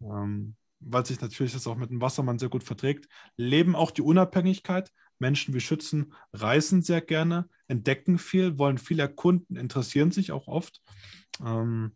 Ähm, 0.00 0.56
weil 0.80 1.04
sich 1.04 1.20
natürlich 1.20 1.52
das 1.52 1.66
auch 1.66 1.76
mit 1.76 1.90
dem 1.90 2.00
Wassermann 2.00 2.38
sehr 2.38 2.48
gut 2.48 2.64
verträgt, 2.64 3.06
leben 3.36 3.76
auch 3.76 3.90
die 3.90 4.02
Unabhängigkeit. 4.02 4.90
Menschen 5.20 5.54
wie 5.54 5.60
Schützen 5.60 6.12
reisen 6.32 6.82
sehr 6.82 7.00
gerne, 7.00 7.48
entdecken 7.68 8.18
viel, 8.18 8.58
wollen 8.58 8.78
viel 8.78 8.98
erkunden, 8.98 9.56
interessieren 9.56 10.10
sich 10.10 10.32
auch 10.32 10.48
oft 10.48 10.82
ähm, 11.44 11.94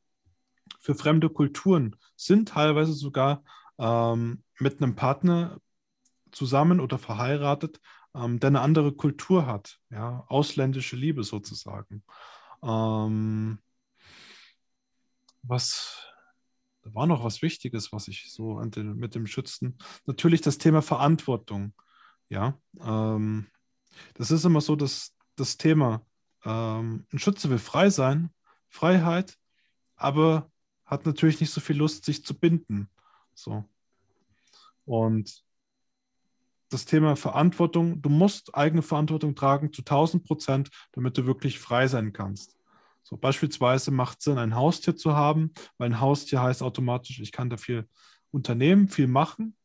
für 0.81 0.95
fremde 0.95 1.31
Kulturen, 1.31 1.97
sind 2.17 2.51
teilweise 2.51 2.93
sogar 2.93 3.43
ähm, 3.79 4.45
mit 4.61 4.81
einem 4.81 4.95
Partner 4.95 5.61
zusammen 6.31 6.81
oder 6.81 6.99
verheiratet, 6.99 7.81
ähm, 8.15 8.39
der 8.39 8.49
eine 8.49 8.61
andere 8.61 8.93
Kultur 8.93 9.47
hat, 9.47 9.79
ja, 9.91 10.25
ausländische 10.29 10.97
Liebe 10.97 11.25
sozusagen. 11.25 12.05
Ähm, 12.63 13.59
was, 15.43 16.07
da 16.83 16.95
war 16.95 17.07
noch 17.07 17.25
was 17.25 17.43
Wichtiges, 17.43 17.93
was 17.93 18.09
ich 18.09 18.31
so 18.33 18.61
den, 18.65 18.97
mit 18.97 19.15
dem 19.15 19.27
Schützen, 19.27 19.79
natürlich 20.07 20.41
das 20.41 20.59
Thema 20.59 20.83
Verantwortung, 20.83 21.75
ja, 22.35 22.59
ähm, 22.81 23.47
das 24.15 24.31
ist 24.31 24.45
immer 24.45 24.61
so 24.61 24.75
das, 24.75 25.15
das 25.37 25.57
Thema, 25.57 26.05
ähm, 26.45 27.07
ein 27.13 27.19
Schütze 27.19 27.49
will 27.49 27.59
frei 27.59 27.91
sein, 27.91 28.31
Freiheit, 28.69 29.39
aber 29.97 30.51
hat 30.85 31.07
natürlich 31.07 31.41
nicht 31.41 31.53
so 31.53 31.61
viel 31.61 31.77
Lust, 31.77 32.05
sich 32.05 32.25
zu 32.25 32.39
binden. 32.39 32.91
So. 33.35 33.65
Und 34.85 35.45
das 36.71 36.85
Thema 36.85 37.15
Verantwortung, 37.15 38.03
du 38.03 38.09
musst 38.09 38.55
eigene 38.55 38.83
Verantwortung 38.83 39.37
tragen 39.37 39.73
zu 39.73 39.83
1000 39.83 40.25
Prozent, 40.25 40.71
damit 40.93 41.17
du 41.17 41.27
wirklich 41.27 41.61
frei 41.61 41.87
sein 41.87 42.13
kannst. 42.13 42.59
So 43.05 43.17
beispielsweise 43.17 43.93
macht 43.93 44.19
es 44.19 44.25
Sinn, 44.25 44.39
ein 44.39 44.57
Haustier 44.57 44.97
zu 44.97 45.15
haben, 45.15 45.53
weil 45.79 45.91
ein 45.91 46.01
Haustier 46.01 46.43
heißt 46.43 46.63
automatisch, 46.63 47.21
ich 47.21 47.33
kann 47.33 47.49
dafür 47.49 47.87
unternehmen, 48.33 48.89
viel 48.89 49.07
machen, 49.07 49.57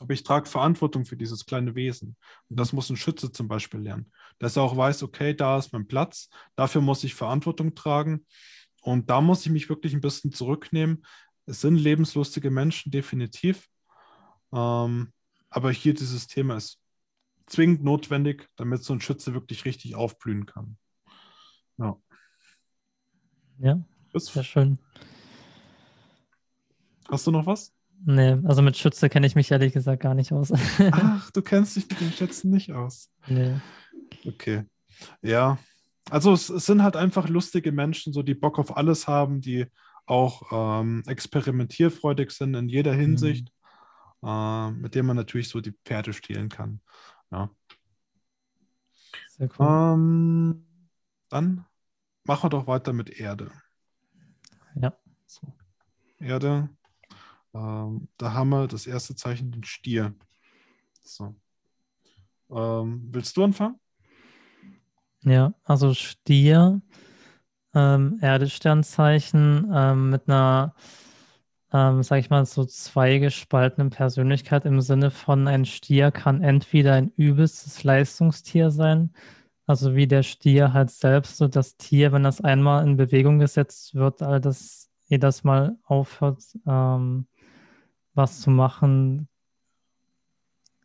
aber 0.00 0.14
ich 0.14 0.24
trage 0.24 0.48
Verantwortung 0.48 1.04
für 1.04 1.16
dieses 1.16 1.44
kleine 1.44 1.74
Wesen. 1.74 2.16
Und 2.48 2.58
das 2.58 2.72
muss 2.72 2.88
ein 2.88 2.96
Schütze 2.96 3.30
zum 3.30 3.48
Beispiel 3.48 3.80
lernen, 3.80 4.10
dass 4.38 4.56
er 4.56 4.62
auch 4.62 4.76
weiß, 4.76 5.02
okay, 5.02 5.34
da 5.34 5.58
ist 5.58 5.72
mein 5.74 5.86
Platz, 5.86 6.30
dafür 6.56 6.80
muss 6.80 7.04
ich 7.04 7.14
Verantwortung 7.14 7.74
tragen 7.74 8.26
und 8.80 9.10
da 9.10 9.20
muss 9.20 9.44
ich 9.44 9.52
mich 9.52 9.68
wirklich 9.68 9.92
ein 9.92 10.00
bisschen 10.00 10.32
zurücknehmen. 10.32 11.04
Es 11.44 11.60
sind 11.60 11.76
lebenslustige 11.76 12.50
Menschen, 12.50 12.90
definitiv. 12.90 13.68
Ähm, 14.52 15.12
aber 15.50 15.70
hier 15.70 15.92
dieses 15.92 16.26
Thema 16.26 16.56
ist 16.56 16.80
zwingend 17.46 17.84
notwendig, 17.84 18.48
damit 18.56 18.82
so 18.82 18.94
ein 18.94 19.02
Schütze 19.02 19.34
wirklich 19.34 19.66
richtig 19.66 19.96
aufblühen 19.96 20.46
kann. 20.46 20.78
Ja. 21.76 22.00
Ja, 23.58 23.84
sehr 24.14 24.44
schön. 24.44 24.78
Hast 27.10 27.26
du 27.26 27.32
noch 27.32 27.44
was? 27.44 27.74
Nee, 28.04 28.38
also 28.44 28.62
mit 28.62 28.76
Schütze 28.76 29.08
kenne 29.08 29.26
ich 29.26 29.34
mich 29.34 29.50
ehrlich 29.50 29.72
gesagt 29.72 30.02
gar 30.02 30.14
nicht 30.14 30.32
aus. 30.32 30.52
Ach, 30.92 31.30
du 31.30 31.42
kennst 31.42 31.76
dich 31.76 31.88
mit 31.88 32.00
den 32.00 32.12
Schützen 32.12 32.50
nicht 32.50 32.72
aus. 32.72 33.10
Nee. 33.26 33.54
Okay. 34.26 34.64
Ja. 35.22 35.58
Also 36.08 36.32
es, 36.32 36.48
es, 36.48 36.66
sind 36.66 36.82
halt 36.82 36.96
einfach 36.96 37.28
lustige 37.28 37.72
Menschen, 37.72 38.12
so 38.12 38.22
die 38.22 38.34
Bock 38.34 38.58
auf 38.58 38.76
alles 38.76 39.06
haben, 39.06 39.40
die 39.40 39.66
auch 40.06 40.42
ähm, 40.50 41.02
experimentierfreudig 41.06 42.30
sind 42.32 42.54
in 42.54 42.68
jeder 42.68 42.94
Hinsicht, 42.94 43.52
mhm. 44.22 44.28
äh, 44.28 44.70
mit 44.72 44.94
denen 44.94 45.06
man 45.06 45.16
natürlich 45.16 45.48
so 45.48 45.60
die 45.60 45.74
Pferde 45.84 46.12
stehlen 46.12 46.48
kann. 46.48 46.80
Ja. 47.30 47.50
Sehr 49.28 49.48
cool. 49.58 49.66
Ähm, 49.66 50.66
dann 51.28 51.64
machen 52.24 52.44
wir 52.44 52.50
doch 52.50 52.66
weiter 52.66 52.92
mit 52.92 53.10
Erde. 53.10 53.50
Ja. 54.74 54.96
So. 55.26 55.52
Erde. 56.18 56.70
Ähm, 57.54 58.08
da 58.16 58.32
haben 58.32 58.50
wir 58.50 58.66
das 58.66 58.86
erste 58.86 59.14
Zeichen, 59.14 59.50
den 59.50 59.64
Stier. 59.64 60.14
So. 61.02 61.34
Ähm, 62.50 63.08
willst 63.10 63.36
du 63.36 63.44
anfangen? 63.44 63.78
Ja, 65.22 65.52
also 65.64 65.92
Stier, 65.94 66.80
ähm, 67.74 68.18
Erdesternzeichen 68.20 69.70
ähm, 69.72 70.10
mit 70.10 70.28
einer, 70.28 70.74
ähm, 71.72 72.02
sag 72.02 72.18
ich 72.20 72.30
mal, 72.30 72.46
so 72.46 72.64
zweigespaltenen 72.64 73.90
Persönlichkeit 73.90 74.64
im 74.64 74.80
Sinne 74.80 75.10
von 75.10 75.46
ein 75.46 75.66
Stier 75.66 76.10
kann 76.10 76.42
entweder 76.42 76.94
ein 76.94 77.12
übelstes 77.16 77.84
Leistungstier 77.84 78.70
sein, 78.70 79.12
also 79.66 79.94
wie 79.94 80.06
der 80.06 80.22
Stier 80.22 80.72
halt 80.72 80.90
selbst, 80.90 81.36
so 81.36 81.48
das 81.48 81.76
Tier, 81.76 82.12
wenn 82.12 82.24
das 82.24 82.40
einmal 82.40 82.84
in 82.86 82.96
Bewegung 82.96 83.38
gesetzt 83.38 83.94
wird, 83.94 84.22
all 84.22 84.40
das 84.40 84.90
jedes 85.06 85.44
Mal 85.44 85.76
aufhört, 85.84 86.42
ähm, 86.66 87.26
was 88.14 88.40
zu 88.40 88.50
machen, 88.50 89.28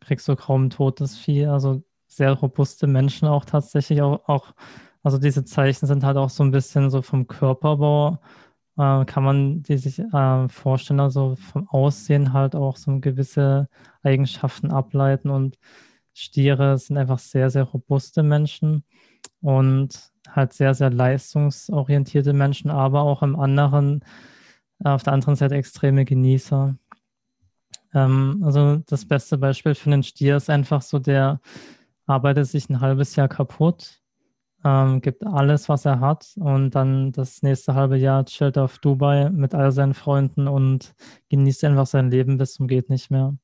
kriegst 0.00 0.28
du 0.28 0.36
kaum 0.36 0.70
totes 0.70 1.18
Vieh. 1.18 1.46
Also 1.46 1.82
sehr 2.06 2.32
robuste 2.32 2.86
Menschen 2.86 3.28
auch 3.28 3.44
tatsächlich 3.44 4.02
auch, 4.02 4.28
auch 4.28 4.54
also 5.02 5.18
diese 5.18 5.44
Zeichen 5.44 5.86
sind 5.86 6.04
halt 6.04 6.16
auch 6.16 6.30
so 6.30 6.42
ein 6.44 6.50
bisschen 6.50 6.90
so 6.90 7.02
vom 7.02 7.26
Körperbau, 7.26 8.18
äh, 8.78 9.04
kann 9.04 9.24
man 9.24 9.62
die 9.62 9.78
sich 9.78 9.98
äh, 9.98 10.48
vorstellen, 10.48 11.00
also 11.00 11.36
vom 11.36 11.68
Aussehen 11.68 12.32
halt 12.32 12.54
auch 12.54 12.76
so 12.76 12.98
gewisse 13.00 13.68
Eigenschaften 14.02 14.70
ableiten 14.70 15.30
und 15.30 15.58
Stiere 16.14 16.78
sind 16.78 16.96
einfach 16.96 17.18
sehr, 17.18 17.50
sehr 17.50 17.64
robuste 17.64 18.22
Menschen 18.22 18.84
und 19.42 20.12
halt 20.30 20.54
sehr, 20.54 20.74
sehr 20.74 20.90
leistungsorientierte 20.90 22.32
Menschen, 22.32 22.70
aber 22.70 23.02
auch 23.02 23.22
im 23.22 23.38
anderen, 23.38 24.02
auf 24.82 25.02
der 25.02 25.12
anderen 25.12 25.36
Seite 25.36 25.56
extreme 25.56 26.04
Genießer. 26.04 26.76
Ähm, 27.96 28.42
also 28.44 28.76
das 28.86 29.06
beste 29.06 29.38
Beispiel 29.38 29.74
für 29.74 29.90
einen 29.90 30.02
Stier 30.02 30.36
ist 30.36 30.50
einfach 30.50 30.82
so, 30.82 30.98
der 30.98 31.40
arbeitet 32.06 32.46
sich 32.48 32.68
ein 32.70 32.80
halbes 32.80 33.16
Jahr 33.16 33.28
kaputt, 33.28 34.02
ähm, 34.64 35.00
gibt 35.00 35.26
alles, 35.26 35.68
was 35.68 35.86
er 35.86 36.00
hat 36.00 36.34
und 36.36 36.72
dann 36.72 37.12
das 37.12 37.42
nächste 37.42 37.74
halbe 37.74 37.96
Jahr 37.98 38.24
chillt 38.26 38.56
er 38.58 38.64
auf 38.64 38.78
Dubai 38.78 39.30
mit 39.30 39.54
all 39.54 39.72
seinen 39.72 39.94
Freunden 39.94 40.48
und 40.48 40.94
genießt 41.30 41.64
einfach 41.64 41.86
sein 41.86 42.10
Leben 42.10 42.38
bis 42.38 42.54
zum 42.54 42.68
geht 42.68 42.90
nicht 42.90 43.10
mehr. 43.10 43.36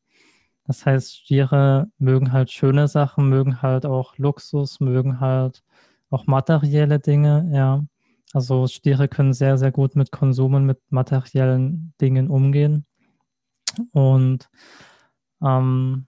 Das 0.66 0.86
heißt, 0.86 1.16
Stiere 1.16 1.90
mögen 1.98 2.32
halt 2.32 2.50
schöne 2.52 2.88
Sachen, 2.88 3.28
mögen 3.28 3.62
halt 3.62 3.86
auch 3.86 4.18
Luxus, 4.18 4.80
mögen 4.80 5.20
halt 5.20 5.62
auch 6.10 6.26
materielle 6.26 7.00
Dinge, 7.00 7.50
ja. 7.52 7.84
Also 8.34 8.66
Stiere 8.68 9.08
können 9.08 9.34
sehr, 9.34 9.58
sehr 9.58 9.72
gut 9.72 9.96
mit 9.96 10.12
Konsum 10.12 10.54
und 10.54 10.66
mit 10.66 10.80
materiellen 10.90 11.94
Dingen 12.00 12.30
umgehen. 12.30 12.86
Und 13.92 14.48
ähm, 15.42 16.06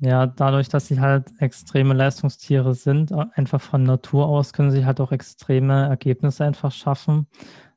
ja, 0.00 0.26
dadurch, 0.26 0.68
dass 0.68 0.86
sie 0.86 1.00
halt 1.00 1.32
extreme 1.40 1.92
Leistungstiere 1.92 2.74
sind, 2.74 3.12
einfach 3.12 3.60
von 3.60 3.82
Natur 3.82 4.26
aus 4.26 4.52
können 4.52 4.70
sie 4.70 4.86
halt 4.86 5.00
auch 5.00 5.10
extreme 5.10 5.88
Ergebnisse 5.88 6.44
einfach 6.44 6.70
schaffen. 6.70 7.26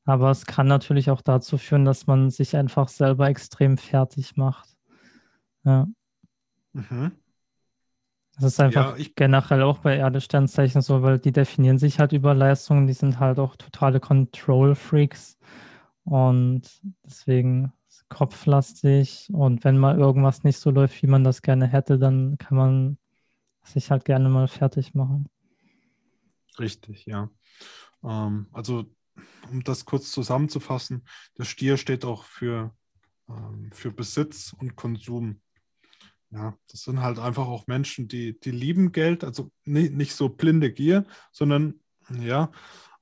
Aber 0.06 0.30
es 0.30 0.46
kann 0.46 0.68
natürlich 0.68 1.10
auch 1.10 1.22
dazu 1.22 1.58
führen, 1.58 1.86
dass 1.86 2.08
man 2.08 2.30
sich 2.30 2.56
einfach 2.56 2.90
selber 2.90 3.28
extrem 3.28 3.78
fertig 3.78 4.36
macht. 4.36 4.70
Ja. 5.64 5.88
Mhm. 6.74 7.12
Das 8.36 8.46
ist 8.54 8.60
einfach 8.60 8.98
ja, 8.98 9.06
generell 9.16 9.62
auch 9.64 9.80
bei 9.80 9.98
Erdesternzeichen 9.98 10.82
so, 10.82 11.04
weil 11.04 11.20
die 11.20 11.32
definieren 11.32 11.78
sich 11.78 12.00
halt 12.00 12.12
über 12.12 12.34
Leistungen, 12.34 12.88
die 12.88 12.94
sind 12.94 13.20
halt 13.20 13.40
auch 13.40 13.56
totale 13.56 14.00
Control-Freaks. 14.00 15.38
Und 16.04 16.62
deswegen 17.06 17.74
kopflastig 18.12 19.30
und 19.32 19.64
wenn 19.64 19.78
mal 19.78 19.98
irgendwas 19.98 20.44
nicht 20.44 20.58
so 20.58 20.70
läuft, 20.70 21.02
wie 21.02 21.08
man 21.08 21.24
das 21.24 21.42
gerne 21.42 21.66
hätte, 21.66 21.98
dann 21.98 22.38
kann 22.38 22.58
man 22.58 22.98
sich 23.64 23.90
halt 23.90 24.06
gerne 24.06 24.28
mal 24.30 24.48
fertig 24.48 24.94
machen. 24.94 25.30
Richtig, 26.60 27.06
ja. 27.06 27.30
Ähm, 28.04 28.48
also, 28.52 28.86
um 29.50 29.64
das 29.64 29.86
kurz 29.86 30.12
zusammenzufassen, 30.12 31.06
der 31.38 31.46
Stier 31.46 31.78
steht 31.78 32.04
auch 32.04 32.26
für, 32.26 32.76
ähm, 33.30 33.72
für 33.72 33.92
Besitz 33.92 34.54
und 34.60 34.76
Konsum. 34.76 35.42
Ja, 36.32 36.58
das 36.70 36.84
sind 36.84 37.02
halt 37.02 37.18
einfach 37.18 37.48
auch 37.48 37.68
Menschen, 37.68 38.08
die, 38.08 38.38
die 38.40 38.52
lieben 38.52 38.92
Geld, 38.92 39.24
also 39.24 39.52
nicht, 39.64 39.94
nicht 39.94 40.16
so 40.16 40.28
blinde 40.30 40.72
Gier, 40.72 41.06
sondern 41.32 41.80
ja, 42.20 42.52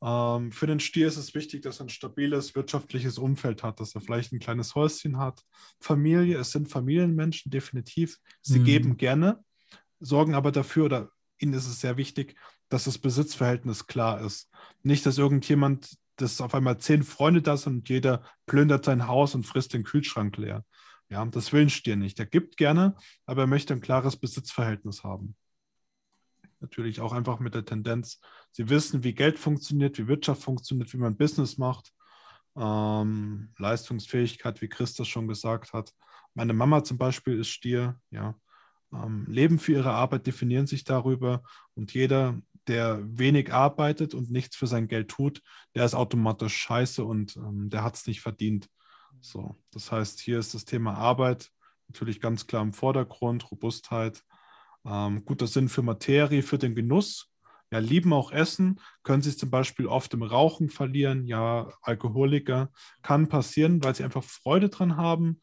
ähm, 0.02 0.52
für 0.52 0.68
den 0.68 0.80
Stier 0.80 1.08
ist 1.08 1.18
es 1.18 1.36
wichtig, 1.36 1.62
dass 1.62 1.80
er 1.80 1.86
ein 1.86 1.90
stabiles 1.90 2.56
wirtschaftliches 2.56 3.18
Umfeld 3.18 3.64
hat, 3.64 3.80
dass 3.80 3.96
er 3.96 4.02
vielleicht 4.02 4.32
ein 4.32 4.40
kleines 4.40 4.76
Häuschen 4.76 5.18
hat. 5.18 5.44
Familie, 5.80 6.38
es 6.38 6.52
sind 6.52 6.70
Familienmenschen, 6.70 7.52
definitiv. 7.52 8.18
Sie 8.42 8.60
mhm. 8.60 8.66
geben 8.66 8.98
gerne, 8.98 9.44
sorgen 10.00 10.36
aber 10.36 10.52
dafür, 10.52 10.86
oder 10.86 11.10
ihnen 11.38 11.54
ist 11.54 11.68
es 11.68 11.82
sehr 11.82 11.98
wichtig, 11.98 12.36
dass 12.70 12.86
das 12.86 12.98
Besitzverhältnis 12.98 13.88
klar 13.88 14.22
ist. 14.22 14.50
Nicht, 14.84 15.06
dass 15.06 15.18
irgendjemand, 15.18 15.98
dass 16.16 16.40
auf 16.40 16.54
einmal 16.54 16.78
zehn 16.78 17.04
Freunde 17.04 17.42
da 17.42 17.58
sind 17.58 17.74
und 17.74 17.90
jeder 17.90 18.24
plündert 18.46 18.86
sein 18.86 19.08
Haus 19.08 19.36
und 19.36 19.46
frisst 19.46 19.74
den 19.74 19.84
Kühlschrank 19.84 20.38
leer. 20.38 20.64
Ja, 21.10 21.26
das 21.26 21.52
will 21.52 21.64
ein 21.64 21.70
Stier 21.70 21.96
nicht. 21.96 22.20
Er 22.20 22.28
gibt 22.28 22.56
gerne, 22.58 22.96
aber 23.26 23.44
er 23.44 23.48
möchte 23.48 23.74
ein 23.74 23.82
klares 23.82 24.16
Besitzverhältnis 24.16 25.04
haben. 25.04 25.36
Natürlich 26.60 27.00
auch 27.02 27.14
einfach 27.14 27.40
mit 27.40 27.56
der 27.56 27.66
Tendenz, 27.66 28.20
sie 28.52 28.70
wissen, 28.70 29.04
wie 29.04 29.14
Geld 29.14 29.40
funktioniert, 29.40 29.98
wie 29.98 30.08
Wirtschaft 30.08 30.42
funktioniert, 30.44 30.92
wie 30.94 30.98
man 30.98 31.18
Business 31.18 31.58
macht. 31.58 31.94
Ähm, 32.58 33.54
Leistungsfähigkeit, 33.58 34.62
wie 34.62 34.68
Chris 34.68 34.94
das 34.96 35.08
schon 35.08 35.28
gesagt 35.28 35.72
hat. 35.74 35.94
Meine 36.34 36.54
Mama 36.54 36.84
zum 36.84 36.98
Beispiel 36.98 37.40
ist 37.40 37.50
Stier, 37.50 38.00
ja. 38.12 38.36
Ähm, 38.92 39.26
leben 39.28 39.60
für 39.60 39.74
ihre 39.74 39.92
Arbeit, 39.92 40.26
definieren 40.26 40.66
sich 40.66 40.84
darüber 40.84 41.44
und 41.76 41.94
jeder, 41.94 42.42
der 42.68 43.00
wenig 43.04 43.54
arbeitet 43.54 44.14
und 44.14 44.32
nichts 44.32 44.56
für 44.56 44.68
sein 44.68 44.88
Geld 44.88 45.10
tut, 45.10 45.42
der 45.76 45.86
ist 45.86 45.94
automatisch 45.94 46.56
scheiße 46.58 47.04
und 47.04 47.36
ähm, 47.38 47.70
der 47.70 47.84
hat 47.84 47.96
es 47.96 48.08
nicht 48.08 48.22
verdient. 48.22 48.68
So, 49.22 49.56
das 49.72 49.92
heißt, 49.92 50.20
hier 50.20 50.40
ist 50.40 50.54
das 50.54 50.66
Thema 50.66 50.96
Arbeit 50.96 51.52
natürlich 51.88 52.22
ganz 52.22 52.48
klar 52.48 52.62
im 52.62 52.74
Vordergrund, 52.74 53.52
Robustheit, 53.52 54.24
ähm, 54.86 55.26
guter 55.26 55.48
Sinn 55.48 55.70
für 55.70 55.82
Materie, 55.82 56.44
für 56.44 56.58
den 56.58 56.76
Genuss. 56.76 57.30
Ja, 57.72 57.78
lieben 57.80 58.14
auch 58.14 58.32
Essen, 58.32 58.80
können 59.04 59.22
sich 59.22 59.38
zum 59.38 59.52
Beispiel 59.52 59.86
oft 59.86 60.14
im 60.16 60.24
Rauchen 60.24 60.70
verlieren. 60.70 61.28
Ja, 61.28 61.72
Alkoholiker 61.82 62.72
kann 63.04 63.30
passieren, 63.30 63.84
weil 63.84 63.94
sie 63.94 64.04
einfach 64.04 64.24
Freude 64.24 64.70
dran 64.70 64.98
haben, 64.98 65.40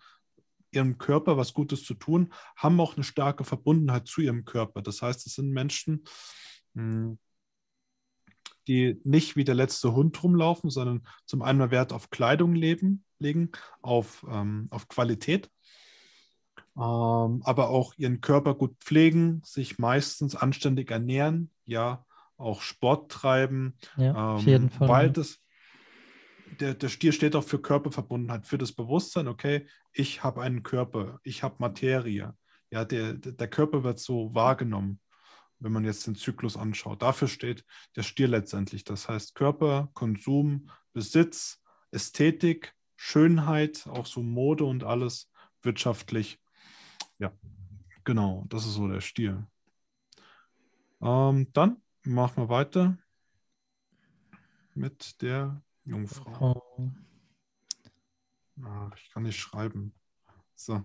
ihrem 0.72 0.98
Körper 0.98 1.36
was 1.36 1.54
Gutes 1.54 1.84
zu 1.84 1.94
tun, 1.94 2.32
haben 2.56 2.80
auch 2.80 2.96
eine 2.96 3.04
starke 3.04 3.44
Verbundenheit 3.44 4.08
zu 4.08 4.20
ihrem 4.20 4.44
Körper. 4.44 4.82
Das 4.82 5.02
heißt, 5.02 5.26
es 5.26 5.34
sind 5.34 5.52
Menschen, 5.52 6.04
hm, 6.74 7.18
die 8.68 9.00
nicht 9.04 9.36
wie 9.36 9.44
der 9.44 9.54
letzte 9.54 9.92
Hund 9.94 10.20
rumlaufen, 10.22 10.70
sondern 10.70 11.06
zum 11.24 11.42
einen 11.42 11.70
Wert 11.70 11.92
auf 11.92 12.10
Kleidung 12.10 12.54
leben, 12.54 13.04
legen, 13.18 13.52
auf, 13.80 14.26
ähm, 14.28 14.66
auf 14.70 14.88
Qualität, 14.88 15.50
aber 16.76 17.70
auch 17.70 17.94
ihren 17.96 18.20
Körper 18.20 18.54
gut 18.54 18.76
pflegen, 18.80 19.40
sich 19.44 19.78
meistens 19.78 20.34
anständig 20.36 20.90
ernähren, 20.90 21.50
ja, 21.64 22.04
auch 22.36 22.60
Sport 22.60 23.10
treiben, 23.10 23.78
ja, 23.96 24.34
auf 24.34 24.42
jeden 24.42 24.64
ähm, 24.64 24.70
Fall, 24.70 24.88
weil 24.88 25.10
das, 25.10 25.38
der, 26.60 26.74
der 26.74 26.88
Stier 26.88 27.12
steht 27.12 27.34
auch 27.34 27.44
für 27.44 27.60
Körperverbundenheit, 27.60 28.46
für 28.46 28.58
das 28.58 28.72
Bewusstsein, 28.72 29.26
okay, 29.26 29.66
ich 29.92 30.22
habe 30.22 30.42
einen 30.42 30.62
Körper, 30.62 31.18
ich 31.22 31.42
habe 31.42 31.56
Materie. 31.58 32.34
Ja, 32.70 32.84
der, 32.84 33.14
der 33.14 33.48
Körper 33.48 33.84
wird 33.84 33.98
so 33.98 34.34
wahrgenommen, 34.34 35.00
wenn 35.58 35.72
man 35.72 35.84
jetzt 35.84 36.06
den 36.06 36.16
Zyklus 36.16 36.56
anschaut. 36.56 37.00
Dafür 37.00 37.28
steht 37.28 37.64
der 37.94 38.02
Stier 38.02 38.28
letztendlich. 38.28 38.84
Das 38.84 39.08
heißt 39.08 39.34
Körper, 39.34 39.88
Konsum, 39.94 40.68
Besitz, 40.92 41.62
Ästhetik, 41.90 42.74
Schönheit, 42.96 43.86
auch 43.86 44.06
so 44.06 44.22
Mode 44.22 44.64
und 44.64 44.84
alles 44.84 45.30
wirtschaftlich. 45.62 46.40
Ja, 47.18 47.32
genau, 48.04 48.44
das 48.48 48.66
ist 48.66 48.74
so 48.74 48.88
der 48.88 49.00
Stier. 49.00 49.46
Ähm, 51.00 51.52
dann 51.52 51.82
machen 52.04 52.42
wir 52.42 52.48
weiter 52.48 52.98
mit 54.74 55.20
der 55.22 55.62
Jungfrau. 55.84 56.62
Oh. 56.78 56.90
Ach, 58.64 58.96
ich 58.96 59.10
kann 59.10 59.22
nicht 59.24 59.38
schreiben. 59.38 59.94
So, 60.54 60.84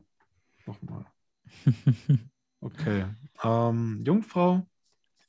nochmal. 0.66 1.06
Okay. 2.64 3.08
Ähm, 3.44 4.04
Jungfrau 4.06 4.70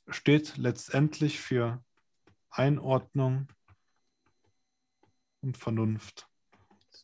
steht 0.07 0.55
letztendlich 0.57 1.39
für 1.39 1.83
Einordnung 2.51 3.47
und 5.41 5.57
Vernunft. 5.57 6.29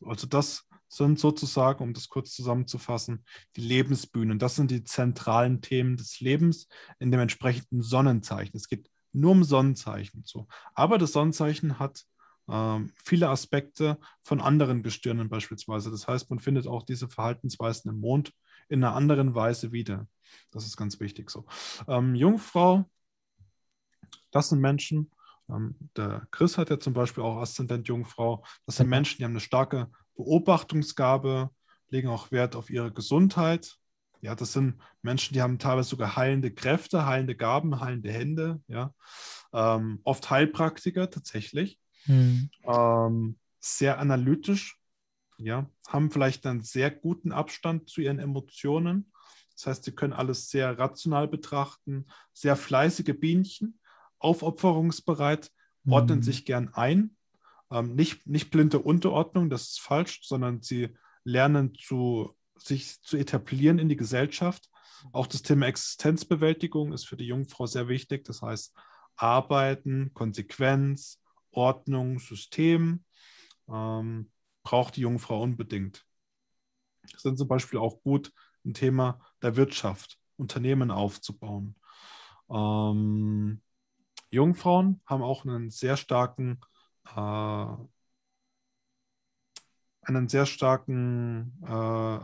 Also 0.06 0.28
das 0.28 0.69
sind 0.90 1.20
sozusagen, 1.20 1.82
um 1.82 1.94
das 1.94 2.08
kurz 2.08 2.34
zusammenzufassen, 2.34 3.24
die 3.56 3.60
Lebensbühnen. 3.60 4.38
Das 4.38 4.56
sind 4.56 4.70
die 4.70 4.84
zentralen 4.84 5.62
Themen 5.62 5.96
des 5.96 6.20
Lebens 6.20 6.68
in 6.98 7.10
dem 7.10 7.20
entsprechenden 7.20 7.80
Sonnenzeichen. 7.80 8.56
Es 8.56 8.68
geht 8.68 8.90
nur 9.12 9.32
um 9.32 9.44
Sonnenzeichen. 9.44 10.22
So. 10.26 10.48
Aber 10.74 10.98
das 10.98 11.12
Sonnenzeichen 11.12 11.78
hat 11.78 12.04
ähm, 12.48 12.92
viele 13.04 13.28
Aspekte 13.28 13.98
von 14.22 14.40
anderen 14.40 14.82
Gestirnen 14.82 15.28
beispielsweise. 15.28 15.90
Das 15.90 16.08
heißt, 16.08 16.28
man 16.28 16.40
findet 16.40 16.66
auch 16.66 16.82
diese 16.82 17.08
Verhaltensweisen 17.08 17.90
im 17.90 18.00
Mond 18.00 18.32
in 18.68 18.82
einer 18.82 18.94
anderen 18.94 19.34
Weise 19.34 19.72
wieder. 19.72 20.08
Das 20.50 20.66
ist 20.66 20.76
ganz 20.76 20.98
wichtig 20.98 21.30
so. 21.30 21.46
Ähm, 21.86 22.16
Jungfrau, 22.16 22.90
das 24.32 24.48
sind 24.48 24.60
Menschen, 24.60 25.10
ähm, 25.48 25.76
der 25.96 26.26
Chris 26.30 26.58
hat 26.58 26.70
ja 26.70 26.78
zum 26.78 26.92
Beispiel 26.94 27.22
auch 27.22 27.38
Aszendent 27.38 27.88
Jungfrau. 27.88 28.44
Das 28.66 28.76
sind 28.76 28.88
Menschen, 28.88 29.18
die 29.18 29.24
haben 29.24 29.32
eine 29.32 29.40
starke 29.40 29.90
Beobachtungsgabe, 30.20 31.50
legen 31.88 32.08
auch 32.08 32.30
Wert 32.30 32.54
auf 32.54 32.68
ihre 32.68 32.92
Gesundheit. 32.92 33.76
Ja, 34.20 34.34
das 34.34 34.52
sind 34.52 34.80
Menschen, 35.00 35.32
die 35.32 35.40
haben 35.40 35.58
teilweise 35.58 35.88
sogar 35.88 36.14
heilende 36.16 36.50
Kräfte, 36.50 37.06
heilende 37.06 37.34
Gaben, 37.34 37.80
heilende 37.80 38.12
Hände. 38.12 38.60
Ja, 38.68 38.94
ähm, 39.54 40.00
oft 40.04 40.28
Heilpraktiker 40.30 41.08
tatsächlich. 41.08 41.78
Mhm. 42.04 42.50
Ähm, 42.64 43.38
sehr 43.60 43.98
analytisch, 43.98 44.78
ja, 45.38 45.70
haben 45.88 46.10
vielleicht 46.10 46.46
einen 46.46 46.60
sehr 46.62 46.90
guten 46.90 47.32
Abstand 47.32 47.88
zu 47.88 48.02
ihren 48.02 48.18
Emotionen. 48.18 49.10
Das 49.54 49.66
heißt, 49.66 49.84
sie 49.84 49.92
können 49.92 50.12
alles 50.12 50.50
sehr 50.50 50.78
rational 50.78 51.28
betrachten, 51.28 52.06
sehr 52.34 52.56
fleißige 52.56 53.18
Bienchen, 53.18 53.80
aufopferungsbereit, 54.18 55.50
ordnen 55.86 56.18
mhm. 56.18 56.22
sich 56.22 56.44
gern 56.44 56.74
ein. 56.74 57.16
Ähm, 57.70 57.94
nicht, 57.94 58.26
nicht 58.26 58.50
blinde 58.50 58.78
Unterordnung, 58.78 59.50
das 59.50 59.68
ist 59.68 59.80
falsch, 59.80 60.20
sondern 60.22 60.62
sie 60.62 60.96
lernen 61.24 61.74
zu, 61.74 62.34
sich 62.56 63.00
zu 63.02 63.16
etablieren 63.16 63.78
in 63.78 63.88
die 63.88 63.96
Gesellschaft. 63.96 64.68
Auch 65.12 65.26
das 65.26 65.42
Thema 65.42 65.66
Existenzbewältigung 65.66 66.92
ist 66.92 67.06
für 67.06 67.16
die 67.16 67.26
Jungfrau 67.26 67.66
sehr 67.66 67.88
wichtig. 67.88 68.24
Das 68.24 68.42
heißt, 68.42 68.74
Arbeiten, 69.16 70.12
Konsequenz, 70.14 71.20
Ordnung, 71.52 72.18
System 72.18 73.04
ähm, 73.68 74.30
braucht 74.62 74.96
die 74.96 75.02
Jungfrau 75.02 75.42
unbedingt. 75.42 76.04
Das 77.12 77.22
sind 77.22 77.38
zum 77.38 77.48
Beispiel 77.48 77.78
auch 77.78 78.02
gut 78.02 78.32
ein 78.64 78.74
Thema 78.74 79.20
der 79.42 79.56
Wirtschaft, 79.56 80.18
Unternehmen 80.36 80.90
aufzubauen. 80.90 81.76
Ähm, 82.50 83.62
Jungfrauen 84.30 85.00
haben 85.06 85.22
auch 85.22 85.44
einen 85.44 85.70
sehr 85.70 85.96
starken, 85.96 86.60
einen 90.02 90.28
sehr 90.28 90.46
starken, 90.46 91.60
äh, 91.66 92.18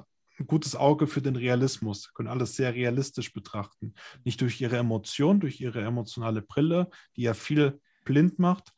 gutes 0.44 0.76
Auge 0.76 1.06
für 1.06 1.22
den 1.22 1.36
Realismus, 1.36 2.12
können 2.12 2.28
alles 2.28 2.56
sehr 2.56 2.74
realistisch 2.74 3.32
betrachten. 3.32 3.94
Nicht 4.24 4.40
durch 4.40 4.60
ihre 4.60 4.76
Emotion, 4.76 5.40
durch 5.40 5.60
ihre 5.60 5.82
emotionale 5.82 6.42
Brille, 6.42 6.90
die 7.16 7.22
ja 7.22 7.34
viel 7.34 7.80
blind 8.04 8.38
macht, 8.38 8.72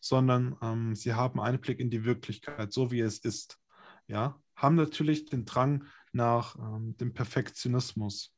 sondern 0.00 0.56
ähm, 0.62 0.94
sie 0.94 1.14
haben 1.14 1.40
Einblick 1.40 1.80
in 1.80 1.90
die 1.90 2.04
Wirklichkeit, 2.04 2.72
so 2.72 2.90
wie 2.90 3.00
es 3.00 3.18
ist. 3.18 3.58
Ja, 4.08 4.40
haben 4.56 4.74
natürlich 4.74 5.26
den 5.26 5.44
Drang, 5.44 5.84
nach 6.12 6.56
ähm, 6.56 6.96
dem 6.98 7.12
Perfektionismus. 7.12 8.34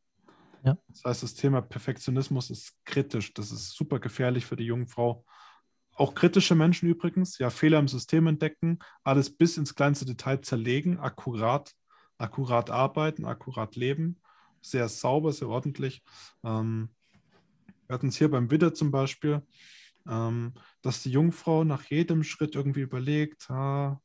Ja. 0.65 0.79
Das 0.89 1.05
heißt, 1.05 1.23
das 1.25 1.35
Thema 1.35 1.61
Perfektionismus 1.61 2.51
ist 2.51 2.73
kritisch. 2.85 3.35
Das 3.35 3.51
ist 3.51 3.75
super 3.75 3.99
gefährlich 3.99 4.47
für 4.47 4.57
die 4.57 4.65
junge 4.65 4.87
Frau. 4.87 5.25
Auch 5.97 6.15
kritische 6.15 6.55
Menschen 6.55 6.89
übrigens, 6.89 7.39
ja, 7.39 7.51
Fehler 7.51 7.79
im 7.79 7.89
System 7.89 8.27
entdecken, 8.27 8.79
alles 9.05 9.35
bis 9.35 9.57
ins 9.57 9.75
kleinste 9.75 10.05
Detail 10.05 10.41
zerlegen, 10.41 10.99
akkurat, 10.99 11.73
akkurat 12.19 12.71
arbeiten, 12.71 13.25
akkurat 13.25 13.77
leben, 13.77 14.21
sehr 14.61 14.89
sauber, 14.89 15.33
sehr 15.33 15.49
ordentlich. 15.49 16.03
Ähm, 16.43 16.91
wir 17.87 17.95
hatten 17.95 18.09
es 18.09 18.17
hier 18.17 18.31
beim 18.31 18.51
Widder 18.51 18.75
zum 18.75 18.91
Beispiel, 18.91 19.43
ähm, 20.09 20.55
dass 20.83 21.03
die 21.03 21.11
Jungfrau 21.11 21.65
nach 21.65 21.85
jedem 21.85 22.25
Schritt 22.25 22.57
irgendwie 22.57 22.81
überlegt, 22.81 23.49
mache 23.49 24.01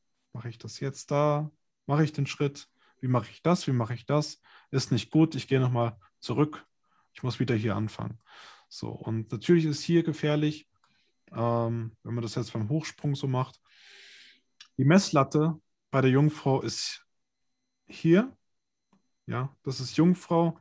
ich 0.49 0.57
das 0.57 0.79
jetzt 0.79 1.11
da, 1.11 1.51
mache 1.87 2.03
ich 2.03 2.13
den 2.13 2.27
Schritt, 2.27 2.67
wie 3.01 3.07
mache 3.07 3.31
ich 3.31 3.41
das, 3.41 3.65
wie 3.67 3.71
mache 3.71 3.95
ich 3.95 4.05
das, 4.05 4.41
ist 4.69 4.91
nicht 4.91 5.09
gut, 5.09 5.33
ich 5.33 5.47
gehe 5.47 5.59
nochmal 5.59 5.97
zurück, 6.19 6.65
ich 7.13 7.23
muss 7.23 7.39
wieder 7.39 7.55
hier 7.55 7.75
anfangen. 7.75 8.19
So, 8.67 8.89
und 8.89 9.31
natürlich 9.31 9.65
ist 9.65 9.81
hier 9.81 10.03
gefährlich, 10.03 10.68
ähm, 11.33 11.95
wenn 12.03 12.13
man 12.13 12.21
das 12.21 12.35
jetzt 12.35 12.53
beim 12.53 12.69
Hochsprung 12.69 13.15
so 13.15 13.27
macht, 13.27 13.59
die 14.77 14.85
Messlatte 14.85 15.59
bei 15.91 16.01
der 16.01 16.11
Jungfrau 16.11 16.61
ist 16.61 17.05
hier, 17.87 18.35
ja, 19.25 19.55
das 19.63 19.79
ist 19.79 19.97
Jungfrau 19.97 20.59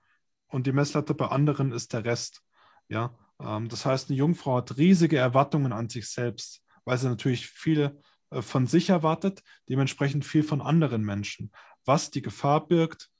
und 0.48 0.66
die 0.66 0.72
Messlatte 0.72 1.14
bei 1.14 1.26
anderen 1.28 1.72
ist 1.72 1.92
der 1.92 2.04
Rest, 2.04 2.42
ja. 2.88 3.16
Ähm, 3.40 3.68
das 3.68 3.86
heißt, 3.86 4.10
eine 4.10 4.18
Jungfrau 4.18 4.56
hat 4.56 4.76
riesige 4.76 5.18
Erwartungen 5.18 5.72
an 5.72 5.88
sich 5.88 6.08
selbst, 6.08 6.62
weil 6.84 6.98
sie 6.98 7.08
natürlich 7.08 7.48
viel 7.48 8.00
äh, 8.30 8.42
von 8.42 8.66
sich 8.66 8.90
erwartet, 8.90 9.42
dementsprechend 9.68 10.24
viel 10.24 10.42
von 10.42 10.60
anderen 10.60 11.02
Menschen 11.02 11.50
was 11.88 12.10
die 12.10 12.22
Gefahr 12.22 12.68
birgt, 12.68 13.10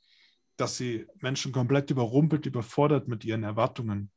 dass 0.57 0.77
sie 0.77 1.07
Menschen 1.21 1.53
komplett 1.53 1.91
überrumpelt, 1.91 2.47
überfordert 2.47 3.09
mit 3.09 3.25
ihren 3.25 3.43
Erwartungen. 3.43 4.11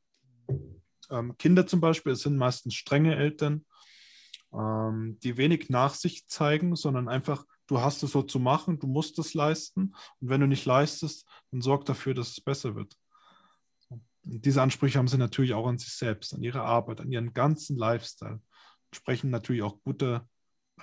Ähm, 1.11 1.37
Kinder 1.37 1.67
zum 1.67 1.81
Beispiel 1.81 2.15
sind 2.15 2.37
meistens 2.37 2.75
strenge 2.75 3.15
Eltern, 3.15 3.65
ähm, 4.53 5.17
die 5.23 5.37
wenig 5.37 5.69
Nachsicht 5.69 6.29
zeigen, 6.29 6.75
sondern 6.75 7.07
einfach, 7.07 7.45
du 7.67 7.81
hast 7.81 8.03
es 8.03 8.11
so 8.11 8.23
zu 8.23 8.39
machen, 8.39 8.79
du 8.79 8.87
musst 8.87 9.19
es 9.19 9.33
leisten 9.33 9.95
und 10.19 10.29
wenn 10.29 10.41
du 10.41 10.47
nicht 10.47 10.65
leistest, 10.65 11.27
dann 11.51 11.61
sorg 11.61 11.85
dafür, 11.85 12.13
dass 12.13 12.29
es 12.29 12.41
besser 12.41 12.75
wird. 12.75 12.95
Und 13.89 14.01
diese 14.23 14.61
Ansprüche 14.61 14.97
haben 14.97 15.07
sie 15.07 15.17
natürlich 15.17 15.53
auch 15.53 15.67
an 15.67 15.77
sich 15.77 15.93
selbst, 15.93 16.33
an 16.33 16.43
ihre 16.43 16.61
Arbeit, 16.61 17.01
an 17.01 17.11
ihren 17.11 17.33
ganzen 17.33 17.77
Lifestyle. 17.77 18.41
Sprechen 18.93 19.29
natürlich 19.29 19.63
auch 19.63 19.81
gute, 19.83 20.27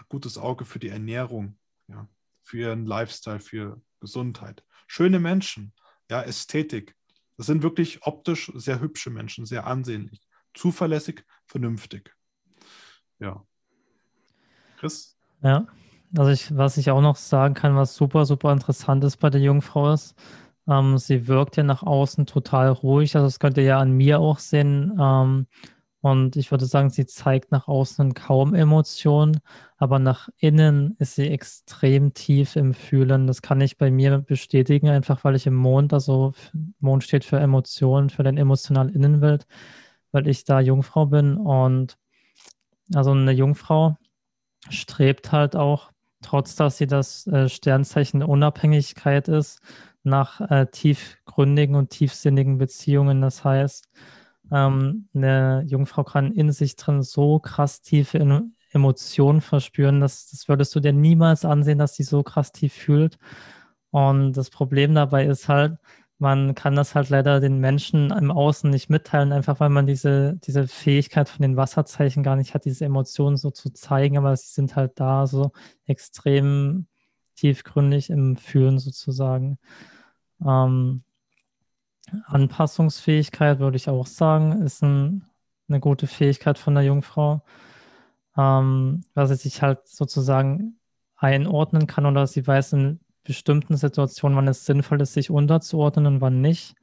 gutes 0.09 0.39
Auge 0.39 0.64
für 0.64 0.79
die 0.79 0.89
Ernährung. 0.89 1.59
Ja 1.89 2.09
für 2.49 2.59
ihren 2.59 2.87
Lifestyle, 2.87 3.41
für 3.41 3.81
Gesundheit. 4.01 4.64
Schöne 4.87 5.20
Menschen, 5.20 5.74
ja, 6.11 6.22
Ästhetik. 6.22 6.97
Das 7.39 7.47
sind 7.47 7.62
wirklich 7.62 8.03
optisch 8.03 8.53
sehr 8.57 8.80
hübsche 8.80 9.11
Menschen, 9.11 9.47
sehr 9.47 9.66
ansehnlich, 9.66 10.20
zuverlässig, 10.55 11.24
vernünftig. 11.47 12.14
Ja. 13.20 13.45
Chris? 14.76 15.16
Ja, 15.41 15.66
also 16.16 16.30
ich, 16.30 16.57
was 16.57 16.76
ich 16.76 16.91
auch 16.91 17.01
noch 17.01 17.16
sagen 17.16 17.55
kann, 17.55 17.76
was 17.76 17.95
super, 17.95 18.26
super 18.26 18.53
interessant 18.53 19.05
ist 19.05 19.18
bei 19.18 19.30
der 19.30 19.41
Jungfrau 19.41 19.93
ist, 19.93 20.16
ähm, 20.66 20.99
sie 20.99 21.28
wirkt 21.28 21.57
ja 21.57 21.62
nach 21.62 21.84
außen 21.84 22.26
total 22.26 22.70
ruhig. 22.70 23.14
Also 23.14 23.26
das 23.26 23.39
könnt 23.39 23.57
ihr 23.57 23.64
ja 23.64 23.78
an 23.78 23.93
mir 23.93 24.18
auch 24.18 24.41
sehen. 24.41 24.99
Ähm, 25.01 25.47
und 26.01 26.36
ich 26.36 26.51
würde 26.53 26.66
sagen, 26.66 26.90
sie 26.90 27.07
zeigt 27.07 27.51
nach 27.51 27.66
außen 27.66 28.14
kaum 28.14 28.55
Emotionen, 28.55 29.40
aber 29.76 29.99
nach 29.99 30.28
innen 30.38 30.94
ist 30.99 31.16
sie 31.16 31.28
extrem 31.28 32.14
tief 32.14 32.55
im 32.55 32.72
Fühlen. 32.72 33.26
Das 33.26 33.42
kann 33.42 33.61
ich 33.61 33.78
bei 33.78 33.90
mir 33.90 34.18
bestätigen, 34.18 34.88
einfach 34.88 35.24
weil 35.24 35.34
ich 35.34 35.46
im 35.46 35.55
Mond, 35.57 35.92
also 35.92 36.34
Mond 36.78 37.03
steht 37.03 37.24
für 37.24 37.38
Emotionen, 37.40 38.11
für 38.11 38.22
den 38.22 38.38
emotionalen 38.38 38.90
Innenwelt, 38.90 39.46
weil 40.12 40.28
ich 40.28 40.44
da 40.44 40.61
Jungfrau 40.61 41.07
bin 41.07 41.36
und 41.36 41.99
also 42.94 43.11
eine 43.11 43.32
Jungfrau 43.32 43.96
strebt 44.70 45.32
halt 45.32 45.57
auch, 45.57 45.90
trotz 46.22 46.57
dass 46.57 46.78
sie 46.78 46.86
das 46.86 47.26
äh, 47.26 47.49
Sternzeichen 47.49 48.22
Unabhängigkeit 48.22 49.28
ist, 49.28 49.61
nach 50.05 50.40
äh, 50.51 50.66
tiefgründigen 50.66 51.74
und 51.76 51.90
tiefsinnigen 51.90 52.59
Beziehungen. 52.59 53.20
Das 53.20 53.44
heißt, 53.44 53.88
ähm, 54.53 55.09
eine 55.14 55.64
Jungfrau 55.66 56.05
kann 56.05 56.32
in 56.32 56.53
sich 56.53 56.76
drin 56.76 57.03
so 57.03 57.38
krass 57.38 57.82
tiefe 57.82 58.18
Emotionen 58.70 59.40
verspüren, 59.40 60.01
dass 60.01 60.30
das 60.30 60.49
würdest 60.49 60.74
du 60.74 60.80
dir 60.80 60.92
niemals 60.92 61.44
ansehen, 61.44 61.78
dass 61.78 61.94
sie 61.94 62.03
so 62.03 62.22
krass 62.22 62.53
tief 62.53 62.72
fühlt. 62.72 63.18
Und 63.90 64.34
das 64.34 64.51
Problem 64.51 64.94
dabei 64.94 65.26
ist 65.26 65.49
halt, 65.49 65.78
man 66.18 66.55
kann 66.55 66.74
das 66.74 66.94
halt 66.94 67.11
leider 67.11 67.40
den 67.40 67.59
Menschen 67.61 68.11
im 68.11 68.30
Außen 68.30 68.68
nicht 68.68 68.90
mitteilen, 68.90 69.32
einfach 69.32 69.61
weil 69.61 69.68
man 69.70 69.86
diese, 69.86 70.36
diese 70.44 70.66
Fähigkeit 70.66 71.28
von 71.28 71.42
den 71.42 71.57
Wasserzeichen 71.57 72.22
gar 72.22 72.36
nicht 72.36 72.55
hat, 72.55 72.64
diese 72.64 72.84
Emotionen 72.84 73.36
so 73.36 73.51
zu 73.51 73.70
zeigen, 73.70 74.18
aber 74.18 74.36
sie 74.36 74.53
sind 74.53 74.74
halt 74.74 74.99
da 74.99 75.26
so 75.26 75.53
extrem 75.86 76.88
tiefgründig 77.36 78.11
im 78.11 78.36
Fühlen 78.36 78.80
sozusagen. 78.80 79.59
Ähm, 80.44 81.05
Anpassungsfähigkeit 82.27 83.59
würde 83.59 83.77
ich 83.77 83.89
auch 83.89 84.07
sagen, 84.07 84.63
ist 84.63 84.83
ein, 84.83 85.25
eine 85.69 85.81
gute 85.81 86.07
Fähigkeit 86.07 86.59
von 86.59 86.75
der 86.75 86.85
Jungfrau, 86.85 87.43
ähm, 88.37 89.05
weil 89.15 89.27
sie 89.27 89.37
sich 89.37 89.63
halt 89.63 89.87
sozusagen 89.87 90.79
einordnen 91.17 91.87
kann 91.87 92.07
oder 92.07 92.27
sie 92.27 92.47
weiß 92.47 92.75
in 92.75 93.01
bestimmten 93.25 93.77
Situationen, 93.77 94.37
wann 94.37 94.49
es 94.49 94.65
sinnvoll 94.65 95.01
ist, 95.03 95.13
sich 95.13 95.31
unterzuordnen 95.31 96.07
und 96.07 96.21
wann 96.21 96.41
nicht. 96.41 96.75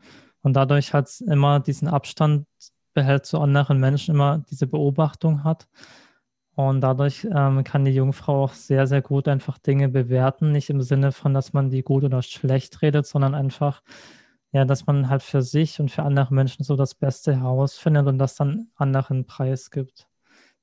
Und 0.41 0.53
dadurch 0.53 0.93
hat 0.93 1.09
immer 1.21 1.59
diesen 1.59 1.87
Abstand 1.87 2.45
behält 2.93 3.25
zu 3.25 3.39
anderen 3.39 3.79
Menschen, 3.79 4.13
immer 4.13 4.43
diese 4.49 4.67
Beobachtung 4.67 5.43
hat. 5.43 5.67
Und 6.55 6.81
dadurch 6.81 7.27
ähm, 7.29 7.63
kann 7.63 7.83
die 7.83 7.91
Jungfrau 7.91 8.43
auch 8.43 8.53
sehr, 8.53 8.87
sehr 8.87 9.01
gut 9.01 9.27
einfach 9.27 9.57
Dinge 9.57 9.89
bewerten. 9.89 10.51
Nicht 10.51 10.69
im 10.69 10.81
Sinne 10.81 11.11
von, 11.11 11.33
dass 11.33 11.51
man 11.51 11.69
die 11.69 11.81
gut 11.83 12.03
oder 12.03 12.21
schlecht 12.21 12.81
redet, 12.81 13.05
sondern 13.05 13.35
einfach, 13.35 13.81
ja, 14.55 14.63
dass 14.63 14.85
man 14.85 15.09
halt 15.09 15.21
für 15.21 15.41
sich 15.41 15.81
und 15.81 15.91
für 15.91 16.03
andere 16.03 16.33
Menschen 16.33 16.63
so 16.63 16.77
das 16.77 16.95
Beste 16.95 17.35
herausfindet 17.35 18.07
und 18.07 18.17
das 18.17 18.35
dann 18.35 18.69
anderen 18.75 19.25
Preis 19.25 19.69
gibt. 19.69 20.07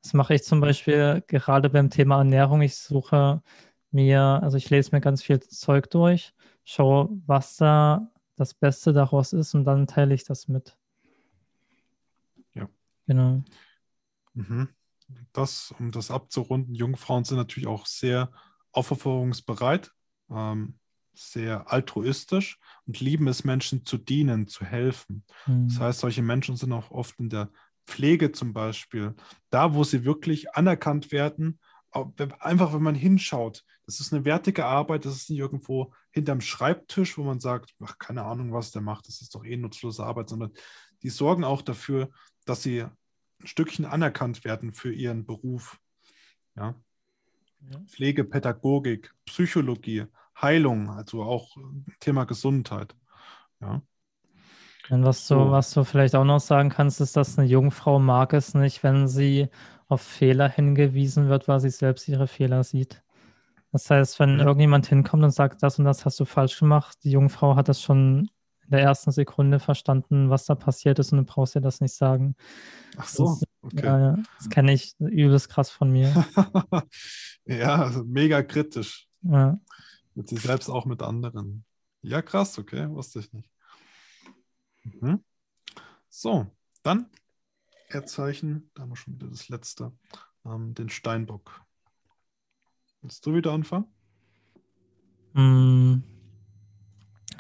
Das 0.01 0.15
mache 0.15 0.33
ich 0.33 0.45
zum 0.45 0.63
Beispiel 0.63 1.23
gerade 1.27 1.69
beim 1.69 1.91
Thema 1.91 2.17
Ernährung. 2.17 2.63
Ich 2.63 2.75
suche 2.79 3.43
mir, 3.91 4.41
also 4.43 4.57
ich 4.57 4.71
lese 4.71 4.93
mir 4.93 5.03
ganz 5.03 5.23
viel 5.23 5.41
Zeug 5.41 5.91
durch, 5.91 6.33
schaue, 6.65 7.11
was 7.27 7.57
da 7.57 8.11
das 8.37 8.55
Beste 8.55 8.95
daraus 8.95 9.35
ist 9.35 9.53
und 9.53 9.67
dann 9.67 9.87
teile 9.87 10.15
ich 10.15 10.25
das 10.25 10.49
mit. 10.49 10.75
Ja. 12.55 12.67
Genau. 13.07 13.43
Mhm. 14.33 14.71
Das, 15.35 15.75
um 15.79 15.93
das 15.93 16.11
abzurunden, 16.11 16.75
Jungfrauen 16.75 17.25
sind 17.25 17.37
natürlich 17.37 17.67
auch 17.67 17.85
sehr 17.85 18.33
aufopferungsbereit, 18.71 19.93
ähm, 20.31 20.79
sehr 21.15 21.71
altruistisch 21.71 22.59
und 22.87 23.01
lieben 23.01 23.29
es, 23.29 23.45
Menschen 23.45 23.85
zu 23.85 23.99
dienen, 23.99 24.47
zu 24.47 24.65
helfen. 24.65 25.25
Mhm. 25.47 25.69
Das 25.69 25.81
heißt, 25.81 26.01
solche 26.01 26.23
Menschen 26.23 26.57
sind 26.57 26.73
auch 26.73 26.91
oft 26.91 27.19
in 27.19 27.29
der 27.29 27.51
Pflege 27.87 28.33
zum 28.33 28.53
Beispiel, 28.53 29.15
da 29.51 29.75
wo 29.75 29.85
sie 29.85 30.05
wirklich 30.05 30.55
anerkannt 30.55 31.13
werden, 31.13 31.59
einfach 32.39 32.73
wenn 32.73 32.83
man 32.83 32.95
hinschaut, 32.95 33.65
das 33.85 34.01
ist 34.01 34.13
eine 34.13 34.25
wertige 34.25 34.65
Arbeit, 34.65 35.05
das 35.05 35.17
ist 35.17 35.31
nicht 35.31 35.41
irgendwo 35.41 35.93
hinterm 36.11 36.41
Schreibtisch, 36.41 37.19
wo 37.19 37.25
man 37.25 37.41
sagt, 37.41 37.75
ach, 37.83 37.99
keine 37.99 38.25
Ahnung, 38.25 38.53
was 38.53 38.71
der 38.71 38.83
macht, 38.83 39.09
das 39.09 39.21
ist 39.21 39.35
doch 39.35 39.45
eh 39.45 39.57
nutzlose 39.57 40.05
Arbeit, 40.05 40.29
sondern 40.29 40.53
die 41.03 41.11
sorgen 41.11 41.45
auch 41.45 41.63
dafür, 41.63 42.11
dass 42.45 42.63
sie 42.63 42.83
ein 42.83 43.47
Stückchen 43.47 43.85
anerkannt 43.85 44.45
werden 44.45 44.73
für 44.73 44.93
ihren 44.93 45.27
Beruf. 45.27 45.79
Ja? 46.57 46.81
ja. 47.71 47.79
Pflege, 47.87 48.25
Pädagogik, 48.25 49.13
Psychologie, 49.27 50.07
Heilung, 50.43 50.91
also 50.91 51.23
auch 51.23 51.57
Thema 52.01 52.25
Gesundheit. 52.25 52.95
Ja. 53.61 53.83
Und 54.91 55.05
was 55.05 55.27
du, 55.29 55.37
was 55.51 55.73
du 55.73 55.85
vielleicht 55.85 56.15
auch 56.15 56.25
noch 56.25 56.41
sagen 56.41 56.69
kannst, 56.69 57.01
ist, 57.01 57.17
dass 57.17 57.39
eine 57.39 57.49
Jungfrau 57.49 57.99
mag 57.99 58.33
es 58.33 58.55
nicht, 58.55 58.83
wenn 58.83 59.07
sie 59.07 59.49
auf 59.89 60.03
Fehler 60.03 60.49
hingewiesen 60.49 61.29
wird, 61.29 61.49
weil 61.49 61.61
sie 61.61 61.71
selbst 61.71 62.09
ihre 62.09 62.27
Fehler 62.27 62.65
sieht. 62.65 63.03
Das 63.71 63.89
heißt, 63.89 64.19
wenn 64.21 64.39
ja. 64.39 64.45
irgendjemand 64.45 64.87
hinkommt 64.87 65.23
und 65.25 65.31
sagt, 65.31 65.63
das 65.63 65.79
und 65.79 65.85
das 65.85 66.05
hast 66.05 66.21
du 66.21 66.25
falsch 66.25 66.59
gemacht, 66.59 66.99
die 67.05 67.11
Jungfrau 67.11 67.57
hat 67.57 67.69
das 67.69 67.81
schon 67.81 68.29
in 68.65 68.71
der 68.71 68.83
ersten 68.83 69.13
Sekunde 69.13 69.59
verstanden, 69.61 70.31
was 70.31 70.45
da 70.45 70.55
passiert 70.55 70.99
ist 70.99 71.13
und 71.13 71.19
du 71.19 71.25
brauchst 71.25 71.55
dir 71.55 71.61
das 71.61 71.81
nicht 71.81 71.95
sagen. 71.95 72.37
Ach 72.97 73.09
so, 73.09 73.25
das, 73.25 73.45
okay. 73.63 73.87
Ja, 73.87 74.19
das 74.39 74.51
kenne 74.51 74.73
ich 74.73 74.95
übelst 74.99 75.49
krass 75.49 75.71
von 75.71 75.91
mir. 75.91 76.13
ja, 77.47 77.91
mega 78.05 78.43
kritisch. 78.43 79.09
Ja. 79.23 79.59
Mit 80.15 80.29
sich 80.29 80.41
selbst 80.41 80.69
auch 80.69 80.85
mit 80.85 81.03
anderen. 81.03 81.65
Ja, 82.03 82.21
krass, 82.23 82.59
okay, 82.59 82.89
wusste 82.91 83.21
ich 83.21 83.33
nicht. 83.33 83.51
Mhm. 84.85 85.25
So, 86.09 86.47
dann 86.83 87.11
Erdzeichen, 87.89 88.71
da 88.75 88.83
haben 88.83 88.91
wir 88.91 88.97
schon 88.97 89.15
wieder 89.15 89.29
das 89.29 89.49
letzte, 89.49 89.93
ähm, 90.45 90.75
den 90.75 90.89
Steinbock. 90.89 91.63
Willst 93.01 93.25
du 93.27 93.35
wieder 93.35 93.53
anfangen? 93.53 93.87
Mm, 95.35 96.03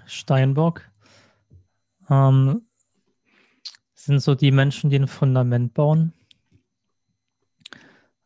Steinbock 0.07 0.91
ähm, 2.09 2.62
sind 3.95 4.20
so 4.20 4.35
die 4.35 4.51
Menschen, 4.51 4.91
die 4.91 4.97
ein 4.97 5.09
Fundament 5.09 5.75
bauen. 5.75 6.12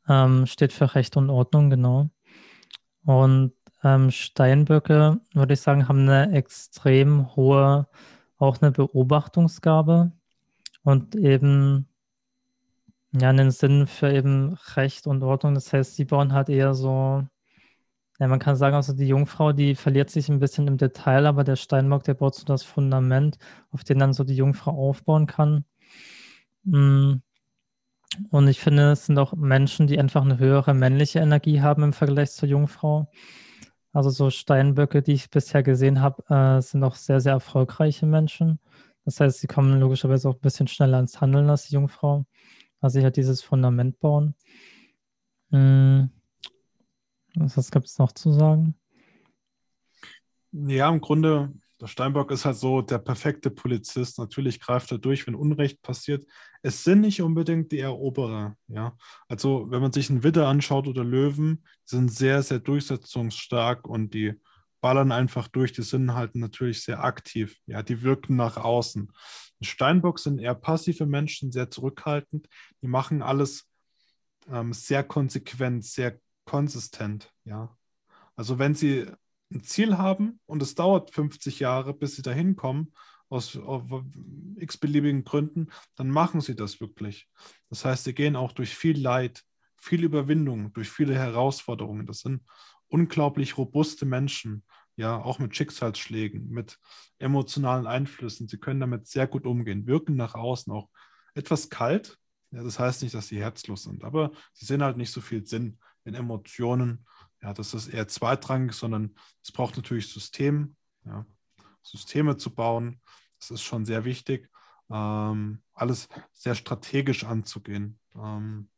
Ähm, 0.09 0.47
steht 0.47 0.73
für 0.73 0.95
Recht 0.95 1.17
und 1.17 1.31
Ordnung, 1.31 1.69
genau. 1.71 2.11
Und 3.05 3.56
ähm, 3.87 4.11
Steinböcke, 4.11 5.20
würde 5.34 5.55
ich 5.55 5.61
sagen, 5.61 5.89
haben 5.89 6.09
eine 6.09 6.32
extrem 6.32 7.37
hohe, 7.37 7.87
auch 8.39 8.61
eine 8.61 8.72
Beobachtungsgabe 8.72 10.12
und 10.82 11.14
eben 11.14 11.89
ja, 13.12 13.30
einen 13.30 13.51
Sinn 13.51 13.87
für 13.87 14.12
eben 14.12 14.55
Recht 14.74 15.07
und 15.07 15.22
Ordnung. 15.22 15.55
Das 15.55 15.72
heißt, 15.72 15.97
sie 15.97 16.05
bauen 16.05 16.32
halt 16.32 16.49
eher 16.49 16.74
so, 16.74 17.24
ja, 18.18 18.28
man 18.28 18.41
kann 18.41 18.57
sagen, 18.57 18.76
also 18.76 18.93
die 18.93 19.09
Jungfrau, 19.09 19.53
die 19.53 19.74
verliert 19.76 20.11
sich 20.11 20.28
ein 20.28 20.41
bisschen 20.41 20.66
im 20.68 20.78
Detail, 20.78 21.26
aber 21.26 21.45
der 21.45 21.57
Steinbock, 21.57 22.05
der 22.05 22.14
baut 22.14 22.34
so 22.34 22.45
das 22.45 22.62
Fundament, 22.64 23.39
auf 23.70 23.84
dem 23.84 23.99
dann 23.99 24.12
so 24.12 24.24
die 24.24 24.37
Jungfrau 24.37 24.72
aufbauen 24.72 25.26
kann. 25.26 25.64
Mm. 26.64 27.16
Und 28.30 28.49
ich 28.49 28.61
finde, 28.61 28.93
es 28.93 29.07
sind 29.07 29.18
auch 29.18 29.34
Menschen, 29.34 29.87
die 29.87 29.99
einfach 29.99 30.22
eine 30.22 30.39
höhere 30.39 30.74
männliche 30.74 31.18
Energie 31.20 31.61
haben 31.61 31.82
im 31.82 31.93
Vergleich 31.93 32.32
zur 32.32 32.49
Jungfrau. 32.49 33.11
Also 33.97 34.11
so 34.11 34.29
Steinböcke, 34.29 35.01
die 35.01 35.15
ich 35.15 35.31
bisher 35.31 35.63
gesehen 35.63 36.03
habe, 36.03 36.23
äh, 36.29 36.61
sind 36.61 36.85
auch 36.85 36.97
sehr, 36.97 37.19
sehr 37.19 37.33
erfolgreiche 37.33 38.05
Menschen. 38.05 38.61
Das 39.07 39.21
heißt, 39.21 39.41
sie 39.41 39.47
kommen 39.47 39.81
logischerweise 39.81 40.29
auch 40.29 40.35
ein 40.35 40.41
bisschen 40.41 40.69
schneller 40.69 41.01
ins 41.01 41.23
Handeln 41.23 41.49
als 41.49 41.69
die 41.69 41.77
Jungfrau. 41.77 42.27
Also 42.83 42.99
ich 42.99 43.05
halt 43.07 43.17
dieses 43.17 43.41
Fundament 43.41 43.99
bauen. 43.99 44.35
Hm. 45.51 46.11
Was 47.37 47.71
gibt 47.71 47.87
es 47.87 47.99
noch 47.99 48.13
zu 48.13 48.33
sagen? 48.33 48.75
Ja, 50.53 50.91
im 50.91 51.01
Grunde, 51.01 51.55
der 51.81 51.89
Steinbock 51.89 52.31
ist 52.31 52.45
halt 52.45 52.57
so 52.57 52.81
der 52.81 52.99
perfekte 52.99 53.51
Polizist. 53.51 54.18
Natürlich 54.18 54.61
greift 54.61 54.91
er 54.93 54.99
durch, 54.99 55.27
wenn 55.27 55.35
Unrecht 55.35 55.83
passiert. 55.83 56.24
Es 56.62 56.85
sind 56.85 57.03
nicht 57.03 57.20
unbedingt 57.20 57.70
die 57.70 57.81
Eroberer. 57.81 58.57
Ja? 58.68 58.97
Also, 59.29 59.66
wenn 59.70 59.83
man 59.83 59.93
sich 59.93 60.09
einen 60.09 60.22
Widder 60.22 60.49
anschaut 60.49 60.89
oder 60.89 61.05
Löwen, 61.05 61.64
sind 61.85 62.11
sehr, 62.11 62.43
sehr 62.43 62.61
durchsetzungsstark 62.61 63.87
und 63.87 64.14
die 64.14 64.41
ballern 64.81 65.12
einfach 65.12 65.49
durch. 65.49 65.72
Die 65.72 65.83
sind 65.83 66.14
halt 66.14 66.35
natürlich 66.35 66.83
sehr 66.83 67.05
aktiv. 67.05 67.59
Ja, 67.66 67.83
die 67.83 68.03
wirken 68.03 68.37
nach 68.37 68.57
außen. 68.57 69.12
Steinbock 69.61 70.18
sind 70.18 70.39
eher 70.39 70.55
passive 70.55 71.07
Menschen, 71.07 71.53
sehr 71.53 71.70
zurückhaltend. 71.70 72.49
Die 72.83 72.89
machen 72.89 73.22
alles 73.22 73.68
ähm, 74.49 74.72
sehr 74.72 75.03
konsequent, 75.03 75.85
sehr 75.85 76.20
konsistent. 76.45 77.33
Ja, 77.45 77.77
also 78.35 78.59
wenn 78.59 78.74
sie 78.74 79.07
ein 79.53 79.63
Ziel 79.63 79.99
haben 79.99 80.41
und 80.47 80.63
es 80.63 80.75
dauert 80.75 81.11
50 81.13 81.61
Jahre, 81.61 81.95
bis 81.95 82.17
sie 82.17 82.23
dahin 82.23 82.57
kommen, 82.57 82.93
aus 83.29 83.59
x-beliebigen 84.57 85.25
Gründen, 85.25 85.69
dann 85.97 86.11
machen 86.11 86.41
sie 86.41 86.55
das 86.55 86.81
wirklich. 86.81 87.29
Das 87.71 87.85
heißt, 87.85 88.05
sie 88.05 88.15
gehen 88.15 88.37
auch 88.37 88.53
durch 88.53 88.77
viel 88.77 89.01
Leid, 89.01 89.43
viel 89.77 90.05
Überwindung, 90.05 90.73
durch 90.73 90.91
viele 90.91 91.15
Herausforderungen. 91.15 92.07
Das 92.07 92.21
sind 92.21 92.43
unglaublich 92.89 93.59
robuste 93.59 94.07
Menschen, 94.07 94.65
ja, 94.97 95.21
auch 95.21 95.39
mit 95.39 95.55
Schicksalsschlägen, 95.57 96.49
mit 96.49 96.79
emotionalen 97.19 97.87
Einflüssen. 97.87 98.49
Sie 98.49 98.59
können 98.59 98.81
damit 98.81 99.07
sehr 99.07 99.27
gut 99.27 99.45
umgehen, 99.45 99.87
wirken 99.87 100.17
nach 100.17 100.35
außen 100.35 100.73
auch 100.73 100.89
etwas 101.35 101.69
kalt. 101.69 102.19
Ja, 102.53 102.63
das 102.63 102.79
heißt 102.79 103.03
nicht, 103.03 103.15
dass 103.15 103.29
sie 103.29 103.41
herzlos 103.41 103.83
sind, 103.83 104.05
aber 104.05 104.31
sie 104.53 104.67
sehen 104.67 104.83
halt 104.83 104.97
nicht 104.97 105.11
so 105.11 105.21
viel 105.21 105.45
Sinn 105.45 105.79
in 106.05 106.15
Emotionen. 106.15 107.05
Ja, 107.43 107.53
das 107.53 107.74
ist 107.74 107.89
eher 107.89 108.09
zweitrangig, 108.09 108.72
sondern 108.74 109.14
es 109.43 109.53
braucht 109.53 109.76
natürlich 109.76 110.12
System, 110.12 110.76
ja, 111.05 111.26
Systeme 111.82 112.37
zu 112.37 112.55
bauen. 112.55 113.01
Das 113.39 113.51
ist 113.51 113.62
schon 113.62 113.84
sehr 113.84 114.05
wichtig, 114.05 114.51
ähm, 114.91 115.62
alles 115.72 116.09
sehr 116.32 116.55
strategisch 116.55 117.24
anzugehen. 117.24 117.99
Ähm, 118.14 118.68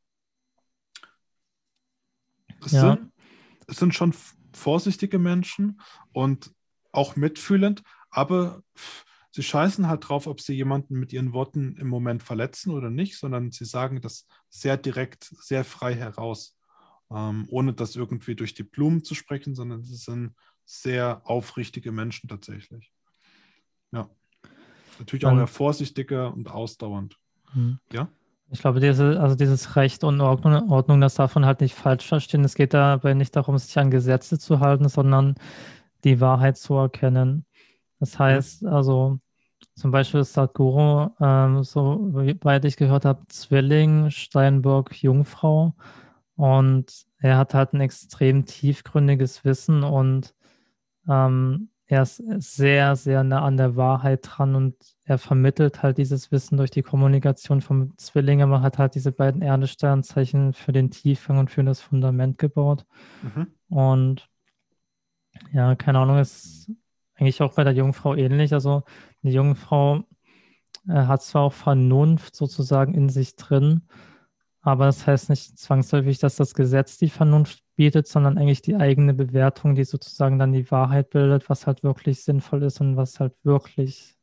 Es, 2.64 2.72
Ja. 2.72 2.80
sind, 2.80 3.12
es 3.66 3.76
sind 3.76 3.94
schon 3.94 4.14
vorsichtige 4.52 5.18
Menschen 5.18 5.80
und 6.12 6.52
auch 6.92 7.16
mitfühlend, 7.16 7.82
aber 8.10 8.62
sie 9.30 9.42
scheißen 9.42 9.86
halt 9.86 10.08
drauf, 10.08 10.26
ob 10.26 10.40
sie 10.40 10.54
jemanden 10.54 10.98
mit 10.98 11.12
ihren 11.12 11.32
Worten 11.32 11.76
im 11.76 11.88
Moment 11.88 12.22
verletzen 12.22 12.72
oder 12.72 12.90
nicht, 12.90 13.16
sondern 13.16 13.52
sie 13.52 13.64
sagen 13.64 14.00
das 14.00 14.26
sehr 14.48 14.76
direkt, 14.76 15.24
sehr 15.24 15.64
frei 15.64 15.94
heraus, 15.94 16.57
ähm, 17.10 17.46
ohne 17.50 17.72
das 17.72 17.96
irgendwie 17.96 18.34
durch 18.34 18.54
die 18.54 18.62
Blumen 18.62 19.04
zu 19.04 19.14
sprechen, 19.14 19.54
sondern 19.54 19.82
sie 19.82 19.96
sind 19.96 20.34
sehr 20.64 21.22
aufrichtige 21.24 21.92
Menschen 21.92 22.28
tatsächlich. 22.28 22.92
Ja. 23.92 24.08
Natürlich 24.98 25.24
auch 25.24 25.36
eher 25.36 25.46
vorsichtiger 25.46 26.32
und 26.32 26.50
ausdauernd. 26.50 27.16
Hm. 27.52 27.78
Ja? 27.92 28.08
Ich 28.50 28.60
glaube, 28.60 28.80
diese, 28.80 29.20
also 29.20 29.34
dieses 29.34 29.76
Recht 29.76 30.04
und 30.04 30.20
Ordnung, 30.20 30.70
Ordnung, 30.70 31.00
das 31.00 31.14
darf 31.14 31.34
man 31.34 31.46
halt 31.46 31.60
nicht 31.60 31.74
falsch 31.74 32.06
verstehen. 32.06 32.44
Es 32.44 32.54
geht 32.54 32.74
dabei 32.74 33.14
nicht 33.14 33.36
darum, 33.36 33.58
sich 33.58 33.78
an 33.78 33.90
Gesetze 33.90 34.38
zu 34.38 34.60
halten, 34.60 34.88
sondern 34.88 35.34
die 36.04 36.20
Wahrheit 36.20 36.56
zu 36.56 36.74
erkennen. 36.74 37.44
Das 37.98 38.18
heißt, 38.18 38.64
also 38.64 39.20
zum 39.74 39.90
Beispiel 39.90 40.20
ist 40.20 40.32
Sadhguru, 40.32 41.10
ähm, 41.20 41.62
so 41.62 42.10
weit 42.42 42.64
ich 42.64 42.76
gehört 42.76 43.04
habe, 43.04 43.26
Zwilling, 43.28 44.10
Steinbock, 44.10 45.02
Jungfrau. 45.02 45.74
Und 46.38 47.04
er 47.18 47.36
hat 47.36 47.52
halt 47.52 47.72
ein 47.72 47.80
extrem 47.80 48.44
tiefgründiges 48.44 49.44
Wissen 49.44 49.82
und 49.82 50.36
ähm, 51.08 51.70
er 51.86 52.02
ist 52.02 52.22
sehr, 52.36 52.94
sehr 52.94 53.24
nah 53.24 53.42
an 53.42 53.56
der 53.56 53.74
Wahrheit 53.74 54.20
dran 54.22 54.54
und 54.54 54.76
er 55.04 55.18
vermittelt 55.18 55.82
halt 55.82 55.98
dieses 55.98 56.30
Wissen 56.30 56.56
durch 56.56 56.70
die 56.70 56.82
Kommunikation 56.82 57.60
vom 57.60 57.98
Zwilling. 57.98 58.40
Aber 58.42 58.62
hat 58.62 58.78
halt 58.78 58.94
diese 58.94 59.10
beiden 59.10 59.42
Erdesternzeichen 59.42 60.52
für 60.52 60.70
den 60.70 60.92
Tiefgang 60.92 61.38
und 61.38 61.50
für 61.50 61.64
das 61.64 61.80
Fundament 61.80 62.38
gebaut. 62.38 62.86
Mhm. 63.22 63.46
Und 63.68 64.28
ja, 65.52 65.74
keine 65.74 65.98
Ahnung, 65.98 66.18
ist 66.18 66.70
eigentlich 67.16 67.42
auch 67.42 67.54
bei 67.54 67.64
der 67.64 67.72
Jungfrau 67.72 68.14
ähnlich. 68.14 68.52
Also 68.54 68.84
die 69.22 69.32
Jungfrau 69.32 70.04
äh, 70.86 70.92
hat 70.92 71.22
zwar 71.22 71.42
auch 71.42 71.52
Vernunft 71.52 72.36
sozusagen 72.36 72.94
in 72.94 73.08
sich 73.08 73.34
drin, 73.34 73.88
aber 74.68 74.86
das 74.86 75.06
heißt 75.06 75.30
nicht 75.30 75.58
zwangsläufig, 75.58 76.18
dass 76.18 76.36
das 76.36 76.52
Gesetz 76.52 76.98
die 76.98 77.08
Vernunft 77.08 77.62
bietet, 77.74 78.06
sondern 78.06 78.36
eigentlich 78.36 78.60
die 78.60 78.76
eigene 78.76 79.14
Bewertung, 79.14 79.74
die 79.74 79.84
sozusagen 79.84 80.38
dann 80.38 80.52
die 80.52 80.70
Wahrheit 80.70 81.10
bildet, 81.10 81.48
was 81.48 81.66
halt 81.66 81.82
wirklich 81.82 82.22
sinnvoll 82.22 82.62
ist 82.62 82.80
und 82.80 82.96
was 82.96 83.18
halt 83.18 83.34
wirklich 83.44 84.16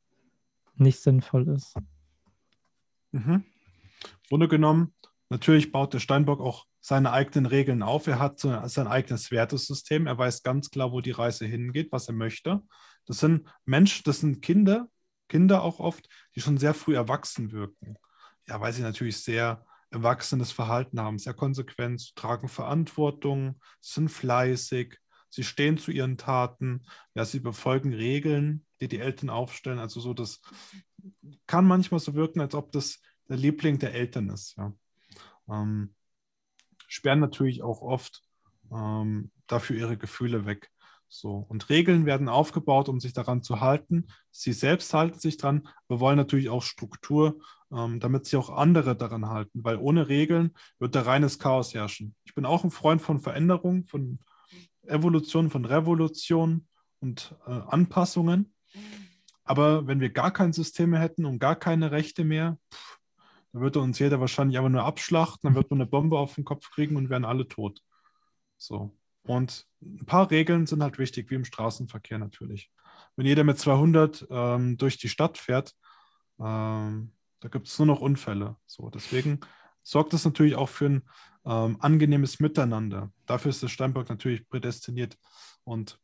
nicht 0.76 1.00
sinnvoll 1.00 1.48
ist. 1.50 1.76
Mhm. 3.12 3.43
Grunde 4.30 4.48
genommen, 4.48 4.93
natürlich 5.30 5.72
baut 5.72 5.93
der 5.93 6.00
Steinbock 6.00 6.41
auch 6.41 6.66
seine 6.80 7.12
eigenen 7.12 7.48
Regeln 7.48 7.82
auf. 7.82 8.06
Er 8.06 8.20
hat 8.20 8.39
sein 8.39 8.88
eigenes 8.88 9.32
Wertesystem. 9.32 10.06
Er 10.06 10.18
weiß 10.18 10.43
ganz 10.43 10.70
klar, 10.70 10.91
wo 10.91 11.02
die 11.02 11.12
Reise 11.12 11.48
hingeht, 11.48 11.91
was 11.91 12.08
er 12.08 12.14
möchte. 12.14 12.62
Das 13.08 13.20
sind 13.20 13.48
Menschen, 13.66 14.04
das 14.06 14.20
sind 14.20 14.43
Kinder, 14.43 14.88
Kinder 15.28 15.64
auch 15.64 15.80
oft, 15.80 16.08
die 16.36 16.41
schon 16.41 16.60
sehr 16.60 16.76
früh 16.76 16.96
erwachsen 16.96 17.52
wirken. 17.52 17.98
Ja, 18.48 18.62
weil 18.62 18.74
sie 18.74 18.84
natürlich 18.84 19.24
sehr 19.24 19.66
erwachsenes 19.96 20.52
Verhalten 20.52 21.00
haben, 21.00 21.18
sehr 21.18 21.34
konsequent, 21.34 22.16
tragen 22.16 22.50
Verantwortung, 22.50 23.60
sind 23.80 24.10
fleißig, 24.10 25.00
sie 25.30 25.43
stehen 25.43 25.78
zu 25.78 25.91
ihren 25.91 26.18
Taten, 26.18 26.86
ja, 27.14 27.24
sie 27.24 27.39
befolgen 27.39 27.93
Regeln, 27.93 28.66
die 28.82 28.89
die 28.89 29.00
Eltern 29.00 29.30
aufstellen. 29.30 29.80
Also 29.80 30.02
so, 30.02 30.14
das 30.14 30.41
kann 31.48 31.66
manchmal 31.66 32.02
so 32.02 32.14
wirken, 32.14 32.41
als 32.41 32.56
ob 32.56 32.72
das 32.74 33.00
der 33.30 33.38
Liebling 33.38 33.80
der 33.80 33.93
Eltern 33.93 34.30
ist. 34.30 34.58
Ja. 34.58 34.74
Ähm, 35.50 35.96
sperren 36.88 37.20
natürlich 37.22 37.64
auch 37.64 37.82
oft 37.82 38.22
ähm, 38.72 39.32
dafür 39.48 39.78
ihre 39.78 39.98
Gefühle 39.98 40.46
weg. 40.46 40.72
So. 41.08 41.45
Und 41.47 41.70
Regeln 41.70 42.06
werden 42.06 42.30
aufgebaut, 42.30 42.89
um 42.89 42.99
sich 42.99 43.14
daran 43.14 43.41
zu 43.41 43.62
halten. 43.62 44.08
Sie 44.32 44.53
selbst 44.53 44.93
halten 44.93 45.20
sich 45.20 45.38
dran. 45.38 45.68
Wir 45.88 45.99
wollen 45.99 46.18
natürlich 46.18 46.49
auch 46.49 46.64
Struktur, 46.64 47.39
ähm, 47.72 47.99
damit 47.99 48.26
sich 48.26 48.36
auch 48.38 48.49
andere 48.49 48.95
daran 48.95 49.28
halten, 49.28 49.64
weil 49.64 49.78
ohne 49.78 50.10
Regeln 50.10 50.53
wird 50.80 50.95
da 50.95 51.03
reines 51.03 51.39
Chaos 51.39 51.74
herrschen. 51.74 52.16
Ich 52.26 52.36
bin 52.36 52.45
auch 52.45 52.64
ein 52.64 52.72
Freund 52.72 53.01
von 53.01 53.20
Veränderung, 53.20 53.86
von 53.86 54.20
Evolution, 54.84 55.49
von 55.49 55.66
Revolution 55.66 56.68
und 56.99 57.36
äh, 57.47 57.51
Anpassungen. 57.51 58.53
Aber 59.43 59.88
wenn 59.88 59.99
wir 59.99 60.10
gar 60.10 60.32
kein 60.32 60.53
System 60.53 60.91
mehr 60.91 60.99
hätten 60.99 61.26
und 61.26 61.39
gar 61.39 61.56
keine 61.56 61.91
Rechte 61.91 62.24
mehr, 62.24 62.58
pff, 62.74 62.99
dann 63.53 63.62
würde 63.62 63.80
uns 63.80 63.99
jeder 63.99 64.20
wahrscheinlich 64.20 64.58
einfach 64.58 64.72
nur 64.72 64.84
abschlachten, 64.84 65.41
dann 65.43 65.56
wird 65.56 65.70
man 65.70 65.80
eine 65.80 65.89
Bombe 65.89 66.20
auf 66.20 66.36
den 66.36 66.43
Kopf 66.43 66.72
kriegen 66.72 66.97
und 66.97 67.10
wären 67.10 67.26
alle 67.26 67.47
tot. 67.47 67.80
So. 68.58 68.97
Und 69.28 69.65
ein 69.82 70.05
paar 70.05 70.30
Regeln 70.30 70.67
sind 70.67 70.84
halt 70.84 70.97
wichtig, 70.99 71.30
wie 71.30 71.36
im 71.36 71.45
Straßenverkehr 71.45 72.19
natürlich. 72.19 72.71
Wenn 73.15 73.26
jeder 73.26 73.43
mit 73.43 73.57
200 73.57 74.28
ähm, 74.30 74.78
durch 74.78 74.97
die 74.97 75.09
Stadt 75.09 75.38
fährt, 75.38 75.73
ähm, 76.39 77.11
da 77.39 77.49
gibt 77.49 77.67
es 77.67 77.78
nur 77.80 77.88
noch 77.88 78.01
Unfälle. 78.01 78.55
So, 78.65 78.89
deswegen 78.89 79.39
sorgt 79.84 80.13
das 80.13 80.26
natürlich 80.26 80.55
auch 80.55 80.69
für 80.69 80.86
ein 80.86 81.09
ähm, 81.45 81.78
angenehmes 81.80 82.39
Miteinander. 82.39 83.11
Dafür 83.26 83.49
ist 83.49 83.63
der 83.63 83.67
Steinbock 83.67 84.09
natürlich 84.09 84.47
prädestiniert 84.47 85.17
und 85.63 85.99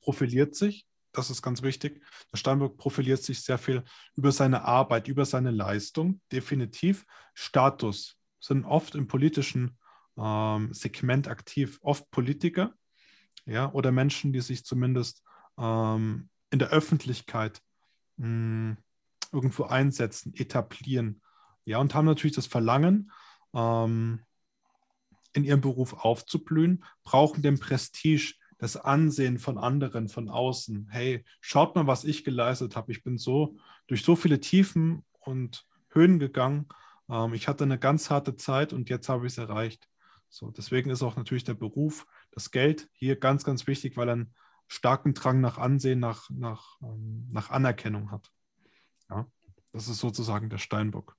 profiliert 0.00 0.54
sich. 0.54 0.86
Das 1.12 1.28
ist 1.28 1.42
ganz 1.42 1.62
wichtig. 1.62 2.02
Der 2.32 2.38
Steinbock 2.38 2.78
profiliert 2.78 3.22
sich 3.22 3.42
sehr 3.42 3.58
viel 3.58 3.84
über 4.14 4.32
seine 4.32 4.62
Arbeit, 4.62 5.08
über 5.08 5.24
seine 5.24 5.50
Leistung, 5.50 6.20
definitiv. 6.30 7.04
Status 7.34 8.16
sind 8.40 8.64
oft 8.64 8.94
im 8.94 9.06
politischen 9.06 9.76
ähm, 10.16 10.72
Segment 10.72 11.28
aktiv, 11.28 11.78
oft 11.82 12.10
Politiker, 12.10 12.74
ja, 13.46 13.72
oder 13.72 13.92
Menschen, 13.92 14.32
die 14.32 14.40
sich 14.40 14.64
zumindest 14.64 15.22
ähm, 15.58 16.28
in 16.50 16.58
der 16.58 16.70
Öffentlichkeit 16.70 17.60
mh, 18.16 18.76
irgendwo 19.32 19.64
einsetzen, 19.64 20.34
etablieren, 20.34 21.22
ja, 21.64 21.78
und 21.78 21.94
haben 21.94 22.06
natürlich 22.06 22.36
das 22.36 22.46
Verlangen, 22.46 23.10
ähm, 23.54 24.20
in 25.34 25.44
ihrem 25.44 25.60
Beruf 25.60 25.94
aufzublühen, 25.94 26.84
brauchen 27.04 27.42
den 27.42 27.58
Prestige, 27.58 28.34
das 28.58 28.76
Ansehen 28.76 29.38
von 29.38 29.58
anderen, 29.58 30.08
von 30.08 30.28
außen. 30.28 30.88
Hey, 30.90 31.24
schaut 31.40 31.74
mal, 31.74 31.86
was 31.86 32.04
ich 32.04 32.24
geleistet 32.24 32.76
habe. 32.76 32.92
Ich 32.92 33.02
bin 33.02 33.18
so 33.18 33.56
durch 33.88 34.04
so 34.04 34.14
viele 34.14 34.40
Tiefen 34.40 35.04
und 35.20 35.66
Höhen 35.90 36.18
gegangen. 36.18 36.68
Ähm, 37.08 37.34
ich 37.34 37.48
hatte 37.48 37.64
eine 37.64 37.78
ganz 37.78 38.10
harte 38.10 38.36
Zeit 38.36 38.72
und 38.72 38.88
jetzt 38.88 39.08
habe 39.08 39.26
ich 39.26 39.32
es 39.32 39.38
erreicht. 39.38 39.88
So, 40.32 40.50
deswegen 40.50 40.88
ist 40.88 41.02
auch 41.02 41.16
natürlich 41.16 41.44
der 41.44 41.52
Beruf, 41.52 42.06
das 42.30 42.50
Geld 42.50 42.88
hier 42.94 43.16
ganz, 43.16 43.44
ganz 43.44 43.66
wichtig, 43.66 43.98
weil 43.98 44.08
er 44.08 44.14
einen 44.14 44.34
starken 44.66 45.12
Drang 45.12 45.42
nach 45.42 45.58
Ansehen, 45.58 46.00
nach, 46.00 46.30
nach, 46.30 46.80
ähm, 46.82 47.28
nach 47.30 47.50
Anerkennung 47.50 48.10
hat. 48.10 48.30
Ja, 49.10 49.26
das 49.72 49.88
ist 49.88 49.98
sozusagen 49.98 50.48
der 50.48 50.56
Steinbock. 50.56 51.16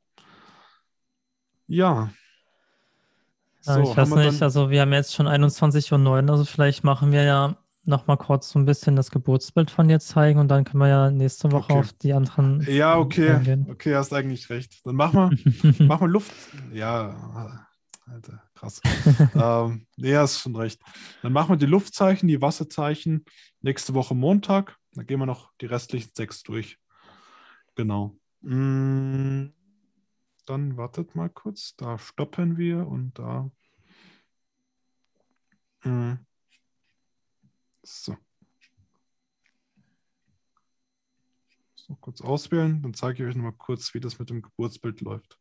Ja. 1.67 2.11
Ja, 3.65 3.79
ich 3.79 3.95
weiß 3.95 4.15
nicht, 4.15 4.41
also 4.41 4.71
wir 4.71 4.81
haben 4.81 4.93
jetzt 4.93 5.13
schon 5.13 5.27
21.09 5.27 6.07
Uhr, 6.07 6.29
also 6.31 6.43
vielleicht 6.43 6.83
machen 6.83 7.11
wir 7.11 7.23
ja 7.23 7.55
nochmal 7.85 8.17
kurz 8.17 8.49
so 8.49 8.57
ein 8.57 8.65
bisschen 8.65 8.95
das 8.95 9.11
Geburtsbild 9.11 9.69
von 9.69 9.87
dir 9.87 9.99
zeigen 9.99 10.39
und 10.39 10.47
dann 10.47 10.63
können 10.63 10.81
wir 10.81 10.87
ja 10.87 11.11
nächste 11.11 11.51
Woche 11.51 11.73
Okay. 11.73 11.79
auf 11.79 11.93
die 11.93 12.13
anderen 12.13 12.65
Ja, 12.67 12.97
okay. 12.97 13.35
eingehen. 13.35 13.67
Okay, 13.69 13.95
hast 13.95 14.11
eigentlich 14.11 14.49
recht. 14.49 14.85
Dann 14.85 14.95
machen 14.95 15.37
wir, 15.37 15.85
machen 15.87 16.01
wir 16.01 16.07
Luft. 16.07 16.33
Ja, 16.73 17.67
Alter, 18.05 18.43
krass. 18.53 18.81
ähm, 19.35 19.87
nee, 19.95 20.15
hast 20.15 20.39
schon 20.39 20.55
recht. 20.55 20.81
Dann 21.21 21.33
machen 21.33 21.49
wir 21.49 21.57
die 21.57 21.65
Luftzeichen, 21.65 22.27
die 22.27 22.41
Wasserzeichen 22.41 23.25
nächste 23.61 23.93
Woche 23.93 24.13
Montag. 24.13 24.77
Dann 24.91 25.07
gehen 25.07 25.19
wir 25.19 25.25
noch 25.25 25.51
die 25.61 25.65
restlichen 25.67 26.11
sechs 26.13 26.43
durch. 26.43 26.77
Genau. 27.75 28.17
Mm, 28.41 29.47
Dann 30.45 30.77
wartet 30.77 31.15
mal 31.15 31.29
kurz. 31.29 31.75
Da 31.77 31.97
stoppen 31.97 32.57
wir 32.57 32.87
und 32.87 33.17
da. 33.17 33.49
Mm. 35.85 36.15
So. 37.83 38.17
So, 41.75 41.95
kurz 41.95 42.21
auswählen, 42.21 42.81
dann 42.81 42.93
zeige 42.93 43.23
ich 43.23 43.29
euch 43.29 43.35
noch 43.35 43.43
mal 43.43 43.51
kurz, 43.51 43.93
wie 43.93 43.99
das 43.99 44.17
mit 44.19 44.29
dem 44.29 44.41
Geburtsbild 44.41 45.01
läuft. 45.01 45.37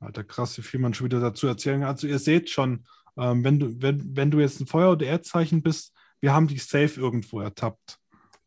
Alter, 0.00 0.24
krass, 0.24 0.56
wie 0.58 0.62
viel 0.62 0.80
man 0.80 0.94
schon 0.94 1.06
wieder 1.06 1.20
dazu 1.20 1.46
erzählen 1.46 1.80
kann. 1.80 1.90
Also 1.90 2.06
ihr 2.06 2.18
seht 2.18 2.50
schon, 2.50 2.84
ähm, 3.16 3.42
wenn, 3.42 3.58
du, 3.58 3.82
wenn, 3.82 4.16
wenn 4.16 4.30
du 4.30 4.40
jetzt 4.40 4.60
ein 4.60 4.66
Feuer- 4.66 4.92
oder 4.92 5.06
Erdzeichen 5.06 5.62
bist, 5.62 5.92
wir 6.20 6.32
haben 6.32 6.46
dich 6.46 6.64
safe 6.64 7.00
irgendwo 7.00 7.40
ertappt. 7.40 7.98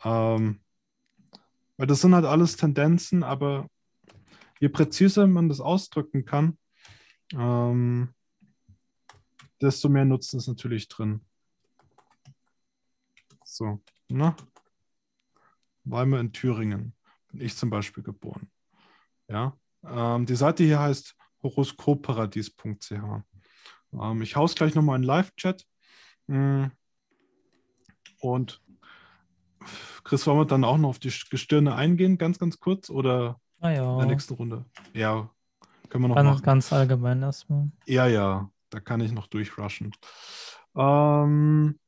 Ähm, 0.04 0.62
weil 1.78 1.88
das 1.88 2.02
sind 2.02 2.16
halt 2.16 2.26
alles 2.26 2.58
Tendenzen, 2.58 3.24
aber 3.24 3.68
je 4.60 4.70
präziser 4.70 5.28
man 5.28 5.50
das 5.50 5.60
ausdrücken 5.60 6.26
kann, 6.26 6.58
ähm, 7.34 8.14
desto 9.60 9.90
mehr 9.90 10.06
Nutzen 10.06 10.38
ist 10.38 10.48
natürlich 10.48 10.88
drin. 10.88 11.22
So, 13.44 13.82
na? 14.08 14.36
Weimar 15.84 16.20
in 16.20 16.32
Thüringen 16.32 16.94
bin 17.32 17.42
ich 17.42 17.56
zum 17.56 17.70
Beispiel 17.70 18.04
geboren. 18.04 18.50
Ja, 19.28 19.58
ähm, 19.84 20.26
die 20.26 20.36
Seite 20.36 20.64
hier 20.64 20.80
heißt 20.80 21.16
horoskopparadies.ch. 21.44 22.92
Ähm, 23.94 24.22
ich 24.22 24.36
haus 24.36 24.56
gleich 24.56 24.76
nochmal 24.76 24.98
in 24.98 25.04
Live-Chat. 25.04 25.66
Mm. 26.28 26.66
Und 28.20 28.62
Chris, 30.04 30.26
wollen 30.26 30.40
wir 30.40 30.46
dann 30.46 30.64
auch 30.64 30.78
noch 30.78 30.90
auf 30.90 31.00
die 31.00 31.14
Gestirne 31.30 31.76
eingehen, 31.76 32.18
ganz, 32.18 32.40
ganz 32.40 32.60
kurz? 32.60 32.90
Oder 32.90 33.40
ah, 33.60 33.70
ja. 33.70 33.94
in 33.94 34.00
der 34.00 34.08
nächsten 34.08 34.34
Runde? 34.34 34.66
Ja, 34.94 35.30
können 35.90 36.04
wir 36.04 36.08
noch 36.10 36.16
ganz, 36.16 36.30
machen. 36.30 36.44
Ganz 36.44 36.74
allgemein 36.74 37.22
erstmal. 37.22 37.72
Ja, 37.86 38.08
ja, 38.08 38.50
da 38.70 38.80
kann 38.80 39.02
ich 39.02 39.12
noch 39.12 39.28
durchrushen. 39.28 39.92
Ähm, 40.76 41.80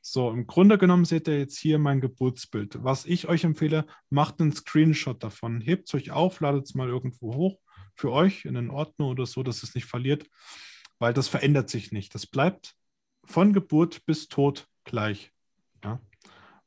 so, 0.00 0.30
im 0.30 0.46
Grunde 0.46 0.78
genommen 0.78 1.04
seht 1.04 1.28
ihr 1.28 1.38
jetzt 1.38 1.58
hier 1.58 1.78
mein 1.78 2.00
Geburtsbild. 2.00 2.82
Was 2.82 3.04
ich 3.04 3.28
euch 3.28 3.44
empfehle, 3.44 3.86
macht 4.10 4.40
einen 4.40 4.52
Screenshot 4.52 5.22
davon. 5.22 5.60
Hebt 5.60 5.88
es 5.88 5.94
euch 5.94 6.10
auf, 6.10 6.40
ladet 6.40 6.64
es 6.64 6.74
mal 6.74 6.88
irgendwo 6.88 7.34
hoch 7.34 7.58
für 7.98 8.12
euch 8.12 8.44
in 8.44 8.54
den 8.54 8.70
Ordner 8.70 9.06
oder 9.06 9.26
so, 9.26 9.42
dass 9.42 9.62
es 9.62 9.74
nicht 9.74 9.86
verliert, 9.86 10.26
weil 10.98 11.12
das 11.12 11.28
verändert 11.28 11.68
sich 11.68 11.92
nicht. 11.92 12.14
Das 12.14 12.26
bleibt 12.26 12.74
von 13.24 13.52
Geburt 13.52 14.06
bis 14.06 14.28
Tod 14.28 14.68
gleich. 14.84 15.32
Ja. 15.84 16.00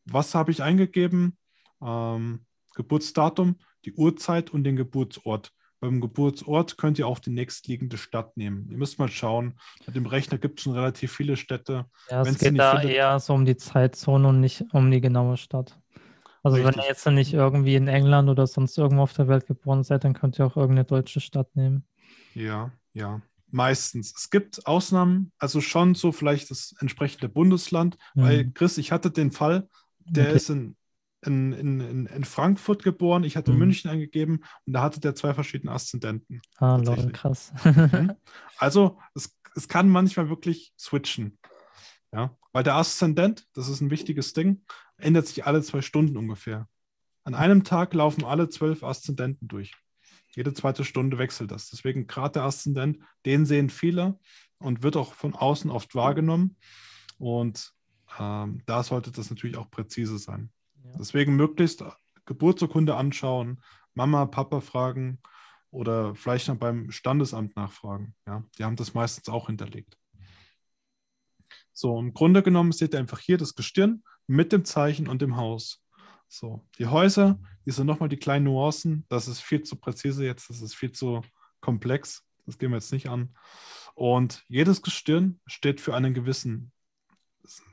Was 0.06 0.36
habe 0.36 0.52
ich 0.52 0.62
eingegeben? 0.62 1.38
Ähm, 1.82 2.46
Geburtsdatum, 2.76 3.58
die 3.86 3.94
Uhrzeit 3.94 4.52
und 4.52 4.64
den 4.64 4.76
Geburtsort. 4.76 5.52
Beim 5.80 6.00
Geburtsort 6.00 6.78
könnt 6.78 7.00
ihr 7.00 7.08
auch 7.08 7.18
die 7.18 7.32
nächstliegende 7.32 7.98
Stadt 7.98 8.38
nehmen. 8.38 8.70
Ihr 8.70 8.78
müsst 8.78 9.00
mal 9.00 9.08
schauen. 9.08 9.58
Mit 9.88 9.96
dem 9.96 10.06
Rechner 10.06 10.38
gibt 10.38 10.60
es 10.60 10.64
schon 10.64 10.74
relativ 10.74 11.12
viele 11.12 11.36
Städte. 11.38 11.86
Ja, 12.10 12.22
es 12.22 12.38
geht 12.38 12.60
da 12.60 12.78
findet, 12.78 12.96
eher 12.96 13.20
so 13.20 13.34
um 13.34 13.46
die 13.46 13.58
Zeitzone 13.58 14.28
und 14.28 14.42
nicht 14.42 14.64
um 14.74 14.92
die 14.92 15.02
genaue 15.02 15.38
Stadt. 15.38 15.81
Also 16.44 16.58
richtig. 16.58 16.76
wenn 16.76 16.84
ihr 16.84 16.88
jetzt 16.88 17.06
nicht 17.08 17.34
irgendwie 17.34 17.76
in 17.76 17.88
England 17.88 18.30
oder 18.30 18.48
sonst 18.48 18.78
irgendwo 18.78 19.04
auf 19.04 19.14
der 19.14 19.28
Welt 19.28 19.46
geboren 19.46 19.84
seid, 19.84 20.04
dann 20.04 20.14
könnt 20.14 20.40
ihr 20.40 20.46
auch 20.46 20.58
irgendeine 20.58 20.86
deutsche 20.86 21.20
Stadt 21.20 21.56
nehmen. 21.56 21.86
Ja, 22.34 22.72
ja. 22.94 23.22
Meistens. 23.54 24.14
Es 24.18 24.30
gibt 24.30 24.66
Ausnahmen, 24.66 25.34
also 25.38 25.60
schon 25.60 25.94
so 25.94 26.12
vielleicht 26.12 26.52
das 26.52 26.74
entsprechende 26.80 27.28
Bundesland, 27.28 27.98
mhm. 28.16 28.22
weil 28.22 28.52
Chris, 28.52 28.78
ich 28.78 28.92
hatte 28.92 29.12
den 29.12 29.32
Fall, 29.32 29.68
der 30.00 30.28
okay. 30.28 30.36
ist 30.36 30.50
in 30.50 30.76
in, 31.24 31.54
in, 31.54 32.06
in 32.08 32.24
Frankfurt 32.24 32.84
geboren, 32.84 33.24
ich 33.24 33.38
hatte 33.38 33.52
mhm. 33.52 33.60
München 33.60 33.92
eingegeben 33.92 34.44
und 34.66 34.74
da 34.74 34.82
hatte 34.82 35.00
der 35.00 35.16
zwei 35.16 35.34
verschiedene 35.34 35.72
Aszendenten. 35.72 36.42
Ah, 36.58 36.78
lol, 36.78 37.12
krass. 37.12 37.54
Mhm. 37.64 38.14
also 38.58 39.00
es, 39.14 39.38
es 39.56 39.68
kann 39.68 39.90
manchmal 39.90 40.30
wirklich 40.30 40.74
switchen. 40.80 41.38
Ja, 42.14 42.36
weil 42.52 42.64
der 42.64 42.76
Aszendent, 42.76 43.48
das 43.54 43.70
ist 43.70 43.82
ein 43.82 43.90
wichtiges 43.90 44.34
Ding, 44.34 44.64
ändert 44.98 45.28
sich 45.28 45.46
alle 45.46 45.62
zwei 45.62 45.82
Stunden 45.82 46.18
ungefähr. 46.18 46.68
An 47.24 47.36
einem 47.36 47.64
Tag 47.64 47.94
laufen 47.94 48.26
alle 48.26 48.50
zwölf 48.50 48.84
Aszendenten 48.84 49.48
durch. 49.48 49.74
Jede 50.36 50.54
zweite 50.54 50.84
Stunde 50.84 51.18
wechselt 51.18 51.52
das. 51.52 51.70
Deswegen 51.70 52.08
gerade 52.08 52.34
der 52.34 52.44
Aszendent, 52.44 53.00
den 53.26 53.46
sehen 53.46 53.70
viele 53.70 54.20
und 54.60 54.84
wird 54.84 54.98
auch 54.98 55.14
von 55.14 55.36
außen 55.36 55.70
oft 55.70 55.94
wahrgenommen. 55.96 56.58
Und 57.18 57.74
ähm, 58.20 58.62
da 58.66 58.84
sollte 58.84 59.12
das 59.12 59.30
natürlich 59.30 59.58
auch 59.58 59.70
präzise 59.70 60.18
sein. 60.18 60.52
Deswegen 60.98 61.36
möglichst 61.36 61.84
Geburtsurkunde 62.26 62.96
anschauen, 62.96 63.62
Mama, 63.94 64.26
Papa 64.26 64.62
fragen 64.62 65.20
oder 65.70 66.16
vielleicht 66.16 66.48
noch 66.48 66.58
beim 66.58 66.92
Standesamt 66.92 67.56
nachfragen. 67.56 68.16
Ja, 68.26 68.44
die 68.58 68.64
haben 68.64 68.76
das 68.76 68.94
meistens 68.94 69.30
auch 69.30 69.48
hinterlegt. 69.48 69.98
So, 71.74 72.00
im 72.00 72.14
Grunde 72.14 72.44
genommen 72.44 72.72
seht 72.72 72.94
ihr 72.94 73.00
einfach 73.00 73.20
hier 73.20 73.38
das 73.38 73.56
Gestirn 73.56 74.04
mit 74.28 74.52
dem 74.52 74.66
Zeichen 74.66 75.08
und 75.08 75.22
dem 75.22 75.38
Haus. 75.38 75.84
So, 76.28 76.66
die 76.78 76.88
Häuser, 76.88 77.40
die 77.66 77.72
sind 77.72 77.88
nochmal 77.88 78.10
die 78.10 78.18
kleinen 78.18 78.46
Nuancen. 78.46 79.06
Das 79.10 79.28
ist 79.28 79.42
viel 79.42 79.64
zu 79.64 79.76
präzise 79.76 80.26
jetzt, 80.26 80.50
das 80.50 80.62
ist 80.62 80.76
viel 80.76 80.92
zu 80.92 81.22
komplex. 81.60 82.24
Das 82.46 82.58
gehen 82.58 82.72
wir 82.72 82.78
jetzt 82.78 82.92
nicht 82.92 83.10
an. 83.10 83.36
Und 83.94 84.44
jedes 84.48 84.82
Gestirn 84.82 85.40
steht 85.46 85.82
für 85.82 85.96
einen 85.96 86.14
gewissen 86.14 86.72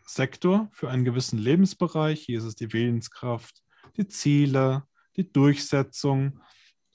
Sektor, 0.07 0.69
für 0.73 0.91
einen 0.91 1.05
gewissen 1.05 1.39
Lebensbereich. 1.39 2.23
Hier 2.23 2.39
ist 2.39 2.45
es 2.45 2.55
die 2.55 2.73
Willenskraft, 2.73 3.63
die 3.97 4.09
Ziele, 4.09 4.85
die 5.17 5.31
Durchsetzung, 5.31 6.41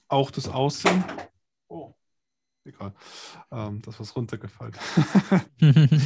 auch 0.08 0.30
das 0.30 0.48
Aussehen. 0.48 1.04
Oh, 1.68 1.94
egal. 2.64 2.94
Ähm, 3.50 3.82
das 3.82 4.00
ist 4.00 4.16
runtergefallen. 4.16 4.74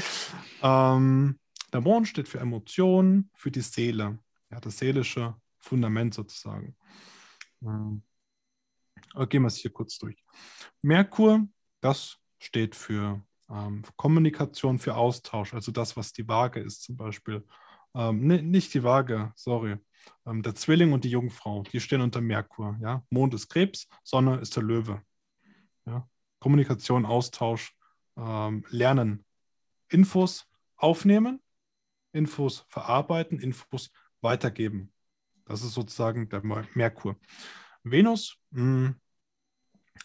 ähm, 0.63 1.39
der 1.73 1.81
Mond 1.81 2.09
steht 2.09 2.29
für 2.29 2.39
Emotionen, 2.39 3.31
für 3.35 3.51
die 3.51 3.61
Seele, 3.61 4.19
ja, 4.51 4.61
das 4.61 4.79
seelische 4.79 5.37
Fundament 5.59 6.15
sozusagen. 6.15 6.77
Ähm, 7.63 8.03
gehen 9.29 9.43
wir 9.43 9.49
es 9.49 9.57
hier 9.57 9.73
kurz 9.73 9.99
durch. 9.99 10.25
Merkur, 10.83 11.47
das 11.81 12.19
steht 12.39 12.75
für 12.75 13.23
ähm, 13.51 13.83
Kommunikation 13.97 14.79
für 14.79 14.95
Austausch, 14.95 15.55
also 15.55 15.73
das, 15.73 15.97
was 15.97 16.13
die 16.13 16.29
Waage 16.29 16.61
ist 16.61 16.83
zum 16.83 16.97
Beispiel. 16.97 17.47
Ähm, 17.95 18.27
ne, 18.27 18.43
nicht 18.43 18.75
die 18.75 18.83
Waage, 18.83 19.33
sorry. 19.35 19.77
Ähm, 20.27 20.43
der 20.43 20.55
Zwilling 20.55 20.93
und 20.93 21.05
die 21.05 21.11
Jungfrau, 21.11 21.63
die 21.63 21.81
stehen 21.81 22.01
unter 22.01 22.21
Merkur. 22.21 22.79
Ja? 22.81 23.05
Mond 23.11 23.35
ist 23.35 23.49
Krebs, 23.49 23.89
Sonne 24.05 24.39
ist 24.39 24.57
der 24.57 24.63
Löwe. 24.63 25.03
Ja? 25.87 26.09
Kommunikation, 26.41 27.07
Austausch, 27.07 27.75
ähm, 28.17 28.65
Lernen, 28.71 29.25
Infos 29.89 30.47
aufnehmen, 30.77 31.41
Infos 32.13 32.65
verarbeiten, 32.69 33.39
Infos 33.41 33.91
weitergeben. 34.21 34.93
Das 35.45 35.63
ist 35.63 35.75
sozusagen 35.75 36.29
der 36.29 36.43
Merkur. 36.75 37.17
Venus, 37.83 38.37
mh, 38.51 38.61
hm, 38.61 38.95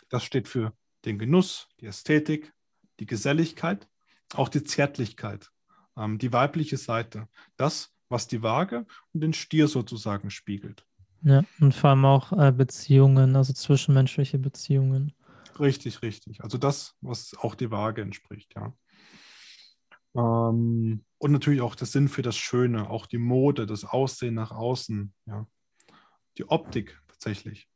das 0.09 0.23
steht 0.23 0.47
für 0.47 0.73
den 1.05 1.19
Genuss, 1.19 1.67
die 1.79 1.85
Ästhetik, 1.85 2.53
die 2.99 3.05
Geselligkeit, 3.05 3.87
auch 4.33 4.49
die 4.49 4.63
Zärtlichkeit, 4.63 5.51
ähm, 5.97 6.17
die 6.17 6.31
weibliche 6.31 6.77
Seite. 6.77 7.27
Das, 7.57 7.93
was 8.09 8.27
die 8.27 8.41
Waage 8.41 8.85
und 9.13 9.21
den 9.21 9.33
Stier 9.33 9.67
sozusagen 9.67 10.29
spiegelt. 10.29 10.85
Ja, 11.23 11.43
und 11.59 11.73
vor 11.73 11.91
allem 11.91 12.05
auch 12.05 12.31
äh, 12.33 12.51
Beziehungen, 12.51 13.35
also 13.35 13.53
zwischenmenschliche 13.53 14.37
Beziehungen. 14.37 15.13
Richtig, 15.59 16.01
richtig. 16.01 16.43
Also 16.43 16.57
das, 16.57 16.95
was 17.01 17.35
auch 17.37 17.55
die 17.55 17.71
Waage 17.71 18.01
entspricht, 18.01 18.53
ja. 18.55 18.73
Ähm, 20.15 21.03
und 21.17 21.31
natürlich 21.31 21.61
auch 21.61 21.75
der 21.75 21.87
Sinn 21.87 22.07
für 22.07 22.21
das 22.21 22.37
Schöne, 22.37 22.89
auch 22.89 23.05
die 23.05 23.17
Mode, 23.17 23.65
das 23.65 23.85
Aussehen 23.85 24.35
nach 24.35 24.51
außen, 24.51 25.13
ja. 25.25 25.47
Die 26.37 26.49
Optik 26.49 26.99
tatsächlich, 27.07 27.67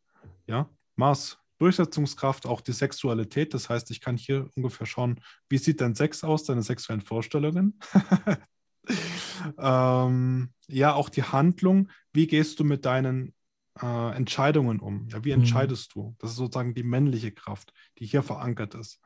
ja. 0.48 0.70
Mars 0.96 1.38
Durchsetzungskraft, 1.60 2.46
auch 2.46 2.62
die 2.62 2.72
Sexualität. 2.72 3.54
Das 3.54 3.70
heißt, 3.70 3.90
ich 3.92 4.02
kann 4.02 4.18
hier 4.18 4.50
ungefähr 4.56 4.86
schauen, 4.86 5.20
wie 5.50 5.58
sieht 5.58 5.82
dein 5.82 5.96
Sex 5.96 6.24
aus, 6.24 6.44
deine 6.44 6.62
sexuellen 6.62 7.02
Vorstellungen. 7.02 7.80
ähm, 9.58 10.54
ja, 10.68 10.94
auch 10.94 11.10
die 11.10 11.24
Handlung. 11.24 11.90
Wie 12.14 12.28
gehst 12.28 12.60
du 12.60 12.64
mit 12.64 12.86
deinen 12.86 13.34
äh, 13.82 14.16
Entscheidungen 14.16 14.80
um? 14.80 15.08
Ja, 15.10 15.24
wie 15.24 15.34
mhm. 15.34 15.42
entscheidest 15.42 15.96
mhm. 15.96 16.02
du? 16.02 16.16
Das 16.20 16.32
ist 16.32 16.38
sozusagen 16.38 16.74
die 16.74 16.84
männliche 16.84 17.32
Kraft, 17.32 17.74
die 18.00 18.06
hier 18.06 18.24
verankert 18.24 18.76
ist. 18.76 19.02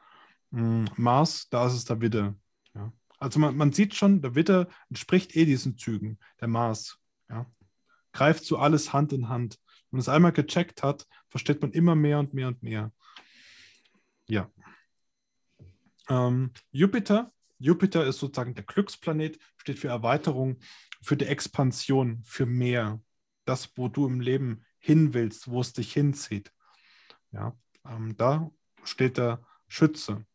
Mhm. 0.51 0.85
Mars, 0.97 1.47
da 1.49 1.67
ist 1.67 1.73
es 1.73 1.85
der 1.85 2.01
Witte. 2.01 2.35
Ja. 2.73 2.91
Also 3.19 3.39
man, 3.39 3.55
man, 3.55 3.71
sieht 3.71 3.95
schon, 3.95 4.21
der 4.21 4.35
Witte 4.35 4.67
entspricht 4.89 5.35
eh 5.35 5.45
diesen 5.45 5.77
Zügen, 5.77 6.19
der 6.39 6.47
Mars. 6.47 6.99
Ja. 7.29 7.45
Greift 8.13 8.45
so 8.45 8.57
alles 8.57 8.93
Hand 8.93 9.13
in 9.13 9.29
Hand. 9.29 9.59
Wenn 9.89 9.97
man 9.97 10.01
es 10.01 10.09
einmal 10.09 10.31
gecheckt 10.31 10.83
hat, 10.83 11.07
versteht 11.29 11.61
man 11.61 11.71
immer 11.71 11.95
mehr 11.95 12.19
und 12.19 12.33
mehr 12.33 12.47
und 12.47 12.63
mehr. 12.63 12.91
Ja. 14.27 14.49
Ähm, 16.09 16.51
Jupiter. 16.71 17.31
Jupiter 17.59 18.05
ist 18.05 18.19
sozusagen 18.19 18.55
der 18.55 18.63
Glücksplanet, 18.63 19.37
steht 19.57 19.77
für 19.77 19.89
Erweiterung, 19.89 20.57
für 21.03 21.15
die 21.15 21.27
Expansion, 21.27 22.21
für 22.23 22.47
mehr. 22.47 22.99
Das, 23.45 23.75
wo 23.75 23.87
du 23.87 24.05
im 24.07 24.19
Leben 24.19 24.65
hin 24.77 25.13
willst, 25.13 25.49
wo 25.49 25.61
es 25.61 25.73
dich 25.73 25.93
hinzieht. 25.93 26.51
Ja, 27.31 27.55
ähm, 27.85 28.15
da 28.17 28.51
steht 28.83 29.17
der 29.17 29.45
Schütze. 29.67 30.25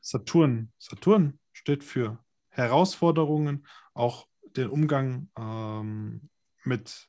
Saturn. 0.00 0.72
Saturn 0.78 1.38
steht 1.52 1.84
für 1.84 2.18
Herausforderungen, 2.48 3.66
auch 3.94 4.26
den 4.56 4.68
Umgang 4.68 5.30
ähm, 5.38 6.30
mit 6.64 7.08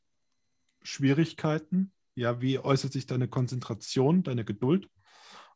Schwierigkeiten. 0.84 1.94
Ja, 2.16 2.42
wie 2.42 2.60
äußert 2.60 2.92
sich 2.92 3.06
deine 3.06 3.28
Konzentration, 3.28 4.24
deine 4.24 4.46
Geduld? 4.46 4.90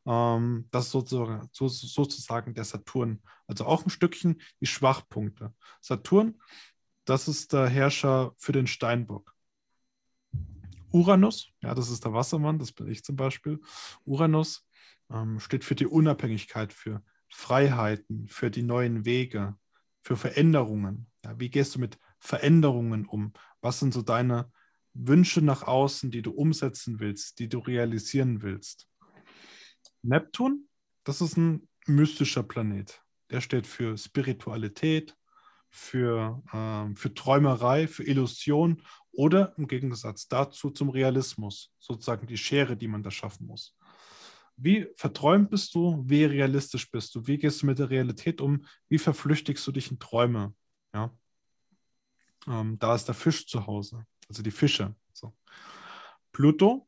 Ähm, 0.05 0.67
das 0.71 0.85
ist 0.85 0.91
sozusagen, 0.91 1.49
so, 1.51 1.67
sozusagen 1.67 2.53
der 2.53 2.63
Saturn. 2.63 3.21
Also 3.47 3.65
auch 3.65 3.85
ein 3.85 3.89
Stückchen 3.89 4.41
die 4.61 4.67
Schwachpunkte. 4.67 5.53
Saturn, 5.81 6.41
das 7.05 7.27
ist 7.27 7.53
der 7.53 7.67
Herrscher 7.67 8.33
für 8.37 8.51
den 8.51 8.67
Steinbock. 8.67 9.32
Uranus, 10.93 11.49
ja, 11.61 11.73
das 11.75 11.89
ist 11.89 12.05
der 12.05 12.13
Wassermann, 12.13 12.59
das 12.59 12.71
bin 12.71 12.87
ich 12.87 13.03
zum 13.03 13.15
Beispiel. 13.15 13.59
Uranus 14.05 14.65
ähm, 15.11 15.39
steht 15.39 15.65
für 15.65 15.75
die 15.75 15.87
Unabhängigkeit, 15.87 16.71
für 16.71 17.03
Freiheiten, 17.29 18.27
für 18.29 18.49
die 18.49 18.63
neuen 18.63 19.03
Wege, 19.03 19.57
für 20.03 20.15
Veränderungen. 20.15 21.07
Ja, 21.25 21.39
wie 21.39 21.49
gehst 21.49 21.75
du 21.75 21.79
mit 21.79 21.97
Veränderungen 22.19 23.05
um? 23.05 23.33
Was 23.59 23.79
sind 23.79 23.93
so 23.93 24.01
deine 24.01 24.51
Wünsche 24.93 25.41
nach 25.41 25.63
außen, 25.63 26.11
die 26.11 26.21
du 26.21 26.31
umsetzen 26.31 26.99
willst, 26.99 27.39
die 27.39 27.49
du 27.49 27.59
realisieren 27.59 28.41
willst. 28.41 28.87
Neptun, 30.03 30.67
das 31.03 31.21
ist 31.21 31.37
ein 31.37 31.67
mystischer 31.87 32.43
Planet. 32.43 32.99
der 33.29 33.41
steht 33.41 33.65
für 33.65 33.97
Spiritualität, 33.97 35.17
für, 35.73 36.43
äh, 36.53 36.95
für 36.95 37.13
Träumerei, 37.15 37.87
für 37.87 38.03
Illusion 38.03 38.83
oder 39.11 39.55
im 39.57 39.67
Gegensatz 39.67 40.27
dazu 40.27 40.69
zum 40.69 40.89
Realismus, 40.89 41.73
sozusagen 41.79 42.27
die 42.27 42.37
Schere, 42.37 42.77
die 42.77 42.87
man 42.87 43.01
da 43.01 43.09
schaffen 43.09 43.47
muss. 43.47 43.75
Wie 44.55 44.87
verträumt 44.95 45.49
bist 45.49 45.73
du? 45.73 46.03
Wie 46.05 46.25
realistisch 46.25 46.91
bist 46.91 47.15
du? 47.15 47.25
Wie 47.25 47.39
gehst 47.39 47.63
du 47.63 47.65
mit 47.65 47.79
der 47.79 47.89
Realität 47.89 48.39
um? 48.39 48.65
Wie 48.87 48.99
verflüchtigst 48.99 49.65
du 49.65 49.71
dich 49.71 49.89
in 49.89 49.97
Träume? 49.97 50.53
Ja. 50.93 51.11
Ähm, 52.47 52.77
da 52.77 52.93
ist 52.93 53.05
der 53.05 53.15
Fisch 53.15 53.47
zu 53.47 53.65
Hause, 53.65 54.05
also 54.29 54.43
die 54.43 54.51
Fische. 54.51 54.95
So. 55.11 55.33
Pluto 56.31 56.87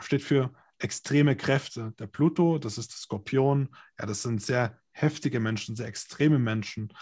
steht 0.00 0.22
für 0.22 0.52
extreme 0.78 1.36
Kräfte. 1.36 1.94
Der 2.00 2.08
Pluto, 2.08 2.58
das 2.58 2.78
ist 2.78 2.90
der 2.90 2.98
Skorpion, 2.98 3.68
ja, 3.96 4.06
das 4.06 4.22
sind 4.22 4.42
sehr 4.42 4.76
heftige 4.90 5.38
Menschen, 5.38 5.76
sehr 5.76 5.86
extreme 5.86 6.40
Menschen. 6.40 6.92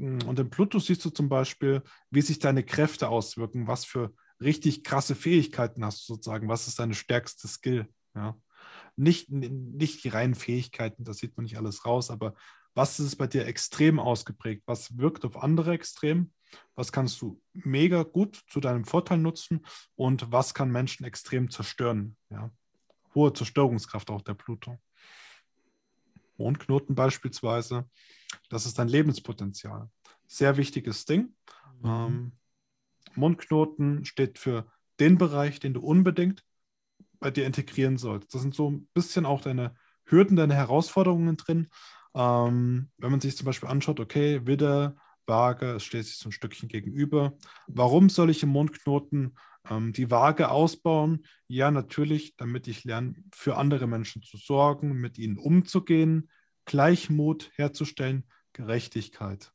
Und 0.00 0.38
im 0.38 0.50
Pluto 0.50 0.78
siehst 0.78 1.04
du 1.04 1.10
zum 1.10 1.28
Beispiel, 1.28 1.82
wie 2.10 2.22
sich 2.22 2.38
deine 2.38 2.64
Kräfte 2.64 3.08
auswirken, 3.08 3.66
was 3.66 3.84
für 3.84 4.14
richtig 4.40 4.84
krasse 4.84 5.14
Fähigkeiten 5.14 5.84
hast 5.84 6.08
du 6.08 6.14
sozusagen, 6.14 6.48
was 6.48 6.68
ist 6.68 6.78
deine 6.78 6.94
stärkste 6.94 7.48
Skill. 7.48 7.86
Ja? 8.14 8.36
Nicht, 8.96 9.30
nicht 9.30 10.04
die 10.04 10.08
reinen 10.08 10.34
Fähigkeiten, 10.34 11.04
das 11.04 11.18
sieht 11.18 11.36
man 11.36 11.44
nicht 11.44 11.58
alles 11.58 11.84
raus, 11.84 12.10
aber 12.10 12.34
was 12.74 13.00
ist 13.00 13.16
bei 13.16 13.26
dir 13.26 13.46
extrem 13.46 13.98
ausgeprägt? 13.98 14.62
Was 14.66 14.96
wirkt 14.96 15.24
auf 15.24 15.36
andere 15.36 15.72
extrem? 15.72 16.32
Was 16.74 16.92
kannst 16.92 17.20
du 17.20 17.40
mega 17.52 18.02
gut 18.02 18.40
zu 18.48 18.60
deinem 18.60 18.84
Vorteil 18.84 19.18
nutzen? 19.18 19.66
Und 19.96 20.30
was 20.32 20.54
kann 20.54 20.70
Menschen 20.70 21.04
extrem 21.04 21.50
zerstören? 21.50 22.16
Ja? 22.30 22.50
Hohe 23.14 23.32
Zerstörungskraft 23.32 24.10
auch 24.10 24.22
der 24.22 24.34
Pluto. 24.34 24.78
Mondknoten 26.36 26.94
beispielsweise, 26.94 27.88
das 28.48 28.66
ist 28.66 28.78
dein 28.78 28.88
Lebenspotenzial. 28.88 29.90
Sehr 30.26 30.56
wichtiges 30.56 31.04
Ding. 31.04 31.34
Mhm. 31.82 31.88
Ähm, 31.88 32.32
Mondknoten 33.14 34.04
steht 34.04 34.38
für 34.38 34.70
den 34.98 35.18
Bereich, 35.18 35.60
den 35.60 35.74
du 35.74 35.80
unbedingt 35.80 36.44
bei 37.18 37.30
dir 37.30 37.46
integrieren 37.46 37.98
sollst. 37.98 38.34
Das 38.34 38.42
sind 38.42 38.54
so 38.54 38.70
ein 38.70 38.88
bisschen 38.94 39.26
auch 39.26 39.40
deine 39.40 39.74
Hürden, 40.04 40.36
deine 40.36 40.54
Herausforderungen 40.54 41.36
drin. 41.36 41.68
Ähm, 42.14 42.90
wenn 42.98 43.10
man 43.10 43.20
sich 43.20 43.36
zum 43.36 43.46
Beispiel 43.46 43.68
anschaut, 43.68 44.00
okay, 44.00 44.46
Widder, 44.46 44.96
Waage, 45.26 45.74
es 45.76 45.84
steht 45.84 46.06
sich 46.06 46.18
so 46.18 46.28
ein 46.28 46.32
Stückchen 46.32 46.68
gegenüber. 46.68 47.34
Warum 47.68 48.08
soll 48.08 48.30
ich 48.30 48.42
im 48.42 48.48
Mondknoten 48.48 49.36
ähm, 49.68 49.92
die 49.92 50.10
Waage 50.10 50.50
ausbauen? 50.50 51.24
Ja, 51.46 51.70
natürlich, 51.70 52.36
damit 52.36 52.66
ich 52.66 52.84
lerne, 52.84 53.14
für 53.32 53.56
andere 53.56 53.86
Menschen 53.86 54.22
zu 54.22 54.36
sorgen, 54.36 54.94
mit 54.94 55.18
ihnen 55.18 55.38
umzugehen, 55.38 56.30
Gleichmut 56.70 57.50
herzustellen, 57.56 58.22
Gerechtigkeit. 58.52 59.52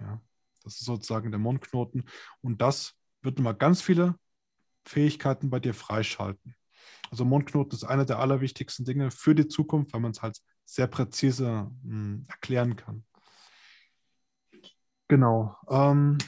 Ja, 0.00 0.20
das 0.64 0.80
ist 0.80 0.86
sozusagen 0.86 1.30
der 1.30 1.38
Mondknoten. 1.38 2.02
Und 2.40 2.60
das 2.60 2.96
wird 3.20 3.38
mal 3.38 3.52
ganz 3.52 3.80
viele 3.80 4.16
Fähigkeiten 4.84 5.50
bei 5.50 5.60
dir 5.60 5.72
freischalten. 5.72 6.56
Also 7.12 7.24
Mondknoten 7.24 7.76
ist 7.76 7.84
einer 7.84 8.04
der 8.04 8.18
allerwichtigsten 8.18 8.84
Dinge 8.84 9.12
für 9.12 9.36
die 9.36 9.46
Zukunft, 9.46 9.92
weil 9.92 10.00
man 10.00 10.10
es 10.10 10.20
halt 10.20 10.36
sehr 10.64 10.88
präzise 10.88 11.70
mh, 11.84 11.92
hm, 11.92 12.26
erklären 12.28 12.74
kann. 12.74 13.04
Genau. 15.06 15.56
Ähm, 15.70 16.18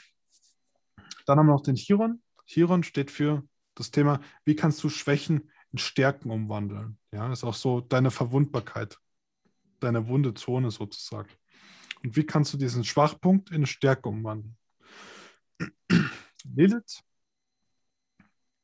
dann 1.26 1.38
haben 1.40 1.46
wir 1.46 1.54
noch 1.54 1.64
den 1.64 1.74
Chiron. 1.74 2.22
Chiron 2.46 2.84
steht 2.84 3.10
für 3.10 3.42
das 3.74 3.90
Thema, 3.90 4.20
wie 4.44 4.54
kannst 4.54 4.80
du 4.84 4.90
Schwächen 4.90 5.50
in 5.72 5.78
Stärken 5.78 6.30
umwandeln? 6.30 7.00
Ja, 7.10 7.32
ist 7.32 7.42
auch 7.42 7.54
so 7.54 7.80
deine 7.80 8.12
Verwundbarkeit, 8.12 9.00
deine 9.84 10.08
wunde 10.08 10.34
Zone 10.34 10.70
sozusagen. 10.70 11.30
Und 12.02 12.16
wie 12.16 12.24
kannst 12.24 12.52
du 12.52 12.58
diesen 12.58 12.84
Schwachpunkt 12.84 13.50
in 13.50 13.66
Stärke 13.66 14.08
umwandeln? 14.08 14.56
Lilith 16.44 17.02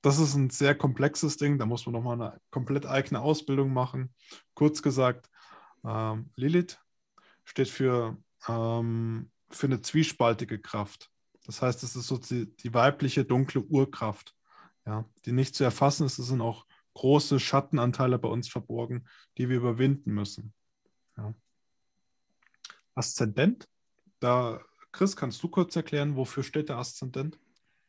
das 0.03 0.19
ist 0.19 0.35
ein 0.35 0.51
sehr 0.51 0.75
komplexes 0.75 1.37
Ding. 1.37 1.59
Da 1.59 1.67
muss 1.67 1.87
man 1.87 1.93
nochmal 1.93 2.21
eine 2.21 2.41
komplett 2.51 2.87
eigene 2.87 3.21
Ausbildung 3.21 3.73
machen. 3.73 4.15
Kurz 4.55 4.83
gesagt, 4.83 5.31
ähm, 5.85 6.31
Lilith 6.37 6.79
steht 7.45 7.69
für, 7.69 8.17
ähm, 8.49 9.31
für 9.51 9.67
eine 9.67 9.83
zwiespaltige 9.83 10.59
Kraft. 10.59 11.11
Das 11.45 11.63
heißt, 11.63 11.83
es 11.83 11.97
ist 11.97 12.07
so 12.07 12.19
die, 12.19 12.55
die, 12.57 12.73
weibliche 12.73 13.25
dunkle 13.25 13.63
Urkraft, 13.63 14.35
ja, 14.87 15.05
die 15.25 15.33
nicht 15.33 15.55
zu 15.55 15.65
erfassen 15.65 16.07
ist. 16.07 16.19
Es 16.19 16.27
sind 16.27 16.41
auch 16.41 16.67
große 16.95 17.41
Schattenanteile 17.41 18.19
bei 18.19 18.29
uns 18.29 18.49
verborgen, 18.49 19.07
die 19.39 19.49
wir 19.49 19.57
überwinden 19.57 20.13
müssen. 20.13 20.53
Aszendent, 22.95 23.69
da, 24.19 24.61
Chris, 24.93 25.17
kannst 25.17 25.43
du 25.43 25.49
kurz 25.49 25.77
erklären, 25.77 26.17
wofür 26.17 26.43
steht 26.43 26.69
der 26.69 26.77
Aszendent? 26.77 27.39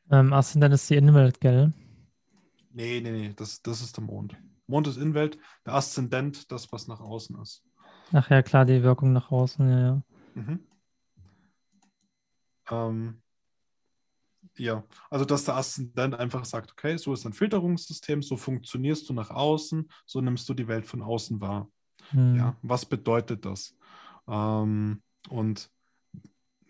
Ähm, 0.09 0.33
Aszendent 0.33 0.73
ist 0.73 0.89
die 0.89 0.95
Innenwelt, 0.95 1.41
gell? 1.41 1.73
Nee, 2.71 3.01
nee, 3.01 3.11
nee, 3.11 3.33
das, 3.35 3.61
das 3.61 3.81
ist 3.81 3.97
der 3.97 4.03
Mond. 4.03 4.35
Mond 4.67 4.87
ist 4.87 4.97
Innenwelt, 4.97 5.37
der 5.65 5.73
Aszendent, 5.73 6.51
das, 6.51 6.71
was 6.71 6.87
nach 6.87 7.01
außen 7.01 7.39
ist. 7.41 7.63
Ach 8.13 8.29
ja, 8.29 8.41
klar, 8.41 8.65
die 8.65 8.83
Wirkung 8.83 9.13
nach 9.13 9.31
außen, 9.31 9.69
ja, 9.69 9.79
ja. 9.79 10.03
Mhm. 10.35 10.59
Ähm, 12.69 13.21
ja, 14.57 14.83
also 15.09 15.25
dass 15.25 15.45
der 15.45 15.55
Aszendent 15.55 16.15
einfach 16.15 16.45
sagt, 16.45 16.71
okay, 16.71 16.97
so 16.97 17.13
ist 17.13 17.25
ein 17.25 17.33
Filterungssystem, 17.33 18.21
so 18.21 18.37
funktionierst 18.37 19.09
du 19.09 19.13
nach 19.13 19.29
außen, 19.29 19.89
so 20.05 20.21
nimmst 20.21 20.47
du 20.49 20.53
die 20.53 20.67
Welt 20.67 20.85
von 20.85 21.01
außen 21.01 21.39
wahr. 21.41 21.69
Mhm. 22.11 22.35
Ja, 22.35 22.57
was 22.61 22.85
bedeutet 22.85 23.45
das? 23.45 23.75
Ähm, 24.31 25.03
und 25.29 25.69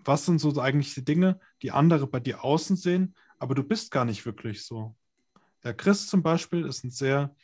was 0.04 0.26
sind 0.26 0.40
so 0.40 0.60
eigentlich 0.60 0.94
die 0.96 1.06
Dinge, 1.06 1.40
die 1.62 1.72
andere 1.72 2.08
bei 2.08 2.20
dir 2.20 2.44
außen 2.44 2.76
sehen, 2.76 3.16
aber 3.40 3.56
du 3.56 3.64
bist 3.64 3.92
gar 3.92 4.04
nicht 4.04 4.26
wirklich 4.26 4.66
so. 4.66 4.96
Der 5.64 5.76
Chris 5.76 6.08
zum 6.08 6.24
Beispiel 6.24 6.66
ist 6.66 6.84
ein 6.84 6.92
sehr 6.92 7.36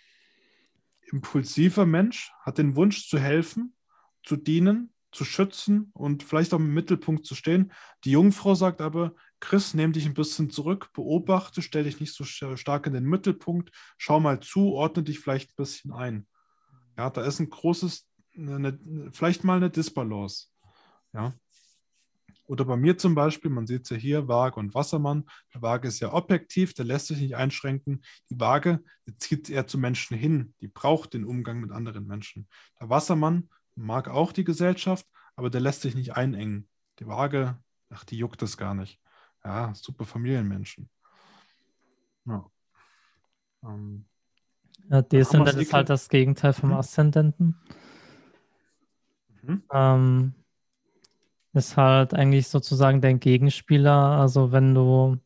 impulsiver 1.12 1.86
Mensch, 1.86 2.32
hat 2.42 2.58
den 2.58 2.76
Wunsch 2.76 3.08
zu 3.08 3.20
helfen, 3.20 3.76
zu 4.24 4.36
dienen, 4.36 4.92
zu 5.12 5.24
schützen 5.24 5.92
und 5.94 6.24
vielleicht 6.24 6.54
auch 6.54 6.60
im 6.60 6.74
Mittelpunkt 6.74 7.26
zu 7.26 7.36
stehen. 7.36 7.72
Die 8.04 8.12
Jungfrau 8.12 8.56
sagt 8.56 8.82
aber, 8.82 9.14
Chris, 9.40 9.74
nimm 9.74 9.94
dich 9.94 10.06
ein 10.06 10.16
bisschen 10.16 10.50
zurück, 10.50 10.90
beobachte, 10.94 11.62
stell 11.62 11.84
dich 11.84 12.00
nicht 12.00 12.14
so 12.14 12.24
stark 12.24 12.88
in 12.88 12.94
den 12.94 13.06
Mittelpunkt, 13.06 13.72
schau 13.98 14.20
mal 14.20 14.40
zu, 14.40 14.74
ordne 14.74 15.04
dich 15.04 15.20
vielleicht 15.20 15.52
ein 15.52 15.56
bisschen 15.56 15.94
ein. 15.94 16.28
Ja, 16.98 17.10
da 17.12 17.24
ist 17.24 17.40
ein 17.40 17.50
großes, 17.50 18.07
eine, 18.38 18.80
vielleicht 19.12 19.44
mal 19.44 19.58
eine 19.58 19.70
Disbalance. 19.70 20.48
Ja. 21.14 21.34
Oder 22.46 22.64
bei 22.64 22.78
mir 22.78 22.98
zum 22.98 23.14
Beispiel, 23.14 23.52
man 23.52 23.68
sieht 23.68 23.84
es 23.84 23.90
ja 23.90 23.98
hier, 23.98 24.28
Waage 24.30 24.60
und 24.60 24.74
Wassermann. 24.74 25.26
Der 25.54 25.62
Waage 25.62 25.90
ist 25.90 26.00
ja 26.00 26.14
objektiv, 26.14 26.74
der 26.74 26.86
lässt 26.86 27.08
sich 27.08 27.20
nicht 27.20 27.36
einschränken. 27.36 28.02
Die 28.30 28.40
Waage 28.40 28.84
die 29.06 29.18
zieht 29.18 29.50
eher 29.50 29.68
zu 29.68 29.78
Menschen 29.78 30.18
hin, 30.18 30.54
die 30.62 30.68
braucht 30.68 31.14
den 31.14 31.26
Umgang 31.26 31.60
mit 31.60 31.72
anderen 31.72 32.08
Menschen. 32.08 32.48
Der 32.80 32.90
Wassermann 32.90 33.50
mag 33.76 34.10
auch 34.10 34.32
die 34.32 34.44
Gesellschaft, 34.46 35.06
aber 35.36 35.50
der 35.50 35.62
lässt 35.62 35.82
sich 35.82 35.96
nicht 35.96 36.16
einengen. 36.16 36.70
Die 37.00 37.08
Waage, 37.08 37.58
ach, 37.90 38.04
die 38.06 38.18
juckt 38.18 38.42
es 38.42 38.58
gar 38.58 38.74
nicht. 38.74 39.00
Ja, 39.44 39.74
super 39.76 40.06
Familienmenschen. 40.06 40.90
Ja. 42.26 42.50
Ähm, 43.64 44.06
ja, 44.90 45.02
Deszendent 45.02 45.58
ist 45.58 45.74
halt 45.74 45.90
das 45.90 46.10
Gegenteil 46.10 46.54
vom 46.54 46.70
mhm. 46.70 46.76
Aszendenten. 46.76 47.58
Mhm. 49.48 49.64
Ähm, 49.72 50.34
ist 51.54 51.78
halt 51.78 52.14
eigentlich 52.14 52.48
sozusagen 52.48 53.02
dein 53.02 53.20
Gegenspieler. 53.20 53.92
Also 53.92 54.52
wenn 54.52 54.76
du, 54.76 55.18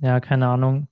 ja, 0.00 0.20
keine 0.20 0.48
Ahnung, 0.48 0.88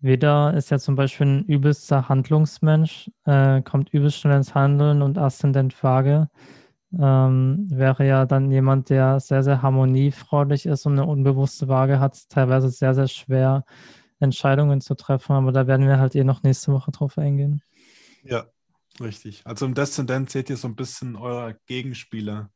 Weder 0.00 0.54
ist 0.54 0.70
ja 0.70 0.78
zum 0.78 0.94
Beispiel 0.94 1.26
ein 1.26 1.44
übelster 1.46 2.08
Handlungsmensch, 2.08 3.10
äh, 3.24 3.62
kommt 3.62 3.92
übelst 3.92 4.18
schnell 4.18 4.36
ins 4.36 4.54
Handeln 4.54 5.02
und 5.02 5.18
Aszendent 5.18 5.82
Waage 5.82 6.28
ähm, 6.96 7.66
wäre 7.68 8.06
ja 8.06 8.24
dann 8.24 8.50
jemand, 8.52 8.90
der 8.90 9.18
sehr, 9.18 9.42
sehr 9.42 9.60
harmoniefreudig 9.60 10.66
ist 10.66 10.86
und 10.86 10.92
eine 10.92 11.04
unbewusste 11.04 11.66
Waage 11.66 11.98
hat, 11.98 12.28
teilweise 12.28 12.70
sehr, 12.70 12.94
sehr 12.94 13.08
schwer, 13.08 13.64
Entscheidungen 14.20 14.80
zu 14.80 14.94
treffen. 14.94 15.32
Aber 15.32 15.50
da 15.50 15.66
werden 15.66 15.86
wir 15.86 15.98
halt 15.98 16.14
eh 16.14 16.24
noch 16.24 16.44
nächste 16.44 16.72
Woche 16.72 16.92
drauf 16.92 17.18
eingehen. 17.18 17.62
Ja, 18.22 18.46
richtig. 19.00 19.42
Also 19.44 19.66
im 19.66 19.74
Deszendent 19.74 20.30
seht 20.30 20.50
ihr 20.50 20.56
so 20.56 20.68
ein 20.68 20.76
bisschen 20.76 21.16
euer 21.16 21.54
Gegenspieler. 21.66 22.50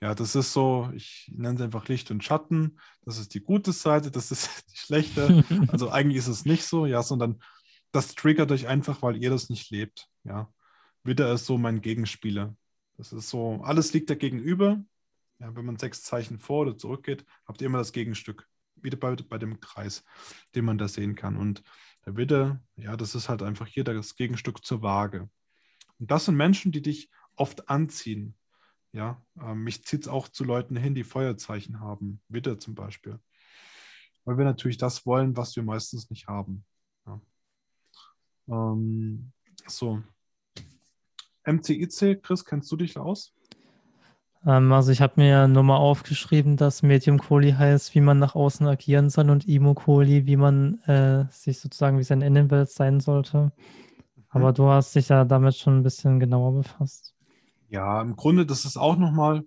Ja, 0.00 0.14
das 0.14 0.34
ist 0.34 0.52
so, 0.52 0.90
ich 0.94 1.30
nenne 1.34 1.56
es 1.56 1.60
einfach 1.60 1.88
Licht 1.88 2.10
und 2.10 2.24
Schatten. 2.24 2.78
Das 3.02 3.18
ist 3.18 3.34
die 3.34 3.40
gute 3.40 3.72
Seite, 3.72 4.10
das 4.10 4.30
ist 4.30 4.48
die 4.72 4.76
schlechte. 4.76 5.44
Also 5.68 5.90
eigentlich 5.90 6.18
ist 6.18 6.28
es 6.28 6.44
nicht 6.44 6.64
so, 6.64 6.86
ja, 6.86 7.02
sondern 7.02 7.40
das 7.92 8.14
triggert 8.14 8.50
euch 8.50 8.66
einfach, 8.66 9.02
weil 9.02 9.16
ihr 9.16 9.30
das 9.30 9.50
nicht 9.50 9.70
lebt. 9.70 10.08
Ja, 10.24 10.52
Widder 11.04 11.32
ist 11.32 11.46
so 11.46 11.58
mein 11.58 11.80
Gegenspieler. 11.82 12.56
Das 12.96 13.12
ist 13.12 13.28
so, 13.28 13.60
alles 13.62 13.92
liegt 13.92 14.10
da 14.10 14.14
gegenüber. 14.14 14.82
Ja, 15.38 15.54
wenn 15.56 15.64
man 15.64 15.78
sechs 15.78 16.02
Zeichen 16.02 16.38
vor 16.38 16.62
oder 16.62 16.76
zurück 16.76 17.04
geht, 17.04 17.24
habt 17.46 17.60
ihr 17.60 17.66
immer 17.66 17.78
das 17.78 17.92
Gegenstück. 17.92 18.46
Wieder 18.76 18.96
bei, 18.96 19.14
bei 19.16 19.38
dem 19.38 19.60
Kreis, 19.60 20.04
den 20.54 20.64
man 20.64 20.78
da 20.78 20.88
sehen 20.88 21.14
kann. 21.14 21.36
Und 21.36 21.62
der 22.06 22.16
Widder, 22.16 22.62
ja, 22.76 22.96
das 22.96 23.14
ist 23.14 23.28
halt 23.28 23.42
einfach 23.42 23.66
hier 23.66 23.84
das 23.84 24.16
Gegenstück 24.16 24.64
zur 24.64 24.82
Waage. 24.82 25.28
Und 26.00 26.10
das 26.10 26.24
sind 26.24 26.36
Menschen, 26.36 26.72
die 26.72 26.82
dich 26.82 27.10
oft 27.36 27.68
anziehen 27.68 28.34
Ja, 28.92 29.22
ähm, 29.40 29.62
mich 29.62 29.84
zieht 29.84 30.02
es 30.02 30.08
auch 30.08 30.28
zu 30.28 30.42
Leuten 30.42 30.74
hin, 30.74 30.96
die 30.96 31.04
Feuerzeichen 31.04 31.78
haben. 31.78 32.20
Witter 32.28 32.58
zum 32.58 32.74
Beispiel. 32.74 33.20
Weil 34.24 34.36
wir 34.36 34.44
natürlich 34.44 34.78
das 34.78 35.06
wollen, 35.06 35.36
was 35.36 35.54
wir 35.54 35.62
meistens 35.62 36.10
nicht 36.10 36.26
haben. 36.26 36.64
Ja. 37.06 37.20
Ähm, 38.48 39.32
so. 39.66 40.02
MCIC, 41.44 42.22
Chris, 42.22 42.44
kennst 42.44 42.70
du 42.72 42.76
dich 42.76 42.98
aus? 42.98 43.32
Ähm, 44.44 44.72
also 44.72 44.90
ich 44.90 45.00
habe 45.00 45.14
mir 45.16 45.48
nur 45.48 45.62
mal 45.62 45.76
aufgeschrieben, 45.76 46.56
dass 46.56 46.82
Medium 46.82 47.18
Coli 47.18 47.52
heißt, 47.52 47.94
wie 47.94 48.00
man 48.00 48.18
nach 48.18 48.34
außen 48.34 48.66
agieren 48.66 49.10
soll 49.10 49.30
und 49.30 49.46
Imo 49.46 49.74
Coli, 49.74 50.26
wie 50.26 50.36
man 50.36 50.82
äh, 50.84 51.26
sich 51.30 51.60
sozusagen, 51.60 51.98
wie 51.98 52.04
sein 52.04 52.22
Innenwelt 52.22 52.70
sein 52.70 53.00
sollte. 53.00 53.52
Aber 54.30 54.50
mhm. 54.50 54.54
du 54.54 54.68
hast 54.68 54.94
dich 54.94 55.08
ja 55.08 55.24
damit 55.24 55.56
schon 55.56 55.78
ein 55.78 55.82
bisschen 55.82 56.18
genauer 56.18 56.52
befasst. 56.54 57.14
Ja, 57.68 58.00
im 58.00 58.16
Grunde, 58.16 58.46
das 58.46 58.64
ist 58.64 58.76
auch 58.76 58.96
nochmal, 58.96 59.44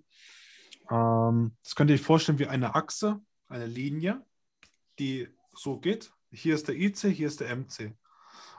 ähm, 0.90 1.56
das 1.62 1.74
könnt 1.74 1.90
ihr 1.90 1.94
euch 1.94 2.02
vorstellen 2.02 2.38
wie 2.38 2.46
eine 2.46 2.74
Achse, 2.74 3.20
eine 3.48 3.66
Linie, 3.66 4.24
die 4.98 5.28
so 5.52 5.78
geht. 5.78 6.12
Hier 6.30 6.54
ist 6.54 6.68
der 6.68 6.76
IC, 6.76 6.98
hier 7.14 7.26
ist 7.26 7.40
der 7.40 7.54
MC. 7.54 7.96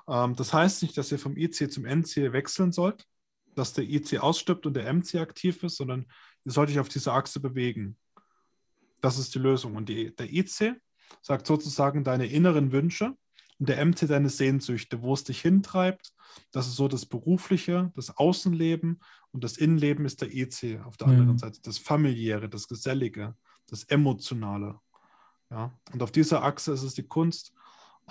Ähm, 0.07 0.35
das 0.35 0.53
heißt 0.53 0.83
nicht, 0.83 0.97
dass 0.97 1.11
ihr 1.11 1.19
vom 1.19 1.37
IC 1.37 1.71
zum 1.71 1.85
NC 1.85 2.31
wechseln 2.31 2.71
sollt, 2.71 3.05
dass 3.55 3.73
der 3.73 3.85
IC 3.85 4.19
ausstirbt 4.19 4.65
und 4.65 4.75
der 4.75 4.91
MC 4.91 5.15
aktiv 5.15 5.63
ist, 5.63 5.77
sondern 5.77 6.05
ihr 6.43 6.51
sollt 6.51 6.69
euch 6.69 6.79
auf 6.79 6.89
dieser 6.89 7.13
Achse 7.13 7.39
bewegen. 7.39 7.97
Das 9.01 9.17
ist 9.17 9.35
die 9.35 9.39
Lösung. 9.39 9.75
Und 9.75 9.89
die, 9.89 10.15
der 10.15 10.31
IC 10.31 10.75
sagt 11.21 11.47
sozusagen 11.47 12.03
deine 12.03 12.27
inneren 12.27 12.71
Wünsche 12.71 13.15
und 13.59 13.69
der 13.69 13.83
MC 13.83 14.07
deine 14.07 14.29
Sehnsüchte, 14.29 15.01
wo 15.01 15.13
es 15.13 15.23
dich 15.23 15.41
hintreibt. 15.41 16.13
Das 16.51 16.67
ist 16.67 16.75
so 16.75 16.87
das 16.87 17.05
Berufliche, 17.05 17.91
das 17.95 18.17
Außenleben 18.17 18.99
und 19.31 19.43
das 19.43 19.57
Innenleben 19.57 20.05
ist 20.05 20.21
der 20.21 20.33
EC 20.33 20.81
auf 20.85 20.97
der 20.97 21.07
mhm. 21.07 21.13
anderen 21.13 21.37
Seite, 21.37 21.61
das 21.61 21.77
Familiäre, 21.77 22.49
das 22.49 22.67
Gesellige, 22.67 23.35
das 23.67 23.83
Emotionale. 23.83 24.79
Ja? 25.49 25.77
Und 25.93 26.03
auf 26.03 26.11
dieser 26.11 26.43
Achse 26.43 26.73
ist 26.73 26.83
es 26.83 26.93
die 26.93 27.07
Kunst, 27.07 27.53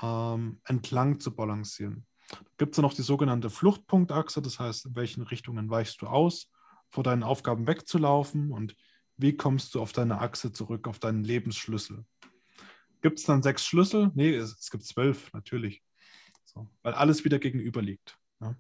ähm, 0.01 0.61
entlang 0.64 1.20
zu 1.20 1.34
balancieren. 1.34 2.07
Gibt 2.57 2.74
es 2.74 2.82
noch 2.82 2.95
die 2.95 3.03
sogenannte 3.03 3.51
Fluchtpunktachse, 3.51 4.40
das 4.40 4.59
heißt, 4.59 4.86
in 4.86 4.97
welchen 4.97 5.22
Richtungen 5.22 5.68
weichst 5.68 6.01
du 6.01 6.07
aus, 6.07 6.51
vor 6.88 7.05
deinen 7.05 7.22
Aufgaben 7.22 7.66
wegzulaufen 7.66 8.51
und 8.51 8.76
wie 9.16 9.36
kommst 9.36 9.74
du 9.74 9.80
auf 9.80 9.92
deine 9.92 10.20
Achse 10.20 10.53
zurück, 10.53 10.88
auf 10.88 10.99
deinen 10.99 11.22
Lebensschlüssel. 11.22 12.05
Gibt 13.05 13.19
es 13.19 13.27
dann 13.27 13.43
sechs 13.43 13.67
Schlüssel? 13.67 14.11
Nee, 14.15 14.35
es, 14.35 14.59
es 14.59 14.71
gibt 14.71 14.83
zwölf, 14.83 15.31
natürlich. 15.35 15.83
So, 16.47 16.71
weil 16.81 16.95
alles 16.95 17.23
wieder 17.23 17.39
gegenüber 17.39 17.83
liegt. 17.83 18.19
Ja. 18.41 18.57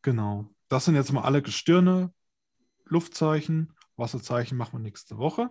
Genau. 0.00 0.48
Das 0.68 0.86
sind 0.86 0.94
jetzt 0.94 1.12
mal 1.12 1.24
alle 1.24 1.42
Gestirne, 1.42 2.10
Luftzeichen, 2.86 3.74
Wasserzeichen 3.96 4.56
machen 4.56 4.78
wir 4.78 4.78
nächste 4.78 5.18
Woche. 5.18 5.50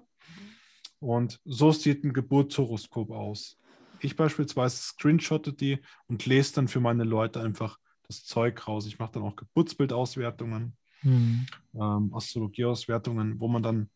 Und 0.98 1.40
so 1.46 1.72
sieht 1.72 2.04
ein 2.04 2.14
Geburtshoroskop 2.14 3.12
aus. 3.12 3.60
Ich 4.00 4.16
beispielsweise 4.16 4.76
screenshotte 4.76 5.54
die 5.54 5.84
und 6.08 6.26
lese 6.26 6.56
dann 6.56 6.68
für 6.68 6.80
meine 6.80 7.04
Leute 7.04 7.42
einfach 7.42 7.78
das 8.08 8.24
Zeug 8.24 8.68
raus. 8.68 8.88
Ich 8.88 8.98
mache 8.98 9.12
dann 9.12 9.24
auch 9.24 9.36
Geburtsbildauswertungen, 9.36 10.76
mhm. 11.04 11.46
ähm, 11.76 12.12
Astrologieauswertungen, 12.12 13.40
wo 13.40 13.50
man 13.50 13.62
dann 13.62 13.92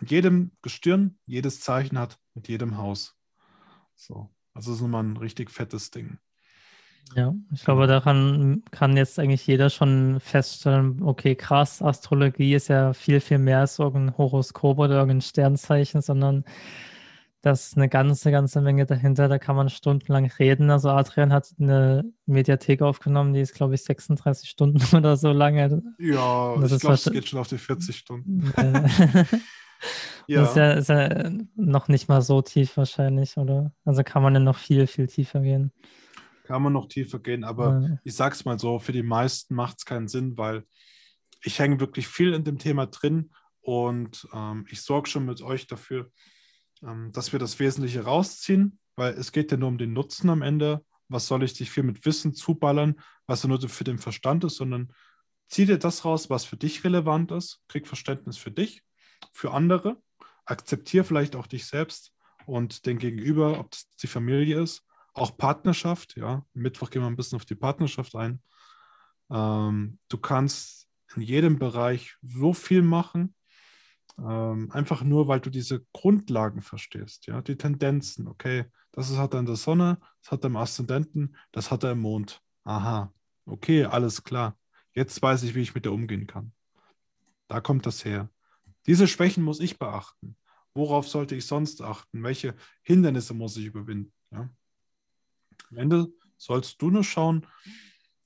in 0.00 0.06
jedem 0.06 0.50
Gestirn 0.62 1.18
jedes 1.26 1.60
Zeichen 1.60 1.98
hat 1.98 2.18
mit 2.34 2.48
jedem 2.48 2.78
Haus. 2.78 3.16
So. 3.94 4.30
Also 4.52 4.72
ist 4.72 4.80
nochmal 4.80 5.04
ein 5.04 5.16
richtig 5.16 5.50
fettes 5.50 5.90
Ding. 5.90 6.18
Ja, 7.14 7.34
ich 7.52 7.64
glaube, 7.64 7.86
daran 7.86 8.62
kann 8.70 8.96
jetzt 8.96 9.18
eigentlich 9.18 9.46
jeder 9.46 9.68
schon 9.68 10.20
feststellen, 10.20 11.02
okay, 11.02 11.34
krass, 11.34 11.82
Astrologie 11.82 12.54
ist 12.54 12.68
ja 12.68 12.92
viel, 12.92 13.20
viel 13.20 13.38
mehr 13.38 13.60
als 13.60 13.78
irgendein 13.78 14.16
Horoskop 14.16 14.78
oder 14.78 14.94
irgendein 14.96 15.20
Sternzeichen, 15.20 16.00
sondern 16.00 16.44
das 17.42 17.66
ist 17.66 17.76
eine 17.76 17.90
ganze, 17.90 18.30
ganze 18.30 18.62
Menge 18.62 18.86
dahinter. 18.86 19.28
Da 19.28 19.38
kann 19.38 19.54
man 19.54 19.68
stundenlang 19.68 20.24
reden. 20.24 20.70
Also 20.70 20.88
Adrian 20.88 21.30
hat 21.30 21.52
eine 21.60 22.10
Mediathek 22.24 22.80
aufgenommen, 22.80 23.34
die 23.34 23.40
ist, 23.40 23.54
glaube 23.54 23.74
ich, 23.74 23.82
36 23.82 24.48
Stunden 24.48 24.80
oder 24.96 25.18
so 25.18 25.30
lange. 25.30 25.82
Ja, 25.98 26.56
das 26.58 26.72
ich 26.72 26.80
glaube, 26.80 26.94
es 26.94 27.04
geht 27.04 27.28
schon 27.28 27.38
auf 27.38 27.48
die 27.48 27.58
40 27.58 27.96
Stunden. 27.98 28.50
ja. 30.26 30.40
Das 30.40 30.50
ist 30.50 30.56
ja, 30.56 30.72
ist 30.72 30.88
ja 30.88 31.30
noch 31.54 31.88
nicht 31.88 32.08
mal 32.08 32.22
so 32.22 32.42
tief 32.42 32.76
wahrscheinlich, 32.76 33.36
oder? 33.36 33.72
Also 33.84 34.02
kann 34.02 34.22
man 34.22 34.34
ja 34.34 34.40
noch 34.40 34.58
viel, 34.58 34.86
viel 34.86 35.06
tiefer 35.06 35.40
gehen 35.40 35.72
kann 36.44 36.62
man 36.62 36.74
noch 36.74 36.88
tiefer 36.88 37.18
gehen, 37.18 37.42
aber 37.42 37.80
ja. 37.80 37.98
ich 38.04 38.14
sag's 38.14 38.44
mal 38.44 38.58
so, 38.58 38.78
für 38.78 38.92
die 38.92 39.02
meisten 39.02 39.54
macht 39.54 39.78
es 39.78 39.84
keinen 39.86 40.08
Sinn, 40.08 40.36
weil 40.36 40.64
ich 41.42 41.58
hänge 41.58 41.80
wirklich 41.80 42.06
viel 42.06 42.32
in 42.32 42.44
dem 42.44 42.58
Thema 42.58 42.86
drin 42.86 43.30
und 43.60 44.28
ähm, 44.32 44.66
ich 44.70 44.82
sorge 44.82 45.08
schon 45.08 45.24
mit 45.24 45.40
euch 45.42 45.66
dafür, 45.66 46.10
ähm, 46.82 47.12
dass 47.12 47.32
wir 47.32 47.38
das 47.38 47.58
Wesentliche 47.58 48.04
rausziehen, 48.04 48.78
weil 48.94 49.14
es 49.14 49.32
geht 49.32 49.50
ja 49.50 49.56
nur 49.56 49.68
um 49.68 49.78
den 49.78 49.92
Nutzen 49.92 50.30
am 50.30 50.42
Ende. 50.42 50.84
Was 51.08 51.26
soll 51.26 51.42
ich 51.42 51.54
dich 51.54 51.70
viel 51.70 51.82
mit 51.82 52.04
Wissen 52.04 52.34
zuballern, 52.34 53.00
was 53.26 53.42
ja 53.42 53.48
nur 53.48 53.60
für 53.60 53.84
den 53.84 53.98
Verstand 53.98 54.44
ist, 54.44 54.56
sondern 54.56 54.92
zieh 55.48 55.66
dir 55.66 55.78
das 55.78 56.04
raus, 56.04 56.30
was 56.30 56.44
für 56.44 56.56
dich 56.56 56.84
relevant 56.84 57.30
ist, 57.30 57.62
krieg 57.68 57.86
Verständnis 57.86 58.36
für 58.36 58.50
dich, 58.50 58.82
für 59.32 59.52
andere, 59.52 60.00
akzeptiere 60.44 61.04
vielleicht 61.04 61.36
auch 61.36 61.46
dich 61.46 61.66
selbst 61.66 62.12
und 62.46 62.86
den 62.86 62.98
Gegenüber, 62.98 63.58
ob 63.58 63.70
das 63.70 63.88
die 63.96 64.06
Familie 64.06 64.60
ist 64.60 64.84
auch 65.14 65.36
Partnerschaft, 65.36 66.16
ja. 66.16 66.44
Mittwoch 66.52 66.90
gehen 66.90 67.02
wir 67.02 67.06
ein 67.06 67.16
bisschen 67.16 67.36
auf 67.36 67.44
die 67.44 67.54
Partnerschaft 67.54 68.14
ein. 68.16 68.42
Ähm, 69.30 69.98
du 70.08 70.18
kannst 70.18 70.88
in 71.14 71.22
jedem 71.22 71.58
Bereich 71.58 72.16
so 72.20 72.52
viel 72.52 72.82
machen, 72.82 73.34
ähm, 74.18 74.70
einfach 74.72 75.02
nur, 75.02 75.28
weil 75.28 75.40
du 75.40 75.50
diese 75.50 75.84
Grundlagen 75.92 76.62
verstehst, 76.62 77.26
ja, 77.26 77.40
die 77.42 77.56
Tendenzen, 77.56 78.26
okay, 78.26 78.64
das 78.92 79.10
ist, 79.10 79.18
hat 79.18 79.34
er 79.34 79.40
in 79.40 79.46
der 79.46 79.56
Sonne, 79.56 79.98
das 80.22 80.32
hat 80.32 80.44
er 80.44 80.48
im 80.48 80.56
Aszendenten, 80.56 81.36
das 81.52 81.70
hat 81.70 81.84
er 81.84 81.92
im 81.92 82.00
Mond. 82.00 82.42
Aha, 82.64 83.12
okay, 83.46 83.84
alles 83.84 84.24
klar. 84.24 84.58
Jetzt 84.92 85.20
weiß 85.22 85.44
ich, 85.44 85.54
wie 85.54 85.62
ich 85.62 85.74
mit 85.74 85.84
der 85.84 85.92
umgehen 85.92 86.26
kann. 86.26 86.52
Da 87.48 87.60
kommt 87.60 87.86
das 87.86 88.04
her. 88.04 88.30
Diese 88.86 89.08
Schwächen 89.08 89.42
muss 89.42 89.60
ich 89.60 89.78
beachten. 89.78 90.36
Worauf 90.74 91.08
sollte 91.08 91.36
ich 91.36 91.46
sonst 91.46 91.80
achten? 91.80 92.22
Welche 92.22 92.54
Hindernisse 92.82 93.34
muss 93.34 93.56
ich 93.56 93.66
überwinden? 93.66 94.12
Ja? 94.30 94.50
Am 95.70 95.76
Ende 95.76 96.08
sollst 96.36 96.82
du 96.82 96.90
nur 96.90 97.04
schauen, 97.04 97.46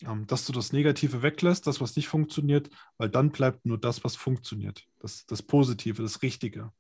ähm, 0.02 0.26
dass 0.26 0.46
du 0.46 0.52
das 0.52 0.72
Negative 0.72 1.22
weglässt, 1.22 1.66
das, 1.66 1.80
was 1.80 1.96
nicht 1.96 2.08
funktioniert, 2.08 2.70
weil 2.96 3.08
dann 3.08 3.30
bleibt 3.30 3.66
nur 3.66 3.78
das, 3.78 4.04
was 4.04 4.16
funktioniert. 4.16 4.86
Das, 5.00 5.26
das 5.26 5.42
Positive, 5.42 6.02
das 6.02 6.22
Richtige. 6.22 6.72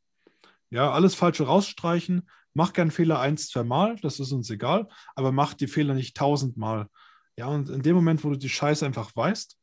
Ja, 0.70 0.90
alles 0.90 1.14
Falsche 1.14 1.44
rausstreichen. 1.44 2.28
Mach 2.54 2.72
gern 2.72 2.90
Fehler 2.90 3.20
eins, 3.20 3.48
zwei 3.48 3.62
Mal, 3.62 3.96
das 3.96 4.20
ist 4.20 4.32
uns 4.32 4.50
egal, 4.50 4.88
aber 5.14 5.32
mach 5.32 5.54
die 5.54 5.68
Fehler 5.68 5.94
nicht 5.94 6.16
tausendmal. 6.16 6.88
Ja, 7.36 7.46
und 7.46 7.68
in 7.68 7.82
dem 7.82 7.94
Moment, 7.94 8.24
wo 8.24 8.30
du 8.30 8.36
die 8.36 8.48
Scheiße 8.48 8.84
einfach 8.84 9.14
weißt, 9.14 9.56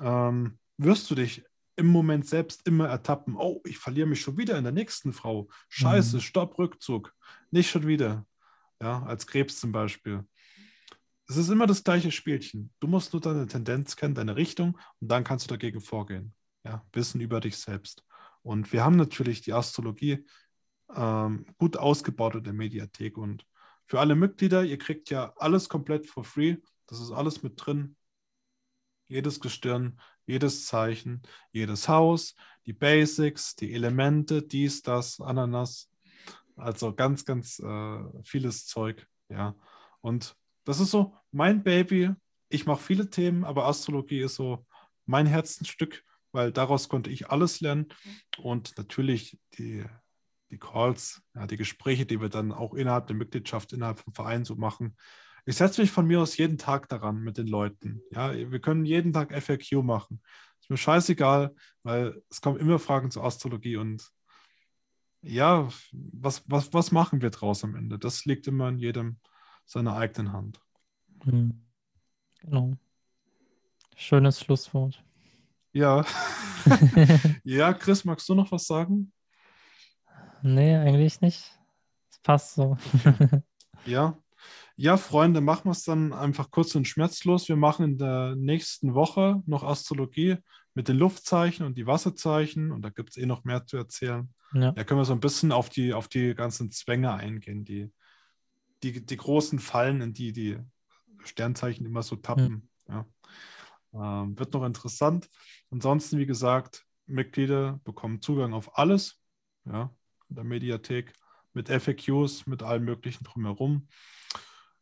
ähm, 0.00 0.58
wirst 0.76 1.10
du 1.10 1.14
dich 1.14 1.44
im 1.76 1.86
Moment 1.86 2.26
selbst 2.26 2.66
immer 2.66 2.88
ertappen. 2.88 3.36
Oh, 3.36 3.60
ich 3.64 3.78
verliere 3.78 4.06
mich 4.06 4.20
schon 4.20 4.38
wieder 4.38 4.56
in 4.56 4.64
der 4.64 4.72
nächsten 4.72 5.12
Frau. 5.12 5.48
Scheiße, 5.68 6.16
mhm. 6.16 6.20
Stopp, 6.20 6.58
Rückzug. 6.58 7.14
Nicht 7.50 7.70
schon 7.70 7.86
wieder 7.86 8.26
ja, 8.80 9.02
als 9.02 9.26
Krebs 9.26 9.60
zum 9.60 9.72
Beispiel. 9.72 10.26
Es 11.28 11.36
ist 11.36 11.48
immer 11.50 11.66
das 11.66 11.84
gleiche 11.84 12.12
Spielchen. 12.12 12.72
Du 12.80 12.86
musst 12.86 13.12
nur 13.12 13.20
deine 13.20 13.46
Tendenz 13.46 13.96
kennen, 13.96 14.14
deine 14.14 14.36
Richtung 14.36 14.78
und 15.00 15.08
dann 15.08 15.24
kannst 15.24 15.46
du 15.46 15.54
dagegen 15.54 15.80
vorgehen. 15.80 16.34
Ja, 16.64 16.84
Wissen 16.92 17.20
über 17.20 17.40
dich 17.40 17.58
selbst. 17.58 18.04
Und 18.42 18.72
wir 18.72 18.84
haben 18.84 18.96
natürlich 18.96 19.42
die 19.42 19.52
Astrologie 19.52 20.24
ähm, 20.94 21.46
gut 21.58 21.76
ausgebaut 21.76 22.36
in 22.36 22.44
der 22.44 22.52
Mediathek. 22.52 23.18
Und 23.18 23.44
für 23.86 24.00
alle 24.00 24.14
Mitglieder, 24.14 24.64
ihr 24.64 24.78
kriegt 24.78 25.10
ja 25.10 25.32
alles 25.36 25.68
komplett 25.68 26.06
for 26.06 26.24
free. 26.24 26.56
Das 26.86 27.00
ist 27.00 27.10
alles 27.10 27.42
mit 27.42 27.54
drin. 27.56 27.96
Jedes 29.08 29.40
Gestirn, 29.40 30.00
jedes 30.26 30.66
Zeichen, 30.66 31.22
jedes 31.52 31.88
Haus, 31.88 32.34
die 32.66 32.72
Basics, 32.72 33.54
die 33.56 33.72
Elemente, 33.72 34.42
dies, 34.42 34.82
das, 34.82 35.20
Ananas, 35.20 35.88
also 36.56 36.92
ganz, 36.94 37.24
ganz 37.24 37.58
äh, 37.58 37.98
vieles 38.24 38.66
Zeug, 38.66 39.06
ja. 39.28 39.54
Und 40.00 40.36
das 40.64 40.80
ist 40.80 40.90
so 40.90 41.14
mein 41.30 41.62
Baby. 41.62 42.10
Ich 42.48 42.66
mache 42.66 42.82
viele 42.82 43.10
Themen, 43.10 43.44
aber 43.44 43.66
Astrologie 43.66 44.20
ist 44.20 44.36
so 44.36 44.66
mein 45.04 45.26
Herzensstück, 45.26 46.04
weil 46.32 46.52
daraus 46.52 46.88
konnte 46.88 47.10
ich 47.10 47.30
alles 47.30 47.60
lernen. 47.60 47.86
Und 48.38 48.76
natürlich 48.76 49.38
die, 49.58 49.84
die 50.50 50.58
Calls, 50.58 51.22
ja, 51.34 51.46
die 51.46 51.56
Gespräche, 51.56 52.06
die 52.06 52.20
wir 52.20 52.28
dann 52.28 52.52
auch 52.52 52.74
innerhalb 52.74 53.06
der 53.06 53.16
Mitgliedschaft, 53.16 53.72
innerhalb 53.72 54.00
vom 54.00 54.12
Verein 54.12 54.44
so 54.44 54.56
machen. 54.56 54.96
Ich 55.48 55.56
setze 55.56 55.80
mich 55.80 55.92
von 55.92 56.06
mir 56.06 56.20
aus 56.20 56.36
jeden 56.36 56.58
Tag 56.58 56.88
daran 56.88 57.20
mit 57.20 57.38
den 57.38 57.46
Leuten. 57.46 58.02
Ja, 58.10 58.34
wir 58.34 58.60
können 58.60 58.84
jeden 58.84 59.12
Tag 59.12 59.32
FAQ 59.32 59.82
machen. 59.84 60.20
Ist 60.60 60.70
mir 60.70 60.76
scheißegal, 60.76 61.54
weil 61.84 62.20
es 62.28 62.40
kommen 62.40 62.58
immer 62.58 62.80
Fragen 62.80 63.12
zur 63.12 63.24
Astrologie 63.24 63.76
und 63.76 64.10
ja, 65.22 65.68
was, 65.92 66.42
was, 66.46 66.74
was 66.74 66.90
machen 66.90 67.22
wir 67.22 67.30
draus 67.30 67.62
am 67.62 67.76
Ende? 67.76 67.98
Das 67.98 68.24
liegt 68.24 68.48
immer 68.48 68.68
in 68.68 68.78
jedem 68.78 69.18
seiner 69.64 69.96
eigenen 69.96 70.32
Hand. 70.32 70.60
Mhm. 71.24 71.64
Genau. 72.40 72.76
Schönes 73.96 74.40
Schlusswort. 74.40 75.02
Ja. 75.72 76.04
ja, 77.44 77.72
Chris, 77.72 78.04
magst 78.04 78.28
du 78.28 78.34
noch 78.34 78.50
was 78.50 78.66
sagen? 78.66 79.12
Nee, 80.42 80.76
eigentlich 80.76 81.20
nicht. 81.20 81.56
Es 82.10 82.18
passt 82.18 82.54
so. 82.54 82.76
Ja. 83.84 84.18
Ja, 84.78 84.98
Freunde, 84.98 85.40
machen 85.40 85.64
wir 85.64 85.72
es 85.72 85.84
dann 85.84 86.12
einfach 86.12 86.50
kurz 86.50 86.74
und 86.74 86.86
schmerzlos. 86.86 87.48
Wir 87.48 87.56
machen 87.56 87.84
in 87.84 87.98
der 87.98 88.36
nächsten 88.36 88.94
Woche 88.94 89.42
noch 89.46 89.62
Astrologie 89.62 90.36
mit 90.74 90.88
den 90.88 90.98
Luftzeichen 90.98 91.64
und 91.64 91.78
die 91.78 91.86
Wasserzeichen 91.86 92.70
und 92.70 92.82
da 92.82 92.90
gibt 92.90 93.10
es 93.10 93.16
eh 93.16 93.24
noch 93.24 93.44
mehr 93.44 93.64
zu 93.64 93.78
erzählen. 93.78 94.28
Ja. 94.52 94.72
Da 94.72 94.84
können 94.84 95.00
wir 95.00 95.06
so 95.06 95.14
ein 95.14 95.20
bisschen 95.20 95.50
auf 95.50 95.70
die, 95.70 95.94
auf 95.94 96.08
die 96.08 96.34
ganzen 96.34 96.70
Zwänge 96.70 97.14
eingehen, 97.14 97.64
die, 97.64 97.90
die, 98.82 99.04
die 99.04 99.16
großen 99.16 99.58
Fallen, 99.58 100.02
in 100.02 100.12
die 100.12 100.32
die 100.32 100.58
Sternzeichen 101.24 101.86
immer 101.86 102.02
so 102.02 102.16
tappen. 102.16 102.68
Ja. 102.88 103.06
ja. 103.94 104.22
Ähm, 104.22 104.38
wird 104.38 104.52
noch 104.52 104.64
interessant. 104.64 105.30
Ansonsten, 105.70 106.18
wie 106.18 106.26
gesagt, 106.26 106.84
Mitglieder 107.06 107.80
bekommen 107.84 108.20
Zugang 108.20 108.52
auf 108.52 108.76
alles 108.76 109.18
ja, 109.64 109.90
in 110.28 110.36
der 110.36 110.44
Mediathek 110.44 111.14
mit 111.54 111.68
FAQs, 111.68 112.46
mit 112.46 112.62
allem 112.62 112.84
Möglichen 112.84 113.24
drumherum. 113.24 113.88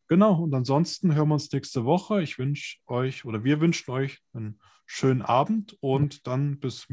Genau, 0.08 0.42
und 0.42 0.54
ansonsten 0.54 1.14
hören 1.14 1.28
wir 1.28 1.34
uns 1.34 1.50
nächste 1.50 1.84
Woche. 1.84 2.22
Ich 2.22 2.38
wünsche 2.38 2.78
euch 2.86 3.24
oder 3.24 3.42
wir 3.42 3.60
wünschen 3.60 3.90
euch 3.90 4.18
einen 4.34 4.60
schönen 4.86 5.22
Abend 5.22 5.76
und 5.80 6.26
dann 6.26 6.58
bis 6.60 6.82